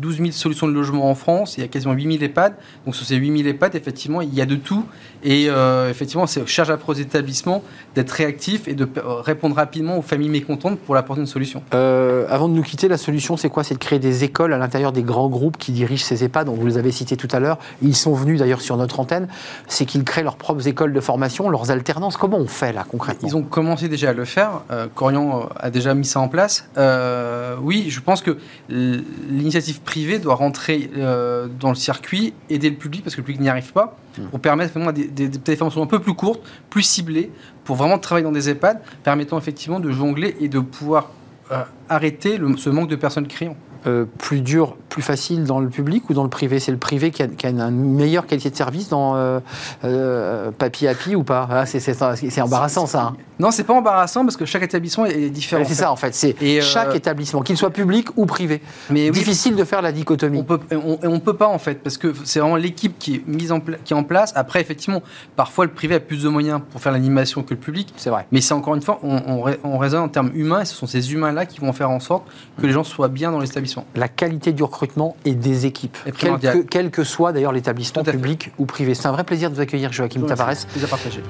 12 0.00 0.18
000 0.18 0.30
solutions 0.30 0.68
de 0.68 0.72
logement 0.72 1.10
en 1.10 1.14
France, 1.14 1.56
il 1.56 1.62
y 1.62 1.64
a 1.64 1.68
quasiment 1.68 1.92
8 1.92 2.18
000 2.18 2.24
EHPAD. 2.24 2.54
Donc 2.84 2.94
sur 2.94 3.06
ces 3.06 3.16
8 3.16 3.42
000 3.42 3.48
EHPAD, 3.48 3.74
effectivement, 3.74 4.20
il 4.20 4.32
y 4.34 4.40
a 4.40 4.46
de 4.46 4.56
tout. 4.56 4.84
Et 5.24 5.46
euh, 5.48 5.90
effectivement, 5.90 6.26
c'est 6.26 6.46
charge 6.46 6.70
à 6.70 6.78
aux 6.84 6.94
établissements 6.94 7.62
d'être 7.94 8.10
réactifs 8.10 8.66
et 8.66 8.74
de 8.74 8.88
répondre 8.96 9.54
rapidement 9.54 9.98
aux 9.98 10.02
familles 10.02 10.30
mécontentes 10.30 10.80
pour 10.80 10.96
apporter 10.96 11.20
une 11.20 11.28
solution. 11.28 11.62
Euh, 11.74 12.26
avant 12.28 12.48
de 12.48 12.54
nous 12.54 12.62
quitter, 12.62 12.88
la 12.88 12.96
solution, 12.96 13.36
c'est 13.36 13.48
quoi? 13.48 13.62
C'est 13.62 13.74
de 13.74 13.78
créer 13.78 14.00
des 14.00 14.24
écoles 14.24 14.52
à 14.52 14.58
l'intérieur 14.58 14.90
des 14.90 15.02
grands 15.02 15.28
groupes 15.28 15.58
qui 15.58 15.70
dirigent 15.70 16.04
ces 16.04 16.24
EHPAD, 16.24 16.46
dont 16.46 16.54
vous 16.54 16.66
les 16.66 16.76
avez 16.76 16.90
cités 16.90 17.16
tout 17.16 17.28
à 17.30 17.38
l'heure. 17.38 17.58
Ils 17.82 17.94
sont 17.94 18.14
venus 18.14 18.40
d'ailleurs 18.40 18.62
sur 18.62 18.76
notre 18.76 18.98
antenne. 18.98 19.28
C'est 19.68 19.86
qu'ils 19.86 20.02
créent 20.02 20.24
leurs 20.24 20.36
propres 20.36 20.66
écoles 20.66 20.92
de 20.92 21.00
formation, 21.00 21.50
leurs 21.50 21.70
alternances. 21.70 22.16
Comment 22.16 22.38
on 22.38 22.48
fait 22.48 22.72
là 22.72 22.84
concrètement? 22.88 23.28
Ils 23.28 23.36
ont 23.36 23.42
commencé 23.42 23.88
déjà 23.88 24.10
à 24.10 24.12
le 24.12 24.24
faire. 24.24 24.62
Euh, 24.70 24.88
Corian 24.92 25.48
a 25.56 25.70
déjà 25.70 25.94
mis 25.94 26.06
ça 26.06 26.18
en 26.18 26.28
place. 26.28 26.68
oui, 27.62 27.86
je 27.90 28.00
pense 28.00 28.22
que 28.22 28.38
l'initiative 28.68 29.80
privée 29.82 30.18
doit 30.18 30.34
rentrer 30.34 30.90
euh, 30.96 31.48
dans 31.60 31.68
le 31.68 31.74
circuit, 31.74 32.32
aider 32.50 32.70
le 32.70 32.76
public 32.76 33.04
parce 33.04 33.14
que 33.14 33.20
le 33.20 33.26
public 33.26 33.40
n'y 33.40 33.48
arrive 33.48 33.72
pas. 33.72 33.96
Pour 34.30 34.40
permettre 34.40 34.72
des, 34.92 35.08
des, 35.08 35.28
un 35.82 35.86
peu 35.86 36.00
plus 36.00 36.14
courtes, 36.14 36.42
plus 36.70 36.82
ciblées, 36.82 37.30
pour 37.64 37.76
vraiment 37.76 37.98
travailler 37.98 38.24
dans 38.24 38.32
des 38.32 38.48
EHPAD, 38.48 38.80
permettant 39.02 39.38
effectivement 39.38 39.80
de 39.80 39.90
jongler 39.90 40.36
et 40.40 40.48
de 40.48 40.58
pouvoir 40.58 41.10
euh, 41.50 41.62
arrêter 41.88 42.38
ce 42.56 42.70
manque 42.70 42.88
de 42.88 42.96
personnes 42.96 43.26
criant. 43.26 43.56
Euh, 43.84 44.04
plus 44.18 44.42
dur, 44.42 44.76
plus 44.88 45.02
facile 45.02 45.42
dans 45.42 45.58
le 45.58 45.68
public 45.68 46.08
ou 46.08 46.14
dans 46.14 46.22
le 46.22 46.28
privé? 46.28 46.60
C'est 46.60 46.70
le 46.70 46.78
privé 46.78 47.10
qui 47.10 47.22
a, 47.22 47.48
une 47.48 47.94
meilleure 47.94 48.26
qualité 48.26 48.48
de 48.48 48.54
service 48.54 48.88
dans 48.88 49.16
euh, 49.16 49.40
euh 49.84 50.52
Papy 50.52 50.86
Happy 50.86 51.16
ou 51.16 51.24
pas? 51.24 51.48
Ah, 51.50 51.66
C'est 51.66 52.40
embarrassant 52.40 52.86
ça. 52.86 53.02
Hein. 53.02 53.16
Non, 53.40 53.50
c'est 53.50 53.64
pas 53.64 53.74
embarrassant 53.74 54.24
parce 54.24 54.36
que 54.36 54.44
chaque 54.44 54.62
établissement 54.62 55.04
est 55.06 55.30
différent. 55.30 55.64
C'est 55.66 55.74
ça 55.74 55.90
en 55.90 55.96
fait, 55.96 56.14
c'est 56.14 56.36
euh, 56.40 56.60
chaque 56.60 56.94
établissement, 56.94 57.42
qu'il 57.42 57.56
soit 57.56 57.70
public 57.70 58.06
ou 58.16 58.24
privé. 58.24 58.62
Mais 58.88 59.10
difficile 59.10 59.56
de 59.56 59.64
faire 59.64 59.82
la 59.82 59.90
dichotomie. 59.90 60.38
On 60.38 60.44
peut, 60.44 60.60
on, 61.02 61.18
peut 61.18 61.34
pas 61.34 61.48
en 61.48 61.58
fait 61.58 61.82
parce 61.82 61.98
que 61.98 62.12
c'est 62.22 62.38
vraiment 62.38 62.56
l'équipe 62.56 62.96
qui 63.00 63.16
est 63.16 63.26
mise 63.26 63.50
en, 63.50 63.58
qui 63.58 63.94
est 63.94 63.96
en 63.96 64.04
place. 64.04 64.32
Après, 64.36 64.60
effectivement, 64.60 65.02
parfois 65.34 65.64
le 65.64 65.72
privé 65.72 65.96
a 65.96 66.00
plus 66.00 66.22
de 66.22 66.28
moyens 66.28 66.60
pour 66.70 66.80
faire 66.80 66.92
l'animation 66.92 67.42
que 67.42 67.54
le 67.54 67.60
public. 67.60 67.92
C'est 67.96 68.10
vrai. 68.10 68.28
Mais 68.30 68.40
c'est 68.40 68.54
encore 68.54 68.76
une 68.76 68.82
fois, 68.82 69.00
on, 69.02 69.42
on 69.64 69.78
raisonne 69.78 70.02
en 70.02 70.08
termes 70.08 70.30
humains 70.34 70.60
et 70.60 70.64
ce 70.66 70.76
sont 70.76 70.86
ces 70.86 71.12
humains-là 71.12 71.46
qui 71.46 71.58
vont 71.58 71.72
faire 71.72 71.90
en 71.90 71.98
sorte 71.98 72.24
que 72.60 72.66
les 72.66 72.72
gens 72.72 72.84
soient 72.84 73.08
bien 73.08 73.32
dans 73.32 73.40
l'établissement. 73.40 73.71
La 73.94 74.08
qualité 74.08 74.52
du 74.52 74.62
recrutement 74.62 75.16
et 75.24 75.34
des 75.34 75.66
équipes, 75.66 75.96
quel 76.18 76.38
que, 76.38 76.58
quel 76.58 76.90
que, 76.90 77.04
soit 77.04 77.32
d'ailleurs 77.32 77.52
l'établissement 77.52 78.02
public 78.02 78.52
ou 78.58 78.66
privé. 78.66 78.94
C'est 78.94 79.06
un 79.06 79.12
vrai 79.12 79.24
plaisir 79.24 79.50
de 79.50 79.54
vous 79.54 79.60
accueillir, 79.60 79.92
Joachim 79.92 80.22
Tavares. 80.22 80.66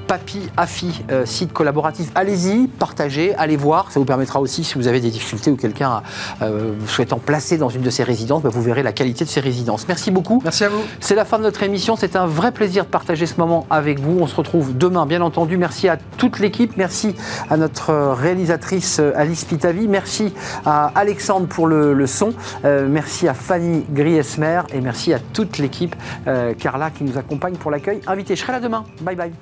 Papy, 0.06 0.50
AFI, 0.56 1.04
euh, 1.10 1.26
site 1.26 1.52
collaboratif. 1.52 2.10
Allez-y, 2.14 2.66
partagez, 2.66 3.34
allez 3.34 3.56
voir. 3.56 3.90
Ça 3.90 4.00
vous 4.00 4.06
permettra 4.06 4.40
aussi, 4.40 4.64
si 4.64 4.74
vous 4.74 4.86
avez 4.86 5.00
des 5.00 5.10
difficultés 5.10 5.50
ou 5.50 5.56
quelqu'un 5.56 6.02
euh, 6.42 6.74
souhaitant 6.86 7.18
placer 7.18 7.58
dans 7.58 7.68
une 7.68 7.82
de 7.82 7.90
ces 7.90 8.02
résidences, 8.04 8.42
bah, 8.42 8.50
vous 8.50 8.62
verrez 8.62 8.82
la 8.82 8.92
qualité 8.92 9.24
de 9.24 9.30
ces 9.30 9.40
résidences. 9.40 9.86
Merci 9.88 10.10
beaucoup. 10.10 10.40
Merci 10.44 10.64
à 10.64 10.68
vous. 10.68 10.82
C'est 11.00 11.14
la 11.14 11.24
fin 11.24 11.38
de 11.38 11.44
notre 11.44 11.62
émission. 11.62 11.96
C'est 11.96 12.16
un 12.16 12.26
vrai 12.26 12.52
plaisir 12.52 12.84
de 12.84 12.90
partager 12.90 13.26
ce 13.26 13.34
moment 13.38 13.66
avec 13.70 14.00
vous. 14.00 14.18
On 14.20 14.26
se 14.26 14.34
retrouve 14.34 14.76
demain, 14.76 15.06
bien 15.06 15.22
entendu. 15.22 15.56
Merci 15.56 15.88
à 15.88 15.96
toute 16.16 16.38
l'équipe. 16.38 16.76
Merci 16.76 17.14
à 17.50 17.56
notre 17.56 17.92
réalisatrice 18.12 18.98
euh, 19.00 19.12
Alice 19.16 19.44
Pitavi. 19.44 19.88
Merci 19.88 20.32
à 20.64 20.92
Alexandre 20.94 21.46
pour 21.46 21.66
le 21.66 22.06
son. 22.06 22.31
Euh, 22.64 22.86
merci 22.88 23.28
à 23.28 23.34
Fanny 23.34 23.84
Griesmer 23.90 24.62
et 24.72 24.80
merci 24.80 25.12
à 25.12 25.18
toute 25.18 25.58
l'équipe, 25.58 25.94
euh, 26.26 26.54
Carla, 26.54 26.90
qui 26.90 27.04
nous 27.04 27.18
accompagne 27.18 27.54
pour 27.54 27.70
l'accueil. 27.70 28.00
Invité, 28.06 28.36
je 28.36 28.42
serai 28.42 28.52
là 28.52 28.60
demain. 28.60 28.84
Bye 29.00 29.16
bye. 29.16 29.32